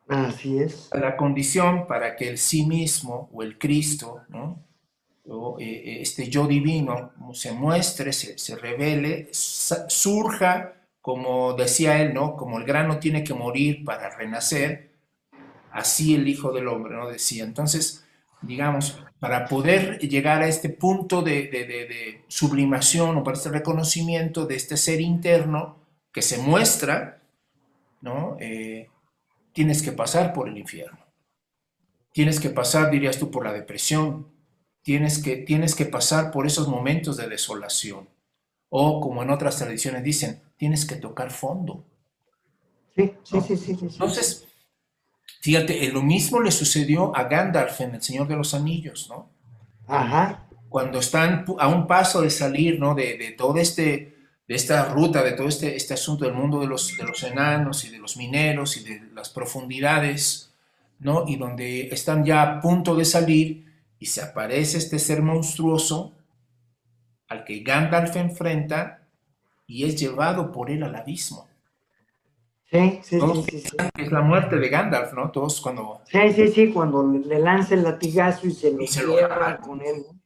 Así 0.09 0.59
es. 0.59 0.91
La 0.93 1.17
condición 1.17 1.87
para 1.87 2.17
que 2.17 2.29
el 2.29 2.39
sí 2.39 2.67
mismo 2.67 3.31
o 3.33 3.43
el 3.43 3.59
Cristo, 3.59 4.23
¿no? 4.29 4.63
o, 5.27 5.59
eh, 5.59 5.65
eh, 5.65 6.03
este 6.03 6.29
yo 6.29 6.47
divino 6.47 7.13
se 7.33 7.53
muestre, 7.53 8.13
se, 8.13 8.39
se 8.39 8.57
revele, 8.57 9.29
surja, 9.33 10.75
como 11.01 11.55
decía 11.55 12.01
él, 12.03 12.15
¿no? 12.15 12.37
Como 12.37 12.59
el 12.59 12.65
grano 12.65 12.99
tiene 12.99 13.25
que 13.25 13.35
morir 13.35 13.85
para 13.85 14.11
renacer, 14.11 14.91
así 15.73 16.15
el 16.15 16.29
Hijo 16.29 16.53
del 16.53 16.69
Hombre, 16.69 16.95
¿no? 16.95 17.09
Decía. 17.09 17.45
Entonces, 17.45 18.04
digamos, 18.47 18.99
para 19.21 19.47
poder 19.49 19.99
llegar 20.01 20.43
a 20.43 20.49
este 20.49 20.69
punto 20.69 21.23
de, 21.23 21.49
de- 21.49 21.67
de- 21.67 21.87
de 21.87 22.25
sublimación 22.29 23.17
o 23.17 23.25
para 23.25 23.37
este 23.37 23.49
reconocimiento 23.51 24.47
de 24.47 24.57
este 24.57 24.77
ser 24.77 25.01
interno 25.01 25.77
que 26.13 26.23
se 26.23 26.39
muestra, 26.39 27.23
¿no? 28.03 28.37
Eh, 28.41 28.89
tienes 29.53 29.83
que 29.83 29.93
pasar 29.93 30.33
por 30.35 30.49
el 30.49 30.59
infierno. 30.59 30.99
Tienes 32.13 32.39
que 32.41 32.51
pasar, 32.51 32.91
dirías 32.91 33.19
tú, 33.19 33.31
por 33.31 33.45
la 33.45 33.53
depresión. 33.53 34.29
Tienes 34.83 35.23
que, 35.23 35.37
tienes 35.37 35.75
que 35.75 35.87
pasar 35.87 36.31
por 36.31 36.47
esos 36.47 36.69
momentos 36.69 37.17
de 37.17 37.29
desolación. 37.29 38.09
O, 38.71 39.01
como 39.01 39.23
en 39.23 39.31
otras 39.31 39.59
tradiciones 39.59 40.05
dicen, 40.05 40.43
tienes 40.57 40.85
que 40.87 40.97
tocar 40.97 41.31
fondo. 41.31 41.85
Sí, 42.97 43.13
sí, 43.25 43.41
sí, 43.43 43.57
sí. 43.57 43.75
sí, 43.77 43.89
sí. 43.91 43.99
Entonces, 43.99 44.47
fíjate, 45.45 45.85
eh, 45.85 45.93
lo 45.93 46.01
mismo 46.01 46.41
le 46.41 46.51
sucedió 46.51 47.15
a 47.15 47.25
Gandalf 47.25 47.79
en 47.83 47.95
El 47.95 48.03
Señor 48.03 48.27
de 48.27 48.35
los 48.35 48.55
Anillos, 48.55 49.09
¿no? 49.11 49.29
Ajá, 49.87 50.47
Cuando 50.71 50.99
están 50.99 51.45
a 51.59 51.69
un 51.69 51.87
paso 51.87 52.23
de 52.23 52.31
salir, 52.31 52.81
¿no? 52.81 52.95
De, 52.95 53.19
de 53.19 53.33
todo 53.33 53.59
este, 53.59 54.17
de 54.49 54.55
esta 54.55 54.87
ruta, 54.87 55.23
de 55.23 55.33
todo 55.33 55.47
este, 55.47 55.77
este 55.77 55.93
asunto 55.93 56.25
del 56.25 56.33
mundo 56.33 56.61
de 56.61 56.67
los, 56.67 56.97
de 56.97 57.05
los 57.05 57.23
enanos 57.25 57.85
y 57.85 57.91
de 57.91 57.99
los 57.99 58.17
mineros 58.17 58.79
y 58.79 58.85
de 58.85 59.03
las 59.13 59.29
profundidades, 59.29 60.51
¿no? 60.99 61.27
Y 61.29 61.37
donde 61.37 61.89
están 61.89 62.25
ya 62.25 62.41
a 62.41 62.61
punto 62.63 62.97
de 62.97 63.05
salir 63.05 63.71
y 63.99 64.07
se 64.07 64.23
aparece 64.23 64.79
este 64.79 64.99
ser 64.99 65.21
monstruoso 65.21 66.15
al 67.29 67.45
que 67.45 67.61
Gandalf 67.61 68.17
enfrenta 68.17 69.03
y 69.67 69.85
es 69.85 70.01
llevado 70.01 70.53
por 70.53 70.71
él 70.71 70.85
al 70.85 70.95
abismo. 70.97 71.47
Sí, 72.75 73.01
sí, 73.03 73.19
Todos 73.21 73.45
sí, 73.47 73.51
sí, 73.53 73.61
sí. 73.61 73.77
piensan 73.77 73.91
que 73.95 74.03
es 74.03 74.13
la 74.13 74.21
muerte 74.21 74.57
de 74.57 74.69
Gandalf, 74.69 75.13
¿no? 75.15 75.31
Todos 75.31 75.61
cuando 75.61 76.01
Sí, 76.07 76.33
sí, 76.35 76.49
sí, 76.49 76.73
cuando 76.73 77.07
le- 77.07 77.39
lanza 77.39 77.75
el 77.75 77.83
latigazo 77.85 78.47
y 78.47 78.51
se 78.53 78.71
lo 79.03 79.17
agarra. 79.19 79.59
con 79.59 79.81
él. 79.81 80.05
¿no? 80.07 80.21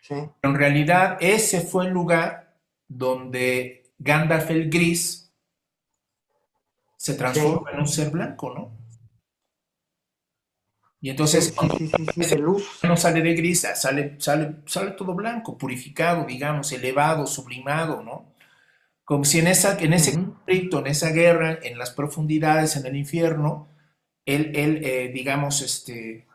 Sí, 0.00 0.14
En 0.42 0.54
realidad, 0.54 1.16
ese 1.20 1.60
fue 1.60 1.86
el 1.86 1.92
lugar 1.92 2.54
donde 2.88 3.92
Gandalf 3.98 4.50
el 4.50 4.70
Gris 4.70 5.32
se 6.98 7.14
transforma 7.14 7.70
en 7.72 7.80
un 7.80 7.88
ser 7.88 8.10
blanco, 8.10 8.52
¿no? 8.54 8.76
Y 11.00 11.10
entonces, 11.10 11.46
sí, 11.46 11.52
cuando 11.54 11.76
luz. 12.38 12.80
no 12.82 12.96
sale 12.96 13.22
de 13.22 13.34
gris, 13.34 13.60
sale, 13.76 14.16
sale, 14.18 14.56
sale 14.66 14.90
todo 14.92 15.14
blanco, 15.14 15.56
purificado, 15.56 16.24
digamos, 16.24 16.72
elevado, 16.72 17.26
sublimado, 17.26 18.02
¿no? 18.02 18.32
Como 19.08 19.24
si 19.24 19.38
en, 19.38 19.46
esa, 19.46 19.78
en 19.78 19.94
ese 19.94 20.12
conflicto, 20.12 20.80
en 20.80 20.88
esa 20.88 21.08
guerra, 21.12 21.58
en 21.62 21.78
las 21.78 21.92
profundidades, 21.92 22.76
en 22.76 22.84
el 22.84 22.94
infierno, 22.94 23.68
él, 24.26 24.52
él 24.54 24.84
eh, 24.84 25.10
digamos, 25.14 25.62
este, 25.62 26.26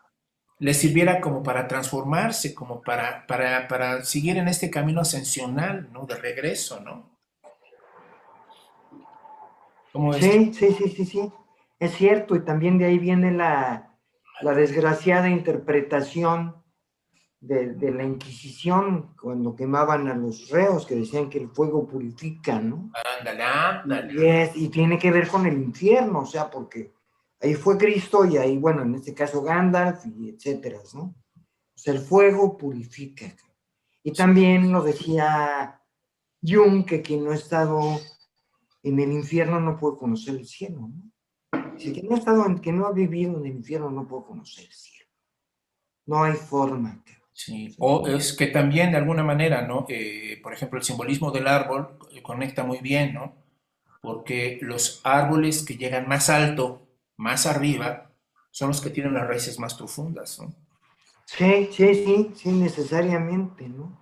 le 0.58 0.74
sirviera 0.74 1.22
como 1.22 1.44
para 1.44 1.68
transformarse, 1.68 2.56
como 2.56 2.82
para, 2.82 3.28
para, 3.28 3.68
para 3.68 4.04
seguir 4.04 4.38
en 4.38 4.48
este 4.48 4.72
camino 4.72 5.02
ascensional, 5.02 5.94
¿no? 5.94 6.08
De 6.08 6.16
regreso, 6.16 6.80
¿no? 6.80 7.16
Sí, 10.20 10.52
sí, 10.56 10.74
sí, 10.76 10.90
sí, 10.90 11.06
sí. 11.06 11.32
Es 11.78 11.94
cierto, 11.94 12.36
y 12.36 12.44
también 12.44 12.80
de 12.80 12.86
ahí 12.86 12.98
viene 12.98 13.32
la, 13.32 14.00
la 14.42 14.56
desgraciada 14.56 15.30
interpretación 15.30 16.63
de, 17.46 17.74
de 17.74 17.92
la 17.92 18.04
Inquisición 18.04 19.14
cuando 19.22 19.54
quemaban 19.56 20.08
a 20.08 20.16
los 20.16 20.50
reos, 20.50 20.86
que 20.86 20.96
decían 20.96 21.30
que 21.30 21.40
el 21.40 21.50
fuego 21.50 21.86
purifica, 21.86 22.60
¿no? 22.60 22.90
Ándale, 23.20 23.44
ándale. 23.44 24.14
Y, 24.14 24.26
es- 24.26 24.56
y 24.56 24.70
tiene 24.70 24.98
que 24.98 25.12
ver 25.12 25.28
con 25.28 25.46
el 25.46 25.62
infierno, 25.62 26.20
o 26.20 26.26
sea, 26.26 26.50
porque 26.50 26.94
ahí 27.42 27.54
fue 27.56 27.78
Cristo 27.78 28.24
y 28.26 28.38
ahí, 28.38 28.58
bueno, 28.58 28.82
en 28.84 28.96
este 28.96 29.14
caso 29.14 29.42
Gandalf 29.42 30.06
y 30.06 30.30
etcétera, 30.30 30.80
¿no? 30.94 31.02
O 31.76 31.78
sea, 31.78 31.94
el 31.94 32.00
fuego 32.00 32.58
purifica. 32.58 33.26
Y 34.04 34.14
también 34.14 34.72
lo 34.72 34.82
decía 34.82 35.82
Jung, 36.42 36.86
que 36.86 37.02
quien 37.02 37.26
no 37.26 37.32
ha 37.32 37.36
estado 37.36 38.00
en 38.84 39.00
el 39.00 39.12
infierno 39.12 39.60
no 39.60 39.78
puede 39.78 39.98
conocer 39.98 40.36
el 40.36 40.46
cielo, 40.48 40.90
¿no? 40.90 41.12
Si 41.78 41.92
quien 41.92 42.08
no 42.08 42.16
ha 42.16 42.20
estado, 42.20 42.46
en, 42.46 42.60
que 42.60 42.72
no 42.72 42.86
ha 42.86 42.92
vivido 42.94 43.38
en 43.38 43.46
el 43.48 43.56
infierno 43.58 43.90
no 43.90 44.08
puede 44.08 44.24
conocer 44.26 44.66
el 44.66 44.72
cielo. 44.72 45.10
No 46.06 46.24
hay 46.24 46.34
forma. 46.34 47.04
Sí, 47.34 47.76
o 47.80 48.08
es 48.08 48.34
que 48.38 48.48
también 48.48 48.92
de 48.92 48.98
alguna 48.98 49.24
manera, 49.24 49.64
¿no? 49.68 49.86
Eh, 49.90 50.40
por 50.44 50.54
ejemplo, 50.54 50.78
el 50.80 50.86
simbolismo 50.86 51.32
del 51.32 51.48
árbol 51.48 51.98
eh, 52.12 52.22
conecta 52.22 52.64
muy 52.64 52.80
bien, 52.80 53.14
¿no? 53.14 53.36
Porque 54.02 54.60
los 54.62 55.02
árboles 55.04 55.66
que 55.66 55.78
llegan 55.78 56.08
más 56.08 56.30
alto, 56.30 56.88
más 57.18 57.46
arriba, 57.48 58.12
son 58.52 58.70
los 58.70 58.82
que 58.82 58.92
tienen 58.92 59.14
las 59.16 59.28
raíces 59.28 59.60
más 59.60 59.74
profundas, 59.76 60.40
¿no? 60.42 60.54
Sí, 61.26 61.68
sí, 61.72 61.96
sí, 61.96 62.32
sí, 62.34 62.52
necesariamente, 62.54 63.68
¿no? 63.68 64.00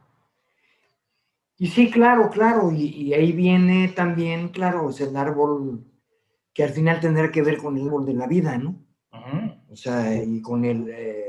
Y 1.58 1.68
sí, 1.68 1.90
claro, 1.92 2.30
claro, 2.30 2.72
y, 2.72 2.88
y 2.88 3.14
ahí 3.14 3.32
viene 3.32 3.88
también, 3.90 4.50
claro, 4.50 4.90
es 4.90 5.00
el 5.02 5.16
árbol 5.16 5.86
que 6.54 6.64
al 6.64 6.72
final 6.72 7.00
tendrá 7.00 7.32
que 7.32 7.42
ver 7.44 7.58
con 7.58 7.78
el 7.78 7.88
árbol 7.88 8.06
de 8.06 8.14
la 8.14 8.28
vida, 8.28 8.58
¿no? 8.58 8.84
O 9.70 9.76
sea, 9.76 10.14
y 10.24 10.42
con 10.42 10.66
el, 10.66 10.90
eh, 10.90 11.21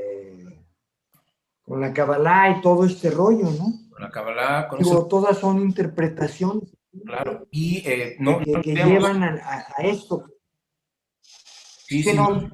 con 1.73 1.81
la 1.81 1.91
Kabbalah 1.91 2.51
y 2.51 2.61
todo 2.61 2.85
este 2.85 3.09
rollo, 3.09 3.49
¿no? 3.49 3.89
Con 3.89 3.99
la 4.03 4.11
Kabbalah, 4.11 4.67
con 4.67 4.77
Digo, 4.77 4.91
eso, 4.91 5.07
todas 5.07 5.39
son 5.39 5.59
interpretaciones 5.59 6.69
claro. 7.03 7.47
Y 7.49 7.81
eh, 7.83 8.15
no, 8.19 8.37
que, 8.37 8.51
no 8.51 8.61
que 8.61 8.73
olvidemos- 8.73 8.91
llevan 8.91 9.23
a, 9.23 9.65
esto. 9.79 10.25
sí, 11.87 12.03
sí, 12.03 12.13
no, 12.13 12.47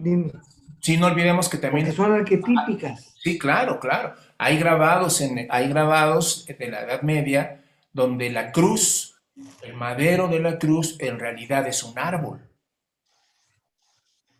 sí, 0.79 0.95
no 0.95 1.07
olvidemos 1.07 1.49
que 1.49 1.57
también 1.57 1.87
porque 1.87 1.97
son 1.97 2.13
arquetípicas. 2.13 3.13
Sí, 3.21 3.37
claro, 3.37 3.77
claro. 3.81 4.13
Hay 4.37 4.57
grabados, 4.57 5.19
en, 5.19 5.47
hay 5.49 5.67
grabados 5.67 6.45
de 6.47 6.67
la 6.69 6.83
Edad 6.83 7.01
Media 7.01 7.61
donde 7.91 8.29
la 8.29 8.53
cruz, 8.53 9.19
el 9.63 9.73
madero 9.73 10.29
de 10.29 10.39
la 10.39 10.57
cruz, 10.57 10.95
en 11.01 11.19
realidad 11.19 11.67
es 11.67 11.83
un 11.83 11.99
árbol. 11.99 12.39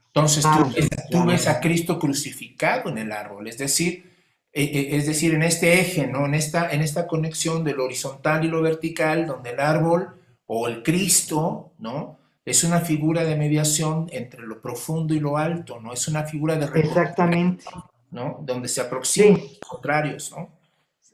Entonces 0.07 0.41
tú, 0.43 0.49
Claro, 0.49 0.71
ves, 0.73 0.89
tú 0.89 0.97
claro. 1.11 1.25
ves 1.25 1.47
a 1.49 1.59
Cristo 1.59 1.99
crucificado 1.99 2.89
en 2.89 2.97
el 2.99 3.11
árbol, 3.11 3.45
es 3.49 3.57
decir, 3.57 4.08
es 4.51 5.05
decir, 5.05 5.33
en 5.33 5.43
este 5.43 5.79
eje, 5.79 6.07
¿no? 6.07 6.25
En 6.25 6.33
esta, 6.33 6.71
en 6.71 6.81
esta 6.81 7.07
conexión 7.07 7.63
de 7.63 7.73
lo 7.73 7.85
horizontal 7.85 8.43
y 8.45 8.47
lo 8.47 8.61
vertical, 8.61 9.27
donde 9.27 9.51
el 9.51 9.59
árbol 9.59 10.15
o 10.47 10.67
el 10.67 10.81
Cristo, 10.83 11.71
¿no? 11.77 12.17
Es 12.45 12.63
una 12.63 12.81
figura 12.81 13.23
de 13.25 13.35
mediación 13.35 14.07
entre 14.11 14.41
lo 14.41 14.59
profundo 14.61 15.13
y 15.13 15.19
lo 15.19 15.37
alto, 15.37 15.79
¿no? 15.79 15.93
Es 15.93 16.07
una 16.07 16.23
figura 16.23 16.55
de 16.55 16.65
Exactamente, 16.79 17.65
¿no? 18.11 18.39
Donde 18.41 18.67
se 18.67 18.81
aproximan 18.81 19.37
Sí. 19.37 19.57
los 19.61 19.69
contrarios, 19.69 20.31
¿no? 20.31 20.49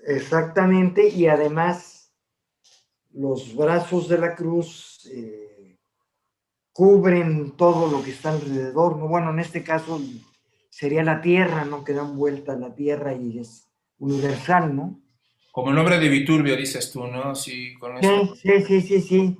exactamente. 0.08 1.10
Y 1.10 1.28
además, 1.28 2.12
los 3.12 3.56
brazos 3.56 4.08
de 4.08 4.18
la 4.18 4.36
cruz 4.36 5.10
eh, 5.12 5.78
cubren 6.72 7.52
todo 7.58 7.90
lo 7.90 8.04
que 8.04 8.12
está 8.12 8.30
alrededor. 8.32 8.98
¿no? 8.98 9.08
Bueno, 9.08 9.32
en 9.32 9.40
este 9.40 9.64
caso 9.64 10.00
sería 10.76 11.04
la 11.04 11.22
tierra, 11.22 11.64
¿no? 11.64 11.86
Que 11.86 11.94
dan 11.94 12.18
vuelta 12.18 12.52
a 12.52 12.58
la 12.58 12.76
tierra 12.76 13.14
y 13.14 13.40
es 13.40 13.70
universal, 13.98 14.76
¿no? 14.76 15.00
Como 15.54 15.70
el 15.70 15.76
nombre 15.78 15.98
de 16.00 16.10
Viturbio, 16.10 16.58
dices 16.58 16.92
tú, 16.92 17.08
¿no? 17.08 17.34
Sí, 17.34 17.76
con 17.80 17.98
eso. 17.98 18.36
Sí, 18.36 18.62
sí, 18.66 18.82
sí, 18.82 19.02
sí, 19.02 19.38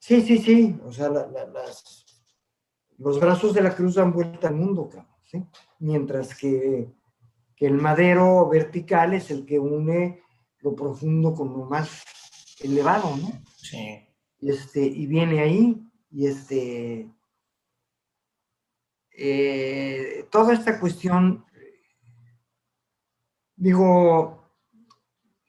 sí. 0.00 0.22
Sí, 0.22 0.38
sí. 0.38 0.76
O 0.84 0.90
sea, 0.90 1.10
la- 1.10 1.26
la- 1.26 1.44
las, 1.46 2.06
los 2.96 3.20
brazos 3.20 3.52
de 3.52 3.60
la 3.60 3.74
cruz 3.76 3.96
dan 3.96 4.14
vuelta 4.14 4.48
al 4.48 4.54
mundo, 4.54 4.88
cabrón, 4.88 5.12
¿sí? 5.30 5.44
Mientras 5.80 6.34
que, 6.34 6.88
que 7.54 7.66
el 7.66 7.74
madero 7.74 8.48
vertical 8.48 9.12
es 9.12 9.30
el 9.30 9.44
que 9.44 9.58
une 9.58 10.22
lo 10.60 10.74
profundo 10.74 11.34
con 11.34 11.52
lo 11.52 11.66
más 11.66 12.02
elevado, 12.60 13.14
¿no? 13.18 13.30
Sí. 13.56 14.06
Este, 14.40 14.80
y 14.86 15.06
viene 15.06 15.40
ahí, 15.40 15.76
y 16.10 16.26
este. 16.28 17.10
Eh, 19.20 20.28
toda 20.30 20.54
esta 20.54 20.78
cuestión, 20.78 21.44
digo, 23.56 24.48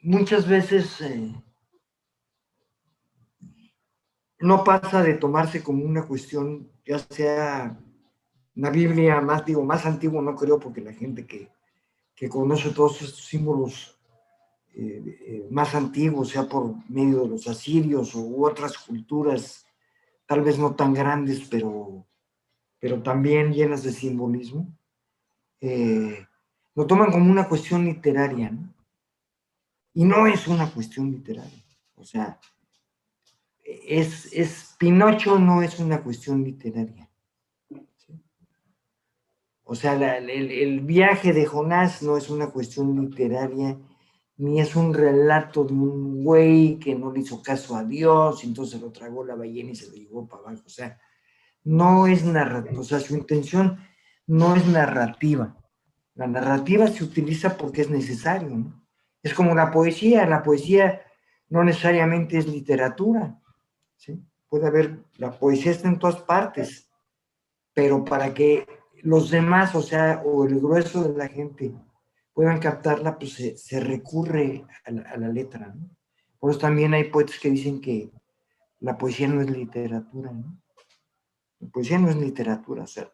muchas 0.01 0.47
veces 0.47 0.99
eh, 1.01 1.35
no 4.39 4.63
pasa 4.63 5.03
de 5.03 5.13
tomarse 5.13 5.61
como 5.61 5.85
una 5.85 6.07
cuestión, 6.07 6.71
ya 6.83 6.97
sea 6.97 7.79
una 8.55 8.71
Biblia 8.71 9.21
más, 9.21 9.45
digo, 9.45 9.63
más 9.63 9.85
antiguo, 9.85 10.19
no 10.19 10.35
creo, 10.35 10.59
porque 10.59 10.81
la 10.81 10.93
gente 10.93 11.27
que, 11.27 11.51
que 12.15 12.27
conoce 12.27 12.71
todos 12.71 13.03
estos 13.03 13.23
símbolos 13.23 13.99
eh, 14.73 15.47
más 15.51 15.75
antiguos, 15.75 16.29
sea 16.29 16.49
por 16.49 16.73
medio 16.89 17.21
de 17.21 17.27
los 17.27 17.47
asirios 17.47 18.15
u 18.15 18.43
otras 18.43 18.79
culturas, 18.79 19.67
tal 20.25 20.41
vez 20.41 20.57
no 20.57 20.73
tan 20.73 20.95
grandes, 20.95 21.47
pero, 21.47 22.07
pero 22.79 23.01
también 23.03 23.53
llenas 23.53 23.83
de 23.83 23.91
simbolismo, 23.91 24.67
eh, 25.61 26.25
lo 26.75 26.87
toman 26.87 27.11
como 27.11 27.29
una 27.29 27.47
cuestión 27.47 27.85
literaria, 27.85 28.51
¿no? 28.51 28.73
Y 29.93 30.05
no 30.05 30.27
es 30.27 30.47
una 30.47 30.71
cuestión 30.71 31.11
literaria. 31.11 31.65
O 31.95 32.05
sea, 32.05 32.39
es, 33.65 34.31
es 34.31 34.75
Pinocho 34.77 35.37
no 35.37 35.61
es 35.61 35.79
una 35.79 36.01
cuestión 36.01 36.43
literaria. 36.43 37.09
O 39.63 39.75
sea, 39.75 40.17
el, 40.17 40.29
el 40.29 40.79
viaje 40.81 41.33
de 41.33 41.45
Jonás 41.45 42.01
no 42.01 42.17
es 42.17 42.29
una 42.29 42.49
cuestión 42.49 42.99
literaria, 42.99 43.77
ni 44.37 44.61
es 44.61 44.75
un 44.75 44.93
relato 44.93 45.65
de 45.65 45.73
un 45.73 46.23
güey 46.23 46.79
que 46.79 46.95
no 46.95 47.11
le 47.11 47.19
hizo 47.19 47.43
caso 47.43 47.75
a 47.75 47.83
Dios, 47.83 48.43
y 48.43 48.47
entonces 48.47 48.79
lo 48.81 48.91
tragó 48.91 49.23
la 49.23 49.35
ballena 49.35 49.71
y 49.71 49.75
se 49.75 49.87
lo 49.87 49.93
llevó 49.95 50.27
para 50.27 50.43
abajo. 50.43 50.63
O 50.65 50.69
sea, 50.69 50.97
no 51.63 52.07
es 52.07 52.23
narrativa, 52.23 52.79
o 52.79 52.83
sea, 52.83 52.99
su 52.99 53.15
intención 53.15 53.79
no 54.27 54.55
es 54.55 54.65
narrativa. 54.67 55.55
La 56.15 56.27
narrativa 56.27 56.87
se 56.87 57.03
utiliza 57.03 57.57
porque 57.57 57.81
es 57.81 57.89
necesario. 57.89 58.73
Es 59.23 59.33
como 59.33 59.55
la 59.55 59.71
poesía, 59.71 60.25
la 60.25 60.43
poesía 60.43 61.01
no 61.49 61.63
necesariamente 61.63 62.37
es 62.37 62.47
literatura, 62.47 63.39
¿sí? 63.95 64.21
Puede 64.47 64.67
haber, 64.67 64.99
la 65.17 65.31
poesía 65.31 65.71
está 65.71 65.87
en 65.87 65.99
todas 65.99 66.21
partes, 66.21 66.89
pero 67.73 68.03
para 68.03 68.33
que 68.33 68.67
los 69.01 69.29
demás, 69.29 69.75
o 69.75 69.81
sea, 69.81 70.21
o 70.25 70.45
el 70.45 70.59
grueso 70.59 71.03
de 71.03 71.17
la 71.17 71.27
gente 71.27 71.73
puedan 72.33 72.59
captarla, 72.59 73.17
pues 73.17 73.33
se, 73.33 73.79
recurre 73.79 74.65
a 74.85 74.91
la, 74.91 75.01
a 75.03 75.17
la 75.17 75.29
letra, 75.29 75.73
¿no? 75.75 75.89
Por 76.39 76.51
eso 76.51 76.59
también 76.59 76.93
hay 76.93 77.05
poetas 77.05 77.37
que 77.39 77.49
dicen 77.49 77.81
que 77.81 78.11
la 78.79 78.97
poesía 78.97 79.27
no 79.27 79.41
es 79.41 79.49
literatura, 79.49 80.31
¿no? 80.31 80.57
La 81.59 81.69
poesía 81.69 81.99
no 81.99 82.09
es 82.09 82.15
literatura, 82.15 82.83
o 82.83 82.87
sea, 82.87 83.11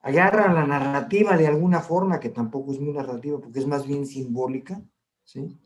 agarran 0.00 0.54
la 0.54 0.66
narrativa 0.66 1.36
de 1.36 1.46
alguna 1.46 1.80
forma, 1.80 2.20
que 2.20 2.28
tampoco 2.28 2.72
es 2.72 2.80
muy 2.80 2.92
narrativa, 2.92 3.40
porque 3.40 3.58
es 3.58 3.66
más 3.66 3.86
bien 3.86 4.06
simbólica, 4.06 4.80
¿sí? 5.24 5.60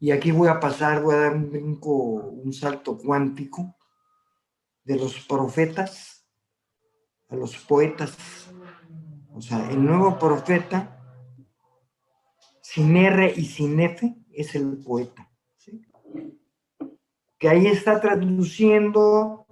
Y 0.00 0.10
aquí 0.10 0.30
voy 0.30 0.48
a 0.48 0.60
pasar, 0.60 1.02
voy 1.02 1.14
a 1.14 1.20
dar 1.20 1.34
un 1.34 1.50
brinco, 1.50 1.92
un 1.92 2.52
salto 2.52 2.96
cuántico 2.96 3.76
de 4.84 4.96
los 4.96 5.18
profetas 5.26 6.26
a 7.28 7.36
los 7.36 7.56
poetas. 7.56 8.16
O 9.34 9.40
sea, 9.40 9.70
el 9.70 9.84
nuevo 9.84 10.18
profeta, 10.18 11.02
sin 12.60 12.96
R 12.96 13.32
y 13.36 13.44
sin 13.44 13.80
F, 13.80 14.16
es 14.32 14.54
el 14.54 14.78
poeta. 14.78 15.30
¿sí? 15.56 15.82
Que 17.38 17.48
ahí 17.48 17.66
está 17.66 18.00
traduciendo 18.00 19.47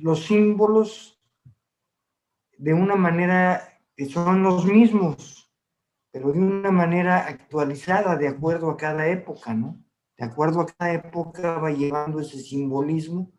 los 0.00 0.24
símbolos 0.24 1.20
de 2.56 2.72
una 2.72 2.96
manera 2.96 3.68
que 3.94 4.06
son 4.06 4.42
los 4.42 4.64
mismos, 4.64 5.52
pero 6.10 6.32
de 6.32 6.38
una 6.38 6.70
manera 6.70 7.26
actualizada 7.26 8.16
de 8.16 8.28
acuerdo 8.28 8.70
a 8.70 8.76
cada 8.76 9.08
época, 9.08 9.52
¿no? 9.54 9.82
De 10.16 10.24
acuerdo 10.24 10.60
a 10.60 10.66
cada 10.66 10.94
época 10.94 11.58
va 11.58 11.70
llevando 11.70 12.20
ese 12.20 12.38
simbolismo 12.38 13.30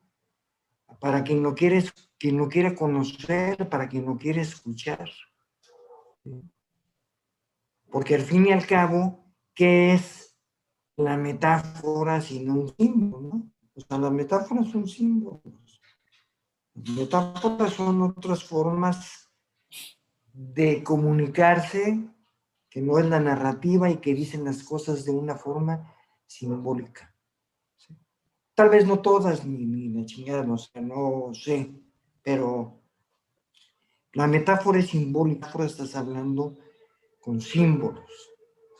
para 0.99 1.23
quien 1.23 1.41
lo 1.41 1.55
quiere, 1.55 1.83
quien 2.19 2.37
lo 2.37 2.47
quiere 2.47 2.75
conocer, 2.75 3.69
para 3.69 3.87
quien 3.87 4.05
lo 4.05 4.17
quiere 4.17 4.41
escuchar. 4.41 5.09
Porque 7.89 8.15
al 8.15 8.21
fin 8.21 8.47
y 8.47 8.51
al 8.51 8.65
cabo, 8.67 9.25
¿qué 9.55 9.93
es 9.93 10.37
la 10.95 11.17
metáfora 11.17 12.21
sino 12.21 12.53
un 12.53 12.75
símbolo? 12.75 13.21
¿no? 13.21 13.51
O 13.77 13.81
sea, 13.81 13.99
las 13.99 14.11
metáforas 14.11 14.67
son 14.69 14.87
símbolos. 14.87 15.81
Las 16.73 16.89
metáforas 16.89 17.73
son 17.73 18.01
otras 18.01 18.43
formas 18.43 19.29
de 20.33 20.83
comunicarse 20.83 22.03
que 22.69 22.81
no 22.81 22.97
es 22.97 23.05
la 23.05 23.19
narrativa 23.19 23.89
y 23.89 23.97
que 23.97 24.15
dicen 24.15 24.43
las 24.43 24.63
cosas 24.63 25.05
de 25.05 25.11
una 25.11 25.35
forma 25.35 25.93
simbólica. 26.25 27.15
Tal 28.55 28.69
vez 28.69 28.87
no 28.87 28.99
todas, 28.99 29.45
ni, 29.45 29.65
ni 29.65 29.89
la 29.89 30.05
chingada, 30.05 30.43
no 30.43 30.57
sé, 30.57 30.81
no 30.81 31.31
sé, 31.33 31.71
pero 32.23 32.81
la 34.13 34.25
metáfora 34.25 34.79
es 34.79 34.87
simbólica, 34.87 35.51
estás 35.63 35.95
hablando 35.95 36.57
con 37.19 37.39
símbolos, 37.39 38.09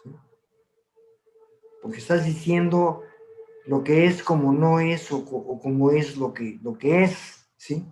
¿sí? 0.04 0.10
porque 1.84 2.00
estás 2.00 2.26
diciendo 2.26 3.04
lo 3.68 3.84
que 3.84 4.06
es 4.06 4.24
como 4.24 4.54
no 4.54 4.80
es 4.80 5.12
o, 5.12 5.26
co- 5.26 5.38
o 5.38 5.60
como 5.60 5.92
es 5.92 6.18
lo 6.18 6.34
que, 6.34 6.58
lo 6.62 6.78
que 6.78 7.04
es, 7.04 7.48
¿sí? 7.58 7.86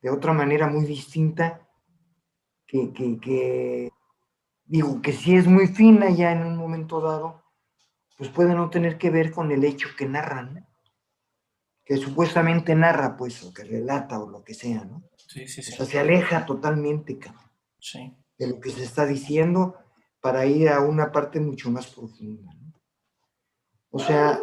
De 0.00 0.08
otra 0.10 0.32
manera 0.32 0.66
muy 0.68 0.84
distinta 0.86 1.68
que, 2.66 2.92
que, 2.92 3.18
que, 3.18 3.90
digo, 4.64 5.02
que 5.02 5.12
si 5.12 5.34
es 5.36 5.46
muy 5.46 5.66
fina 5.66 6.10
ya 6.10 6.32
en 6.32 6.46
un 6.46 6.56
momento 6.56 7.00
dado, 7.00 7.42
pues 8.16 8.30
puede 8.30 8.54
no 8.54 8.70
tener 8.70 8.98
que 8.98 9.10
ver 9.10 9.32
con 9.32 9.50
el 9.50 9.64
hecho 9.64 9.88
que 9.98 10.06
narran, 10.06 10.54
¿no? 10.54 10.66
que 11.84 11.96
supuestamente 11.96 12.72
narra, 12.76 13.16
pues, 13.16 13.42
o 13.42 13.52
que 13.52 13.64
relata 13.64 14.20
o 14.20 14.30
lo 14.30 14.44
que 14.44 14.54
sea, 14.54 14.84
¿no? 14.84 15.02
Sí, 15.26 15.48
sí, 15.48 15.60
O 15.60 15.64
sí. 15.64 15.72
sea, 15.72 15.86
se 15.86 15.98
aleja 15.98 16.46
totalmente, 16.46 17.18
cabrón, 17.18 17.50
Sí. 17.80 18.16
de 18.38 18.46
lo 18.46 18.60
que 18.60 18.70
se 18.70 18.84
está 18.84 19.06
diciendo 19.06 19.74
para 20.20 20.46
ir 20.46 20.68
a 20.68 20.80
una 20.82 21.10
parte 21.10 21.40
mucho 21.40 21.68
más 21.68 21.88
profunda, 21.88 22.52
¿no? 22.54 22.72
O 23.90 23.98
sea, 23.98 24.40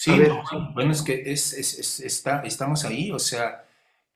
Sí, 0.00 0.20
no, 0.20 0.42
bueno, 0.74 0.92
es 0.92 1.02
que 1.02 1.22
es, 1.32 1.52
es- 1.52 1.78
es- 1.78 2.00
está, 2.00 2.42
estamos 2.42 2.84
ahí, 2.84 3.10
o 3.10 3.18
sea, 3.18 3.64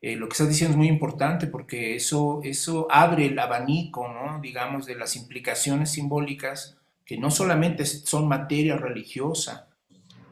eh, 0.01 0.17
lo 0.17 0.29
que 0.29 0.33
estás 0.33 0.49
diciendo 0.49 0.73
es 0.75 0.79
muy 0.79 0.89
importante 0.89 1.47
porque 1.49 1.97
eso, 1.97 2.41
eso 2.45 2.87
abre 2.91 3.27
el 3.27 3.39
abanico, 3.39 4.09
¿no? 4.09 4.41
digamos, 4.41 4.87
de 4.87 4.95
las 4.97 5.17
implicaciones 5.17 5.91
simbólicas 5.93 6.79
que 7.05 7.19
no 7.19 7.31
solamente 7.31 7.85
son 7.87 8.29
materia 8.29 8.77
religiosa. 8.77 9.69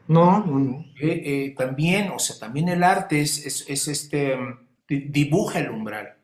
No, 0.07 0.45
no, 0.45 0.59
no. 0.59 0.85
Eh, 1.01 1.23
eh, 1.25 1.55
también, 1.57 2.11
o 2.11 2.19
sea, 2.19 2.37
también 2.39 2.69
el 2.69 2.83
arte 2.83 3.21
es, 3.21 3.45
es, 3.69 3.87
este, 3.87 4.37
dibuja 4.87 5.59
el 5.59 5.71
umbral. 5.71 6.15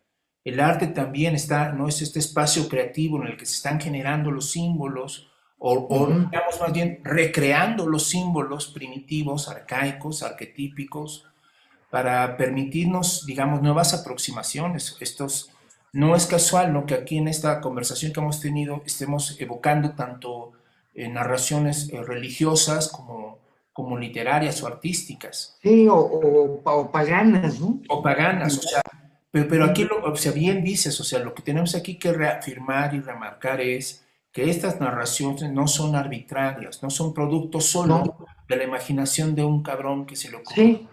El 0.44 0.60
arte 0.60 0.88
también 0.88 1.36
está, 1.36 1.72
no 1.74 1.88
es 1.88 2.02
este 2.02 2.20
espacio 2.20 2.68
creativo 2.70 3.22
en 3.22 3.28
el 3.30 3.38
que 3.38 3.46
se 3.46 3.56
están 3.56 3.80
generando 3.82 4.32
los 4.32 4.52
símbolos, 4.52 5.30
o, 5.60 5.88
o 5.90 6.08
digamos 6.08 6.60
más 6.60 6.74
bien 6.74 7.00
recreando 7.04 7.88
los 7.88 8.08
símbolos 8.10 8.68
primitivos, 8.68 9.48
arcaicos, 9.48 10.24
arquetípicos, 10.24 11.26
para 11.90 12.38
permitirnos, 12.38 13.26
digamos, 13.26 13.62
nuevas 13.62 13.94
aproximaciones. 13.94 14.98
Estos, 15.00 15.52
no 15.94 16.16
es 16.16 16.26
casual 16.26 16.74
¿no? 16.74 16.86
que 16.86 16.96
aquí 16.96 17.18
en 17.18 17.28
esta 17.28 17.62
conversación 17.62 18.12
que 18.12 18.20
hemos 18.20 18.42
tenido 18.42 18.84
estemos 18.86 19.40
evocando 19.40 19.92
tanto 19.92 20.52
eh, 20.94 21.08
narraciones 21.08 21.90
eh, 21.92 22.04
religiosas 22.04 22.90
como, 22.90 23.40
como 23.72 23.98
literarias 23.98 24.62
o 24.64 24.68
artísticas. 24.68 25.58
Sí, 25.62 25.88
o, 25.90 26.62
paganas, 26.92 27.60
¿no? 27.60 27.80
O 27.90 28.02
paganas, 28.02 28.58
o 28.58 28.62
sea, 28.62 28.82
pero, 29.32 29.48
pero 29.48 29.66
aquí, 29.66 29.84
lo, 29.84 30.04
o 30.04 30.16
sea, 30.16 30.32
bien 30.32 30.64
dices, 30.64 31.00
o 31.00 31.04
sea, 31.04 31.20
lo 31.20 31.34
que 31.34 31.44
tenemos 31.44 31.76
aquí 31.76 31.98
que 31.98 32.12
reafirmar 32.12 32.94
y 32.94 33.00
remarcar 33.00 33.62
es 33.62 34.07
que 34.38 34.52
estas 34.52 34.80
narraciones 34.80 35.52
no 35.52 35.66
son 35.66 35.96
arbitrarias, 35.96 36.84
no 36.84 36.92
son 36.92 37.12
producto 37.12 37.60
solo 37.60 38.28
de 38.48 38.56
la 38.56 38.66
imaginación 38.66 39.34
de 39.34 39.44
un 39.44 39.64
cabrón 39.64 40.06
que 40.06 40.16
se 40.16 40.30
lo 40.30 40.38
ocurre. 40.38 40.56
Sí, 40.56 40.88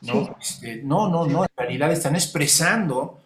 ¿no? 0.00 0.36
Este, 0.40 0.82
no, 0.82 1.08
no, 1.08 1.24
no, 1.24 1.44
en 1.44 1.50
realidad 1.56 1.92
están 1.92 2.16
expresando 2.16 3.20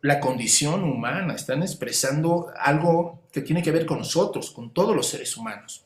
la 0.00 0.20
condición 0.20 0.84
humana, 0.84 1.34
están 1.34 1.62
expresando 1.62 2.52
algo 2.56 3.22
que 3.32 3.40
tiene 3.40 3.64
que 3.64 3.72
ver 3.72 3.84
con 3.84 3.98
nosotros, 3.98 4.52
con 4.52 4.72
todos 4.72 4.94
los 4.94 5.08
seres 5.08 5.36
humanos. 5.36 5.84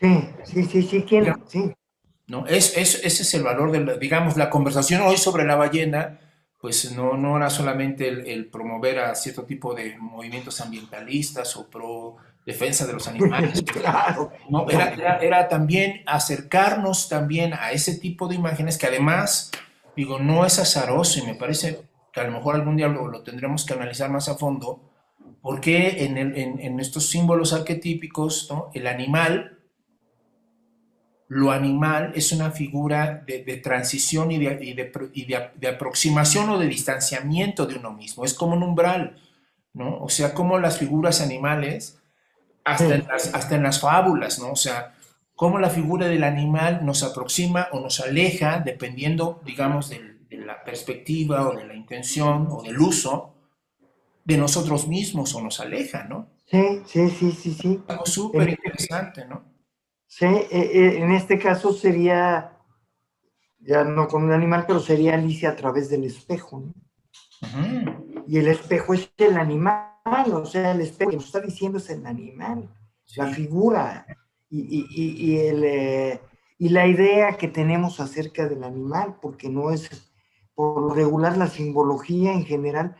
Sí, 0.00 0.28
sí, 0.42 0.64
sí, 0.64 0.82
sí, 0.82 1.04
¿quién? 1.08 1.32
sí. 1.46 1.72
¿No? 2.26 2.44
Es, 2.48 2.76
ese 2.76 3.06
es 3.06 3.34
el 3.34 3.44
valor 3.44 3.70
de, 3.70 3.84
la, 3.84 3.96
digamos, 3.98 4.36
la 4.36 4.50
conversación 4.50 5.02
hoy 5.02 5.16
sobre 5.16 5.44
la 5.44 5.54
ballena, 5.54 6.18
pues 6.60 6.90
no, 6.90 7.16
no 7.16 7.36
era 7.36 7.50
solamente 7.50 8.08
el, 8.08 8.46
promover 8.46 8.98
a 8.98 9.14
cierto 9.14 9.44
tipo 9.44 9.74
de 9.74 9.96
movimientos 9.96 10.60
ambientalistas 10.60 11.56
o 11.56 11.70
pro 11.70 12.16
defensa 12.44 12.86
de 12.86 12.92
los 12.92 13.06
animales. 13.08 13.62
claro, 13.62 14.32
no, 14.48 14.68
era, 14.68 15.18
era, 15.18 15.48
también 15.48 16.02
acercarnos 16.06 17.08
también 17.08 17.54
a 17.54 17.72
ese 17.72 17.98
tipo 17.98 18.28
de 18.28 18.34
imágenes 18.34 18.78
que 18.78 18.86
además, 18.86 19.50
digo, 19.96 20.18
no 20.18 20.44
es 20.44 20.58
azaroso 20.58 21.20
y 21.20 21.26
me 21.26 21.34
parece 21.34 21.82
que 22.12 22.20
a 22.20 22.24
lo 22.24 22.32
mejor 22.32 22.54
algún 22.54 22.76
día 22.76 22.88
lo, 22.88 23.22
tendremos 23.22 23.64
que 23.64 23.72
analizar 23.74 24.10
más 24.10 24.28
a 24.28 24.34
fondo, 24.34 24.90
porque 25.40 26.04
en, 26.04 26.18
el, 26.18 26.36
en, 26.36 26.78
estos 26.78 27.08
símbolos 27.08 27.52
arquetípicos, 27.52 28.48
¿no? 28.50 28.70
el 28.74 28.86
animal, 28.86 29.58
lo 31.26 31.50
animal 31.50 32.12
es 32.14 32.30
una 32.32 32.50
figura 32.50 33.24
de, 33.26 33.56
transición 33.56 34.30
y, 34.30 34.38
de, 34.38 34.58
y, 34.62 34.74
de, 34.74 35.50
de, 35.56 35.68
aproximación 35.68 36.50
o 36.50 36.58
de 36.58 36.66
distanciamiento 36.66 37.66
de 37.66 37.76
uno 37.76 37.92
mismo, 37.92 38.24
es 38.24 38.34
como 38.34 38.54
un 38.54 38.62
umbral, 38.62 39.16
¿no? 39.72 39.98
O 39.98 40.10
sea, 40.10 40.34
como 40.34 40.58
las 40.58 40.78
figuras 40.78 41.22
animales, 41.22 42.01
hasta, 42.64 42.94
en 42.94 43.06
las, 43.06 43.34
hasta 43.34 43.56
en 43.56 43.62
las 43.62 43.80
fábulas, 43.80 44.38
¿no? 44.38 44.52
O 44.52 44.56
sea, 44.56 44.94
cómo 45.34 45.58
la 45.58 45.70
figura 45.70 46.06
del 46.06 46.24
animal 46.24 46.84
nos 46.84 47.02
aproxima 47.02 47.68
o 47.72 47.80
nos 47.80 48.00
aleja, 48.00 48.60
dependiendo, 48.60 49.40
digamos, 49.44 49.90
de 49.90 50.12
la 50.30 50.62
perspectiva 50.64 51.48
o 51.48 51.56
de 51.56 51.66
la 51.66 51.74
intención 51.74 52.48
o 52.50 52.62
del 52.62 52.78
uso 52.78 53.34
de 54.24 54.36
nosotros 54.36 54.86
mismos 54.86 55.34
o 55.34 55.42
nos 55.42 55.60
aleja, 55.60 56.04
¿no? 56.04 56.28
Sí, 56.46 56.82
sí, 56.86 57.10
sí, 57.10 57.32
sí, 57.32 57.54
sí. 57.54 57.82
Algo 57.88 58.06
súper 58.06 58.50
interesante, 58.50 59.26
¿no? 59.26 59.44
Sí, 60.06 60.26
eh, 60.26 60.48
eh, 60.50 60.98
en 60.98 61.12
este 61.12 61.38
caso 61.38 61.72
sería, 61.72 62.52
ya 63.58 63.84
no 63.84 64.06
con 64.06 64.24
un 64.24 64.32
animal, 64.32 64.64
pero 64.66 64.78
sería 64.78 65.14
Alicia 65.14 65.50
a 65.50 65.56
través 65.56 65.88
del 65.88 66.04
espejo, 66.04 66.60
¿no? 66.60 66.74
Y 68.28 68.38
el 68.38 68.48
espejo 68.48 68.94
es 68.94 69.10
el 69.16 69.36
animal, 69.36 69.91
o 70.04 70.46
sea, 70.46 70.72
el 70.72 70.80
espejo 70.80 71.10
que 71.10 71.16
nos 71.16 71.26
está 71.26 71.40
diciendo 71.40 71.78
es 71.78 71.90
el 71.90 72.06
animal, 72.06 72.68
la 73.16 73.28
figura 73.28 74.06
y, 74.50 74.60
y, 74.60 75.32
y, 75.32 75.38
el, 75.38 75.64
eh, 75.64 76.20
y 76.58 76.68
la 76.68 76.86
idea 76.86 77.36
que 77.36 77.48
tenemos 77.48 78.00
acerca 78.00 78.48
del 78.48 78.64
animal, 78.64 79.16
porque 79.20 79.48
no 79.48 79.70
es 79.70 80.10
por 80.54 80.94
regular 80.94 81.36
la 81.36 81.46
simbología 81.46 82.32
en 82.32 82.44
general 82.44 82.96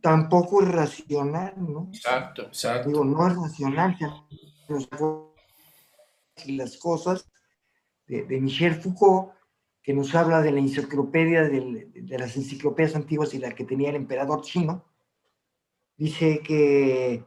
tampoco 0.00 0.62
es 0.62 0.68
racional, 0.68 1.54
¿no? 1.56 1.88
Exacto, 1.92 2.42
exacto. 2.42 2.88
Digo, 2.88 3.04
no 3.04 3.26
es 3.26 3.36
racional, 3.36 3.96
y 6.46 6.56
las 6.56 6.76
cosas 6.76 7.30
de, 8.06 8.40
Michel 8.40 8.74
Foucault, 8.74 9.32
que 9.82 9.92
nos 9.92 10.14
habla 10.14 10.42
de 10.42 10.52
la 10.52 10.60
enciclopedia, 10.60 11.42
de, 11.42 11.90
las 12.18 12.36
enciclopedias 12.36 12.94
antiguas 12.94 13.34
y 13.34 13.38
la 13.38 13.52
que 13.52 13.64
tenía 13.64 13.90
el 13.90 13.96
emperador 13.96 14.42
chino, 14.42 14.84
dice 16.00 16.40
que, 16.40 17.22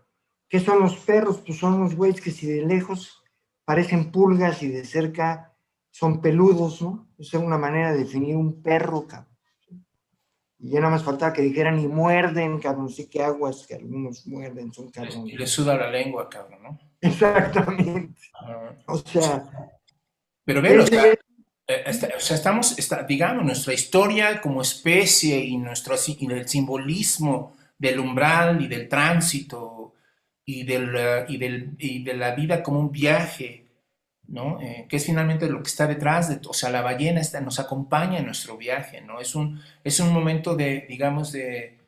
¿qué 0.50 0.60
son 0.60 0.80
los 0.80 0.96
perros? 0.98 1.42
Pues 1.46 1.60
son 1.60 1.80
los 1.80 1.96
güeyes 1.96 2.20
que 2.20 2.32
si 2.32 2.48
de 2.48 2.66
lejos 2.66 3.24
parecen 3.66 4.12
pulgas 4.12 4.64
y 4.64 4.68
de 4.68 4.84
cerca 4.84 5.54
son 5.92 6.22
peludos, 6.22 6.82
¿no? 6.82 7.08
Esa 7.20 7.38
es 7.38 7.44
una 7.44 7.60
manera 7.60 7.92
de 7.92 8.00
definir 8.00 8.36
un 8.36 8.64
perro, 8.64 9.06
cabrón. 9.08 9.32
Y 10.58 10.72
ya 10.72 10.80
nada 10.80 10.94
más 10.94 11.04
faltaba 11.04 11.34
que 11.34 11.44
dijeran 11.44 11.80
y 11.80 11.88
muerden, 11.88 12.60
cabrón, 12.60 12.90
sí 12.90 13.08
que 13.08 13.22
aguas, 13.22 13.68
que 13.68 13.76
algunos 13.76 14.26
muerden, 14.26 14.74
son 14.74 14.90
cabrón. 14.90 15.28
Y 15.28 15.38
le 15.38 15.46
suda 15.46 15.78
la 15.78 15.92
lengua, 15.92 16.28
cabrón, 16.28 16.64
¿no? 16.64 16.80
Exactamente. 17.00 18.20
O 18.88 18.98
sea. 18.98 19.70
Pero 20.46 20.62
ve, 20.64 20.80
o, 20.80 20.88
sea, 20.88 21.14
eh, 21.68 21.84
o 22.18 22.20
sea, 22.20 22.36
estamos, 22.36 22.80
está, 22.80 23.04
digamos, 23.04 23.46
nuestra 23.46 23.74
historia 23.74 24.42
como 24.42 24.64
especie 24.64 25.38
y, 25.38 25.58
nuestro, 25.58 25.96
y 26.08 26.32
el 26.32 26.48
simbolismo 26.48 27.56
del 27.84 28.00
umbral 28.00 28.62
y 28.62 28.68
del 28.68 28.88
tránsito 28.88 29.94
y, 30.46 30.64
del, 30.64 30.96
eh, 30.96 31.26
y, 31.28 31.38
del, 31.38 31.76
y 31.78 32.04
de 32.04 32.14
la 32.16 32.34
vida 32.34 32.64
como 32.64 32.80
un 32.80 32.92
viaje 32.92 33.64
¿no? 34.28 34.60
Eh, 34.62 34.86
que 34.90 34.98
es 34.98 35.06
finalmente 35.06 35.50
lo 35.50 35.62
que 35.62 35.70
está 35.70 35.86
detrás 35.86 36.30
de, 36.30 36.40
o 36.48 36.54
sea, 36.54 36.70
la 36.70 36.82
ballena 36.82 37.22
está, 37.22 37.42
nos 37.42 37.60
acompaña 37.60 38.20
en 38.20 38.26
nuestro 38.26 38.58
viaje, 38.58 39.02
¿no? 39.02 39.20
Es 39.20 39.36
un, 39.36 39.60
es 39.84 40.00
un 40.00 40.14
momento 40.14 40.56
de, 40.56 40.86
digamos, 40.88 41.32
de, 41.32 41.80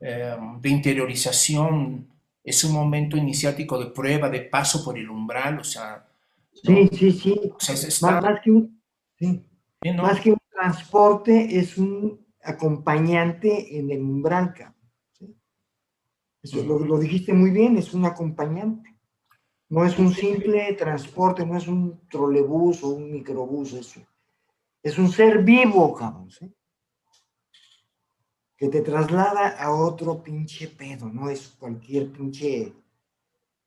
em, 0.00 0.60
de 0.60 0.68
interiorización, 0.68 2.08
es 2.42 2.64
un 2.64 2.72
momento 2.72 3.16
iniciático 3.16 3.78
de 3.78 3.90
prueba, 3.90 4.28
de 4.28 4.40
paso 4.40 4.84
por 4.84 4.98
el 4.98 5.08
umbral, 5.08 5.58
o 5.58 5.64
sea... 5.64 6.06
Sí, 6.64 6.88
sí, 6.92 7.12
sí. 7.12 7.40
más, 8.02 8.40
que 8.42 8.50
un, 8.50 8.80
más 9.96 10.20
que 10.20 10.30
un 10.30 10.38
transporte, 10.50 11.58
es 11.58 11.76
un 11.76 12.24
acompañante 12.42 13.78
en 13.78 13.90
el 13.90 14.00
umbral, 14.00 14.54
Eso, 16.42 16.62
lo, 16.64 16.78
lo 16.80 16.98
dijiste 16.98 17.32
muy 17.32 17.50
bien, 17.50 17.76
es 17.76 17.94
un 17.94 18.04
acompañante. 18.04 18.92
No 19.72 19.86
es 19.86 19.98
un 19.98 20.12
simple 20.12 20.74
transporte, 20.74 21.46
no 21.46 21.56
es 21.56 21.66
un 21.66 22.06
trolebús 22.08 22.82
o 22.82 22.88
un 22.88 23.10
microbús, 23.10 23.72
eso. 23.72 24.02
Es 24.82 24.98
un 24.98 25.10
ser 25.10 25.42
vivo, 25.42 25.94
cabrón, 25.94 26.30
¿sí? 26.30 26.52
Que 28.54 28.68
te 28.68 28.82
traslada 28.82 29.48
a 29.48 29.72
otro 29.72 30.22
pinche 30.22 30.68
pedo, 30.68 31.08
no 31.08 31.30
es 31.30 31.56
cualquier 31.58 32.12
pinche 32.12 32.72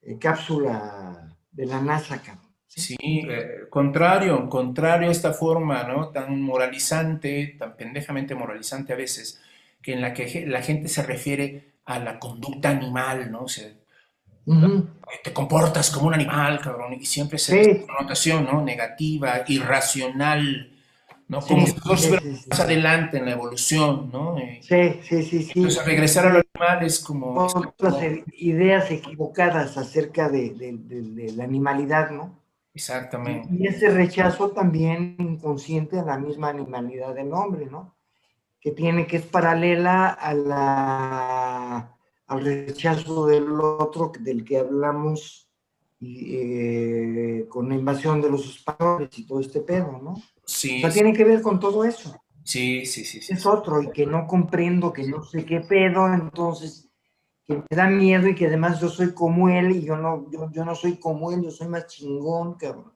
eh, 0.01 0.17
cápsula 0.19 1.35
de 1.51 1.65
la 1.65 1.81
NASA, 1.81 2.21
cabrón. 2.21 2.53
Sí, 2.67 2.97
eh, 3.01 3.67
contrario, 3.69 4.47
contrario 4.49 5.07
a 5.07 5.11
esta 5.11 5.33
forma, 5.33 5.83
¿no? 5.83 6.09
Tan 6.09 6.41
moralizante, 6.41 7.55
tan 7.57 7.75
pendejamente 7.77 8.35
moralizante 8.35 8.93
a 8.93 8.97
veces, 8.97 9.41
que 9.81 9.93
en 9.93 10.01
la 10.01 10.13
que 10.13 10.45
la 10.45 10.61
gente 10.61 10.87
se 10.89 11.01
refiere 11.01 11.74
a 11.85 11.99
la 11.99 12.19
conducta 12.19 12.69
animal, 12.69 13.31
¿no? 13.31 13.43
O 13.43 13.47
sea, 13.47 13.67
te 15.23 15.33
comportas 15.33 15.89
como 15.89 16.07
un 16.07 16.13
animal, 16.13 16.59
cabrón, 16.61 16.93
y 16.93 17.05
siempre 17.05 17.37
se 17.37 17.63
sí. 17.63 17.69
una 17.69 17.95
connotación, 17.95 18.45
¿no? 18.45 18.61
Negativa, 18.61 19.43
irracional, 19.47 20.71
¿no? 21.27 21.41
Como 21.41 21.65
si 21.65 21.73
nosotros 21.73 22.23
más 22.47 22.59
adelante 22.59 23.17
en 23.17 23.25
la 23.25 23.31
evolución, 23.31 24.09
¿no? 24.11 24.35
Sí, 24.61 24.99
sí, 25.01 25.23
sí, 25.23 25.43
sí. 25.43 25.51
Entonces, 25.55 25.85
regresar 25.85 26.27
a 26.27 26.33
los 26.33 26.43
animales 26.53 26.99
como... 26.99 27.33
Otras 27.35 27.95
ideas 28.33 28.91
equivocadas 28.91 29.77
acerca 29.77 30.29
de, 30.29 30.51
de, 30.51 31.31
la 31.33 31.43
animalidad, 31.43 32.11
¿no? 32.11 32.39
Exactamente. 32.73 33.47
Y 33.51 33.67
ese 33.67 33.89
rechazo 33.89 34.51
también 34.51 35.15
inconsciente 35.17 35.97
a 35.97 36.03
la 36.03 36.17
misma 36.17 36.49
animalidad 36.49 37.15
del 37.15 37.31
hombre, 37.33 37.67
¿no? 37.67 37.94
Que 38.65 38.71
tiene, 38.71 39.05
que 39.05 39.17
es 39.17 39.25
paralela 39.27 40.09
a 40.09 40.33
la 40.33 41.95
al 42.25 42.43
rechazo 42.43 43.27
del 43.27 43.61
otro 43.61 44.11
del 44.19 44.43
que 44.43 44.57
hablamos 44.57 45.47
eh, 46.01 47.45
con 47.47 47.69
la 47.69 47.75
invasión 47.75 48.21
de 48.21 48.31
los 48.31 48.49
españoles 48.49 49.09
y 49.19 49.27
todo 49.27 49.39
este 49.39 49.61
pedo, 49.61 49.99
¿no? 50.01 50.15
Sí. 50.45 50.79
O 50.79 50.81
sea, 50.81 50.89
tiene 50.89 51.13
que 51.13 51.23
ver 51.23 51.43
con 51.43 51.59
todo 51.59 51.85
eso. 51.85 52.19
Sí, 52.43 52.87
sí, 52.87 53.05
sí, 53.05 53.21
sí. 53.21 53.33
Es 53.33 53.45
otro 53.45 53.83
y 53.83 53.91
que 53.91 54.07
no 54.07 54.25
comprendo, 54.25 54.91
que 54.91 55.07
no 55.07 55.23
sé 55.23 55.45
qué 55.45 55.59
pedo, 55.61 56.11
entonces 56.11 56.89
que 57.45 57.57
me 57.57 57.77
da 57.77 57.87
miedo 57.87 58.27
y 58.27 58.33
que 58.33 58.47
además 58.47 58.81
yo 58.81 58.89
soy 58.89 59.13
como 59.13 59.47
él 59.47 59.69
y 59.75 59.85
yo 59.85 59.95
no, 59.95 60.27
yo, 60.31 60.49
yo 60.51 60.65
no 60.65 60.73
soy 60.73 60.97
como 60.97 61.31
él, 61.31 61.43
yo 61.43 61.51
soy 61.51 61.67
más 61.67 61.85
chingón, 61.85 62.55
cabrón. 62.55 62.91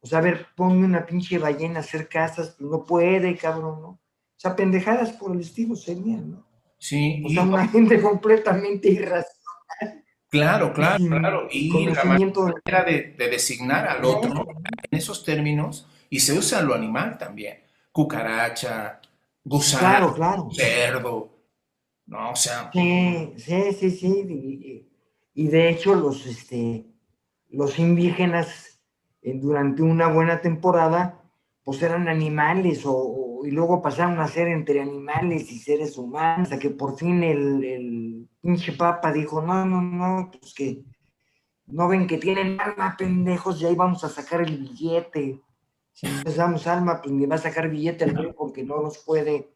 O 0.00 0.06
sea, 0.06 0.20
a 0.20 0.22
ver, 0.22 0.46
ponme 0.56 0.86
una 0.86 1.04
pinche 1.04 1.38
ballena 1.38 1.80
a 1.80 1.82
hacer 1.82 2.08
casas, 2.08 2.56
pues 2.58 2.70
no 2.70 2.86
puede, 2.86 3.36
cabrón, 3.36 3.82
¿no? 3.82 4.00
O 4.38 4.40
sea, 4.40 4.56
pendejadas 4.56 5.12
por 5.12 5.32
el 5.34 5.40
estilo 5.42 5.76
serían, 5.76 6.32
¿no? 6.32 6.46
Sí, 6.78 7.22
O 7.24 7.28
y 7.28 7.34
sea, 7.34 7.42
una 7.44 7.68
gente 7.68 8.00
completamente 8.02 8.88
irracional. 8.90 9.34
claro, 10.28 10.72
claro, 10.72 10.98
claro. 11.08 11.48
Y 11.50 11.86
la 11.86 12.04
manera 12.04 12.84
de, 12.84 13.14
de 13.16 13.28
designar 13.30 13.86
al 13.88 14.04
otro 14.04 14.46
en 14.90 14.98
esos 14.98 15.24
términos, 15.24 15.88
y 16.10 16.20
se 16.20 16.38
usa 16.38 16.62
lo 16.62 16.74
animal 16.74 17.18
también. 17.18 17.58
Cucaracha, 17.92 19.00
Claro, 19.76 20.08
gusano, 20.08 20.14
claro. 20.14 20.50
cerdo, 20.50 21.30
¿no? 22.06 22.32
O 22.32 22.36
sea, 22.36 22.72
Sí, 22.72 23.32
sí, 23.38 23.72
sí, 23.72 23.90
sí. 23.90 24.88
Y, 25.34 25.44
y 25.44 25.48
de 25.48 25.70
hecho, 25.70 25.94
los, 25.94 26.26
este, 26.26 26.86
los 27.48 27.78
indígenas 27.78 28.80
eh, 29.22 29.34
durante 29.38 29.82
una 29.82 30.08
buena 30.08 30.40
temporada, 30.40 31.22
pues 31.64 31.82
eran 31.82 32.08
animales, 32.08 32.84
o, 32.86 32.92
o- 32.94 33.27
y 33.44 33.50
luego 33.50 33.82
pasaron 33.82 34.18
a 34.20 34.28
ser 34.28 34.48
entre 34.48 34.80
animales 34.80 35.50
y 35.50 35.58
seres 35.58 35.96
humanos, 35.98 36.44
hasta 36.44 36.58
que 36.58 36.70
por 36.70 36.96
fin 36.98 37.22
el, 37.22 37.64
el 37.64 38.28
pinche 38.40 38.72
papa 38.72 39.12
dijo, 39.12 39.42
no, 39.42 39.64
no, 39.64 39.80
no, 39.80 40.30
pues 40.30 40.54
que 40.54 40.84
no 41.66 41.88
ven 41.88 42.06
que 42.06 42.18
tienen 42.18 42.60
alma, 42.60 42.96
pendejos, 42.96 43.60
y 43.60 43.66
ahí 43.66 43.74
vamos 43.74 44.02
a 44.04 44.08
sacar 44.08 44.40
el 44.40 44.56
billete. 44.58 45.40
Si 45.92 46.06
damos 46.36 46.66
alma, 46.66 47.00
pues 47.02 47.12
ni 47.12 47.26
va 47.26 47.34
a 47.34 47.38
sacar 47.38 47.68
billete 47.68 48.04
el 48.04 48.14
güey 48.14 48.32
porque 48.32 48.62
no 48.62 48.80
nos 48.80 48.98
puede 48.98 49.52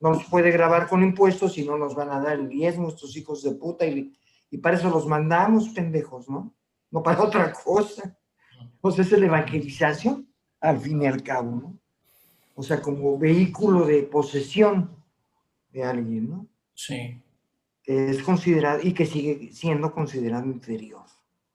no 0.00 0.10
nos 0.10 0.24
puede 0.24 0.50
grabar 0.50 0.88
con 0.88 1.02
impuestos 1.02 1.56
y 1.58 1.64
no 1.64 1.78
nos 1.78 1.94
van 1.94 2.10
a 2.10 2.20
dar 2.20 2.32
el 2.32 2.48
diezmo 2.48 2.88
estos 2.88 3.16
hijos 3.16 3.42
de 3.44 3.52
puta 3.52 3.86
y, 3.86 4.12
y 4.50 4.58
para 4.58 4.76
eso 4.76 4.90
los 4.90 5.06
mandamos, 5.06 5.68
pendejos, 5.68 6.28
¿no? 6.28 6.52
No 6.90 7.04
para 7.04 7.22
otra 7.22 7.52
cosa. 7.52 8.18
Pues 8.80 8.98
es 8.98 9.12
la 9.12 9.26
evangelización, 9.26 10.28
al 10.60 10.80
fin 10.80 11.02
y 11.02 11.06
al 11.06 11.22
cabo, 11.22 11.52
¿no? 11.52 11.81
O 12.54 12.62
sea, 12.62 12.80
como 12.82 13.18
vehículo 13.18 13.86
de 13.86 14.02
posesión 14.04 14.90
de 15.72 15.84
alguien, 15.84 16.30
¿no? 16.30 16.48
sí, 16.74 17.22
Que 17.84 18.10
es 18.10 18.24
considerado 18.24 18.80
y 18.82 18.92
que 18.92 19.06
sigue 19.06 19.52
siendo 19.52 19.92
considerado 19.92 20.46
inferior 20.46 21.06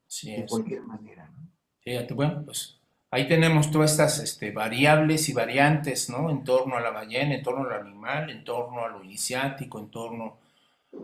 sí 0.07 0.35
de 0.35 0.43
es. 0.43 0.45
cualquier 0.45 0.83
manera, 0.83 1.29
¿no? 1.31 1.49
Fíjate, 1.79 2.13
bueno, 2.13 2.43
pues 2.45 2.79
ahí 3.11 3.27
tenemos 3.27 3.71
todas 3.71 3.91
estas 3.91 4.19
este, 4.19 4.51
variables 4.51 5.29
y 5.29 5.33
variantes, 5.33 6.09
¿no? 6.09 6.29
En 6.29 6.43
torno 6.43 6.75
a 6.77 6.81
la 6.81 6.91
ballena, 6.91 7.35
en 7.35 7.43
torno 7.43 7.69
al 7.69 7.81
animal, 7.81 8.29
en 8.29 8.43
torno 8.43 8.83
a 8.83 8.89
lo 8.89 9.03
iniciático, 9.03 9.79
en 9.79 9.89
torno 9.89 10.37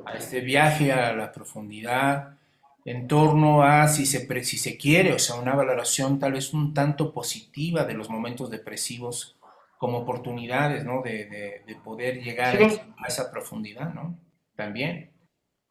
a 0.06 0.14
este 0.18 0.42
viaje 0.42 0.92
a 0.92 1.14
la 1.14 1.32
profundidad, 1.32 2.38
en 2.86 3.08
torno 3.08 3.64
a 3.64 3.88
si 3.88 4.06
se, 4.06 4.28
si 4.44 4.58
se 4.58 4.78
quiere, 4.78 5.14
o 5.14 5.20
sea, 5.20 5.36
una 5.36 5.56
valoración 5.56 6.20
tal 6.20 6.34
vez 6.34 6.54
un 6.54 6.74
tanto 6.74 7.14
positiva 7.14 7.86
de 7.86 7.94
los 7.94 8.10
momentos 8.10 8.50
depresivos 8.50 9.38
como 9.84 9.98
oportunidades, 9.98 10.86
¿no? 10.86 11.02
De, 11.02 11.26
de- 11.26 11.62
de 11.68 11.76
poder 11.84 12.24
llegar 12.24 12.56
a 12.56 12.58
Sí. 12.58 12.64
esa- 12.64 12.88
a 13.04 13.08
esa 13.08 13.30
profundidad, 13.30 13.94
¿no? 13.94 14.18
También. 14.56 15.12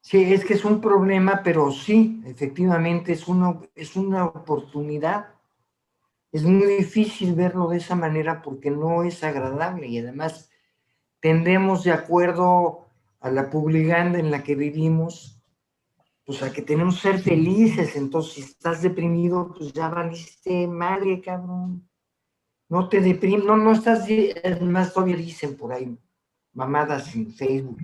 Sí, 0.03 0.35
es 0.35 0.45
que 0.45 0.53
es 0.53 0.67
un 0.67 0.83
problema, 0.83 1.41
pero 1.43 1.71
sí, 1.71 2.21
efectivamente 2.27 3.13
es 3.13 3.27
una, 3.27 3.59
es 3.75 3.97
una 3.97 4.27
oportunidad. 4.27 5.29
Es 6.31 6.43
muy 6.43 6.67
difícil 6.67 7.35
verlo 7.35 7.69
de 7.69 7.79
esa 7.79 7.95
manera 7.95 8.43
porque 8.43 8.71
no 8.71 9.03
es 9.03 9.25
agradable 9.25 9.87
y 9.87 9.99
además 9.99 10.51
tendemos 11.21 11.83
de 11.85 11.93
acuerdo 11.93 12.89
a 13.21 13.31
la 13.31 13.49
publicanda 13.49 14.19
en 14.19 14.31
la 14.31 14.43
que 14.43 14.57
vivimos, 14.57 15.41
pues 16.27 16.43
a 16.43 16.53
que 16.53 16.61
tenemos 16.61 16.97
que 16.97 17.09
ser 17.13 17.19
felices. 17.21 17.97
Entonces, 17.97 18.35
si 18.35 18.41
estás 18.43 18.83
deprimido, 18.83 19.55
pues 19.57 19.73
ya 19.73 19.89
valiste 19.89 20.67
madre, 20.67 21.23
cabrón. 21.23 21.89
No 22.73 22.89
te 22.89 23.03
deprimes, 23.03 23.45
no, 23.45 23.55
no 23.55 23.73
estás, 23.73 24.09
además 24.43 24.95
todavía 24.95 25.17
dicen 25.17 25.59
por 25.59 25.75
ahí, 25.75 25.95
mamadas 26.55 27.15
en 27.15 27.31
Facebook. 27.31 27.79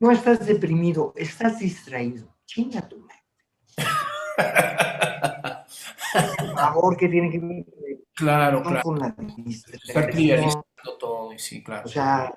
No 0.00 0.10
estás 0.10 0.46
deprimido, 0.46 1.12
estás 1.14 1.58
distraído. 1.58 2.34
Chinga 2.46 2.88
tu 2.88 3.00
madre. 3.00 3.22
Por 6.38 6.54
favor, 6.54 6.96
que 6.96 7.08
tiene 7.10 7.30
que 7.30 7.38
ver 7.38 7.66
Claro, 8.14 8.60
no 8.60 8.70
claro. 8.70 8.82
con 8.82 8.98
la 8.98 9.14
distracción? 9.36 10.62
todo, 10.98 11.34
y 11.34 11.38
sí, 11.38 11.62
claro. 11.62 11.82
O 11.84 11.88
sea, 11.88 12.32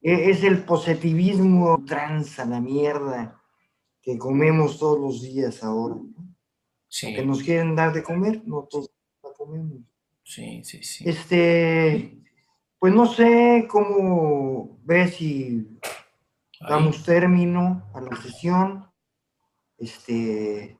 e- 0.00 0.30
es 0.30 0.42
el 0.42 0.64
positivismo 0.64 1.84
trans 1.86 2.40
a 2.40 2.44
la 2.44 2.60
mierda 2.60 3.40
que 4.02 4.18
comemos 4.18 4.80
todos 4.80 4.98
los 4.98 5.22
días 5.22 5.62
ahora. 5.62 5.94
¿no? 5.94 6.34
Sí, 6.88 7.14
Que 7.14 7.24
nos 7.24 7.40
quieren 7.40 7.76
dar 7.76 7.92
de 7.92 8.02
comer, 8.02 8.42
no 8.44 8.64
todos 8.64 8.90
la 9.22 9.30
comemos. 9.34 9.78
Sí, 10.28 10.62
sí, 10.64 10.82
sí. 10.82 11.08
Este, 11.08 12.22
pues 12.78 12.94
no 12.94 13.06
sé 13.06 13.66
cómo 13.70 14.78
ves 14.84 15.16
si 15.16 15.66
Ahí. 16.60 16.70
damos 16.70 17.02
término 17.04 17.90
a 17.94 18.00
la 18.00 18.16
sesión. 18.16 18.90
Este, 19.78 20.78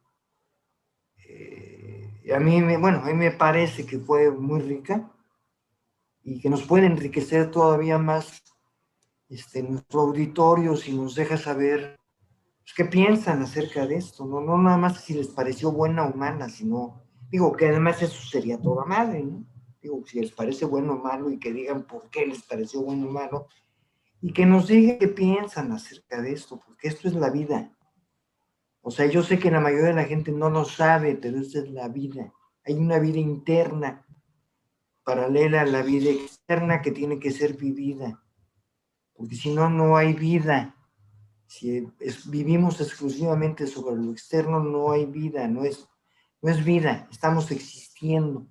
eh, 1.28 2.32
a 2.34 2.40
mí, 2.40 2.60
me, 2.62 2.76
bueno, 2.76 2.98
a 2.98 3.06
mí 3.06 3.14
me 3.14 3.30
parece 3.30 3.86
que 3.86 3.98
fue 3.98 4.30
muy 4.30 4.60
rica 4.60 5.10
y 6.22 6.40
que 6.40 6.50
nos 6.50 6.62
puede 6.64 6.86
enriquecer 6.86 7.50
todavía 7.50 7.98
más 7.98 8.42
este, 9.28 9.62
nuestro 9.62 10.00
auditorio 10.02 10.76
si 10.76 10.92
nos 10.94 11.14
deja 11.14 11.36
saber 11.36 11.96
pues, 12.60 12.74
qué 12.76 12.84
piensan 12.84 13.42
acerca 13.42 13.86
de 13.86 13.96
esto, 13.96 14.26
¿no? 14.26 14.40
No 14.40 14.58
nada 14.58 14.76
más 14.76 15.00
si 15.02 15.14
les 15.14 15.28
pareció 15.28 15.72
buena 15.72 16.04
o 16.04 16.14
mala, 16.14 16.48
sino, 16.48 17.02
digo, 17.30 17.52
que 17.52 17.66
además 17.68 18.02
eso 18.02 18.20
sería 18.22 18.60
toda 18.60 18.84
madre, 18.84 19.22
¿no? 19.22 19.44
Digo, 19.80 20.02
si 20.06 20.20
les 20.20 20.32
parece 20.32 20.64
bueno 20.64 20.94
o 20.94 20.98
malo 20.98 21.30
y 21.30 21.38
que 21.38 21.52
digan 21.52 21.84
por 21.84 22.10
qué 22.10 22.26
les 22.26 22.42
pareció 22.42 22.82
bueno 22.82 23.08
o 23.08 23.12
malo 23.12 23.46
y 24.20 24.32
que 24.32 24.44
nos 24.44 24.66
digan 24.66 24.98
qué 24.98 25.08
piensan 25.08 25.70
acerca 25.72 26.20
de 26.20 26.32
esto, 26.32 26.60
porque 26.64 26.88
esto 26.88 27.08
es 27.08 27.14
la 27.14 27.30
vida. 27.30 27.72
O 28.80 28.90
sea, 28.90 29.06
yo 29.06 29.22
sé 29.22 29.38
que 29.38 29.50
la 29.50 29.60
mayoría 29.60 29.88
de 29.88 29.94
la 29.94 30.04
gente 30.04 30.32
no 30.32 30.50
lo 30.50 30.64
sabe, 30.64 31.14
pero 31.14 31.38
esta 31.38 31.60
es 31.60 31.70
la 31.70 31.88
vida. 31.88 32.32
Hay 32.64 32.74
una 32.74 32.98
vida 32.98 33.18
interna 33.18 34.04
paralela 35.04 35.62
a 35.62 35.66
la 35.66 35.82
vida 35.82 36.10
externa 36.10 36.82
que 36.82 36.90
tiene 36.90 37.18
que 37.18 37.30
ser 37.30 37.56
vivida, 37.56 38.22
porque 39.14 39.36
si 39.36 39.54
no, 39.54 39.70
no 39.70 39.96
hay 39.96 40.12
vida. 40.12 40.74
Si 41.46 41.88
vivimos 42.26 42.80
exclusivamente 42.80 43.66
sobre 43.66 43.96
lo 43.96 44.12
externo, 44.12 44.62
no 44.62 44.90
hay 44.90 45.06
vida, 45.06 45.48
no 45.48 45.64
es, 45.64 45.88
no 46.42 46.50
es 46.50 46.64
vida, 46.64 47.08
estamos 47.10 47.50
existiendo. 47.50 48.46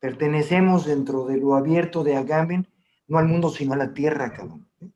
Pertenecemos 0.00 0.86
dentro 0.86 1.26
de 1.26 1.36
lo 1.36 1.54
abierto 1.54 2.02
de 2.04 2.16
Agamben, 2.16 2.68
no 3.08 3.18
al 3.18 3.28
mundo, 3.28 3.50
sino 3.50 3.74
a 3.74 3.76
la 3.76 3.94
tierra, 3.94 4.32
cabrón. 4.32 4.68
¿eh? 4.80 4.88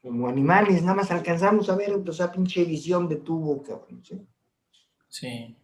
Como 0.00 0.28
animales, 0.28 0.82
nada 0.82 0.94
más 0.94 1.10
alcanzamos 1.10 1.68
a 1.68 1.76
ver 1.76 1.92
o 1.92 2.12
sea, 2.12 2.32
pinche 2.32 2.64
visión 2.64 3.08
de 3.08 3.16
tubo, 3.16 3.62
cabrón. 3.62 4.02
¿sí? 4.04 4.26
Sí. 5.08 5.56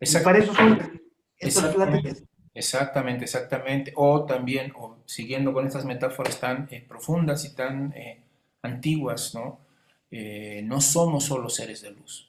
Y 0.00 0.24
para 0.24 0.38
eso 0.38 0.54
son 0.54 1.72
pláticas. 1.74 2.22
Exactamente, 2.58 3.24
exactamente. 3.24 3.92
O 3.94 4.24
también, 4.24 4.72
o 4.76 4.96
siguiendo 5.04 5.52
con 5.52 5.66
estas 5.66 5.84
metáforas 5.84 6.40
tan 6.40 6.66
eh, 6.72 6.84
profundas 6.86 7.44
y 7.44 7.54
tan 7.54 7.92
eh, 7.92 8.20
antiguas, 8.62 9.32
¿no? 9.34 9.60
Eh, 10.10 10.62
no 10.64 10.80
somos 10.80 11.24
solo 11.24 11.50
seres 11.50 11.82
de 11.82 11.90
luz, 11.90 12.27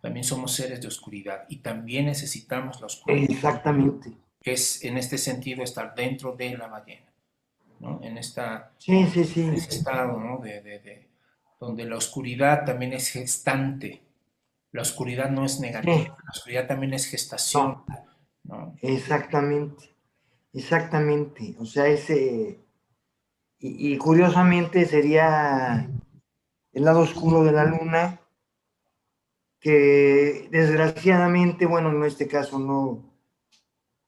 también 0.00 0.24
somos 0.24 0.52
seres 0.54 0.80
de 0.80 0.88
oscuridad 0.88 1.44
y 1.48 1.58
también 1.58 2.06
necesitamos 2.06 2.80
la 2.80 2.86
oscuridad, 2.86 3.30
Exactamente. 3.30 4.12
que 4.42 4.52
es 4.52 4.84
en 4.84 4.96
este 4.98 5.18
sentido 5.18 5.62
estar 5.62 5.94
dentro 5.94 6.34
de 6.36 6.56
la 6.56 6.68
ballena, 6.68 7.12
¿no? 7.80 8.00
En 8.02 8.18
esta, 8.18 8.72
Sí, 8.78 9.06
sí, 9.06 9.24
sí. 9.24 9.42
en 9.42 9.54
ese 9.54 9.70
estado, 9.70 10.18
¿no? 10.18 10.38
De, 10.38 10.60
de- 10.62 10.78
de- 10.80 11.08
donde 11.60 11.84
la 11.84 11.96
oscuridad 11.96 12.64
también 12.64 12.94
es 12.94 13.10
gestante, 13.10 14.02
la 14.72 14.82
oscuridad 14.82 15.30
no 15.30 15.44
es 15.44 15.60
negativa, 15.60 16.16
la 16.24 16.30
oscuridad 16.32 16.66
también 16.66 16.94
es 16.94 17.06
gestación, 17.06 17.82
¿no? 18.44 18.74
Exactamente, 18.80 19.94
exactamente. 20.54 21.54
O 21.58 21.66
sea, 21.66 21.86
ese, 21.86 22.60
y, 23.58 23.92
y 23.94 23.98
curiosamente 23.98 24.86
sería 24.86 25.88
el 26.72 26.84
lado 26.84 27.00
oscuro 27.00 27.44
de 27.44 27.52
la 27.52 27.64
luna, 27.64 28.19
que 29.60 30.48
desgraciadamente, 30.50 31.66
bueno, 31.66 31.90
en 31.90 32.02
este 32.04 32.26
caso 32.26 32.58
no, 32.58 33.14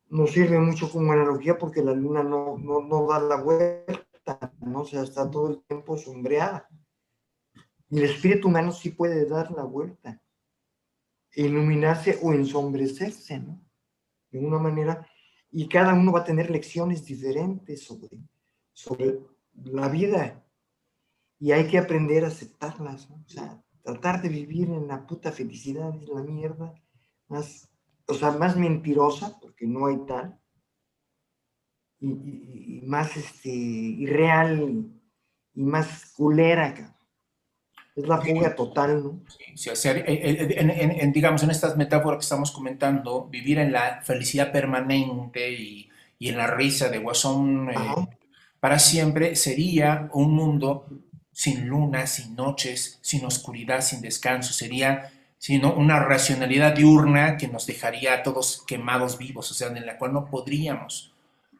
no 0.08 0.26
sirve 0.26 0.58
mucho 0.58 0.90
como 0.90 1.12
analogía 1.12 1.58
porque 1.58 1.82
la 1.82 1.92
luna 1.92 2.22
no, 2.22 2.58
no, 2.58 2.80
no 2.80 3.06
da 3.06 3.20
la 3.20 3.36
vuelta, 3.36 4.52
¿no? 4.60 4.80
O 4.80 4.84
sea, 4.86 5.02
está 5.02 5.30
todo 5.30 5.50
el 5.50 5.62
tiempo 5.64 5.96
sombreada. 5.98 6.68
Y 7.90 7.98
el 7.98 8.04
espíritu 8.04 8.48
humano 8.48 8.72
sí 8.72 8.90
puede 8.90 9.26
dar 9.26 9.50
la 9.50 9.64
vuelta, 9.64 10.20
iluminarse 11.34 12.18
o 12.22 12.32
ensombrecerse, 12.32 13.38
¿no? 13.38 13.60
de 14.30 14.38
una 14.38 14.58
manera, 14.58 15.06
y 15.50 15.68
cada 15.68 15.92
uno 15.92 16.12
va 16.12 16.20
a 16.20 16.24
tener 16.24 16.50
lecciones 16.50 17.04
diferentes 17.04 17.84
sobre, 17.84 18.08
sobre 18.72 19.20
la 19.64 19.88
vida 19.88 20.42
y 21.38 21.52
hay 21.52 21.68
que 21.68 21.76
aprender 21.76 22.24
a 22.24 22.28
aceptarlas, 22.28 23.10
¿no? 23.10 23.16
o 23.16 23.28
sea, 23.28 23.62
tratar 23.82 24.22
de 24.22 24.28
vivir 24.28 24.68
en 24.68 24.86
la 24.88 25.06
puta 25.06 25.32
felicidad 25.32 25.94
es 26.00 26.08
la 26.08 26.22
mierda 26.22 26.74
más, 27.28 27.68
o 28.06 28.14
sea, 28.14 28.30
más 28.32 28.56
mentirosa, 28.56 29.38
porque 29.40 29.66
no 29.66 29.86
hay 29.86 29.98
tal, 30.06 30.38
y, 32.00 32.08
y- 32.08 32.78
y 32.78 32.86
más 32.86 33.16
este, 33.16 33.48
irreal 33.50 34.90
y 35.54 35.62
más 35.62 36.12
culera. 36.16 36.96
Es 37.94 38.08
la 38.08 38.20
fuga 38.20 38.54
total, 38.54 39.02
¿no? 39.04 39.22
Sí, 39.54 39.68
o 39.70 39.76
sea, 39.76 39.92
en- 39.92 40.70
en- 40.70 40.90
en, 41.00 41.12
digamos, 41.12 41.42
en 41.42 41.50
estas 41.50 41.76
metáforas 41.76 42.18
que 42.18 42.22
estamos 42.24 42.50
comentando, 42.50 43.26
vivir 43.28 43.58
en 43.58 43.70
la 43.72 44.00
felicidad 44.02 44.50
permanente 44.50 45.52
y, 45.52 45.90
y 46.18 46.28
en 46.30 46.38
la 46.38 46.46
risa 46.46 46.88
de 46.88 46.98
Guasón 46.98 47.70
eh, 47.70 47.76
para 48.60 48.78
siempre 48.78 49.36
sería 49.36 50.08
un 50.14 50.32
mundo 50.34 50.86
sin 51.32 51.66
luna, 51.68 52.06
sin 52.06 52.36
noches, 52.36 52.98
sin 53.02 53.24
oscuridad, 53.24 53.80
sin 53.82 54.00
descanso. 54.02 54.52
Sería 54.52 55.10
sino 55.38 55.74
una 55.74 55.98
racionalidad 56.00 56.74
diurna 56.76 57.36
que 57.36 57.48
nos 57.48 57.66
dejaría 57.66 58.14
a 58.14 58.22
todos 58.22 58.62
quemados 58.66 59.18
vivos, 59.18 59.50
o 59.50 59.54
sea, 59.54 59.68
en 59.68 59.84
la 59.86 59.98
cual 59.98 60.12
no 60.12 60.26
podríamos, 60.26 61.12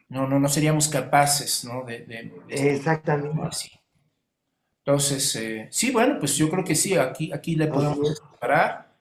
no, 0.09 0.27
no, 0.27 0.39
no 0.39 0.49
seríamos 0.49 0.87
capaces, 0.89 1.65
¿no? 1.65 1.83
De, 1.85 1.99
de- 2.01 2.31
de- 2.47 2.75
Exactamente. 2.75 3.41
así. 3.41 3.71
Entonces, 4.85 5.35
eh, 5.37 5.67
sí, 5.71 5.91
bueno, 5.91 6.19
pues 6.19 6.35
yo 6.35 6.49
creo 6.49 6.63
que 6.63 6.75
sí, 6.75 6.95
aquí, 6.97 7.31
aquí 7.31 7.55
le 7.55 7.67
podemos 7.67 8.21
parar 8.39 8.93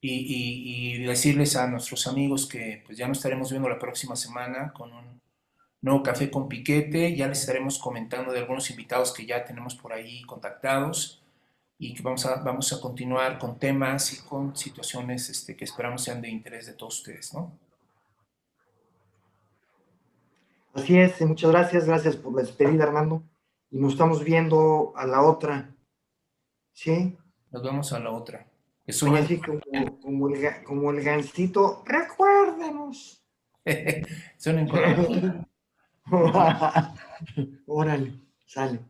y, 0.00 0.10
y- 0.14 0.96
y 1.02 1.04
decirles 1.04 1.56
a 1.56 1.66
nuestros 1.68 2.06
amigos 2.06 2.46
que 2.48 2.82
pues 2.86 2.98
ya 2.98 3.08
nos 3.08 3.18
estaremos 3.18 3.50
viendo 3.50 3.68
la 3.68 3.78
próxima 3.78 4.16
semana 4.16 4.72
con 4.72 4.92
un 4.92 5.17
nuevo 5.80 6.02
café 6.02 6.30
con 6.30 6.48
piquete, 6.48 7.14
ya 7.16 7.28
les 7.28 7.40
estaremos 7.40 7.78
comentando 7.78 8.32
de 8.32 8.40
algunos 8.40 8.68
invitados 8.70 9.12
que 9.12 9.26
ya 9.26 9.44
tenemos 9.44 9.74
por 9.74 9.92
ahí 9.92 10.22
contactados 10.24 11.22
y 11.78 11.94
que 11.94 12.02
vamos 12.02 12.26
a, 12.26 12.36
vamos 12.42 12.72
a 12.72 12.80
continuar 12.80 13.38
con 13.38 13.58
temas 13.58 14.12
y 14.12 14.18
con 14.26 14.56
situaciones 14.56 15.28
este, 15.30 15.56
que 15.56 15.64
esperamos 15.64 16.02
sean 16.02 16.20
de 16.20 16.28
interés 16.28 16.66
de 16.66 16.72
todos 16.72 16.98
ustedes, 16.98 17.32
¿no? 17.32 17.52
Así 20.74 20.98
es, 20.98 21.20
muchas 21.22 21.50
gracias, 21.50 21.86
gracias 21.86 22.16
por 22.16 22.34
la 22.34 22.42
despedida, 22.42 22.84
Armando. 22.84 23.22
Y 23.70 23.78
nos 23.78 23.92
estamos 23.92 24.22
viendo 24.24 24.92
a 24.96 25.06
la 25.06 25.22
otra. 25.22 25.74
¿Sí? 26.72 27.16
Nos 27.50 27.62
vemos 27.62 27.92
a 27.92 27.98
la 28.00 28.10
otra. 28.10 28.46
Que 28.86 28.92
Ahora 28.92 29.26
sueñen. 29.26 29.26
sí, 29.26 29.40
como, 29.40 29.60
como 30.00 30.28
el, 30.28 30.64
como 30.64 30.90
el 30.90 31.02
gancito, 31.02 31.82
con 34.68 34.80
la- 34.80 35.46
Órale, 37.66 38.12
sale. 38.46 38.80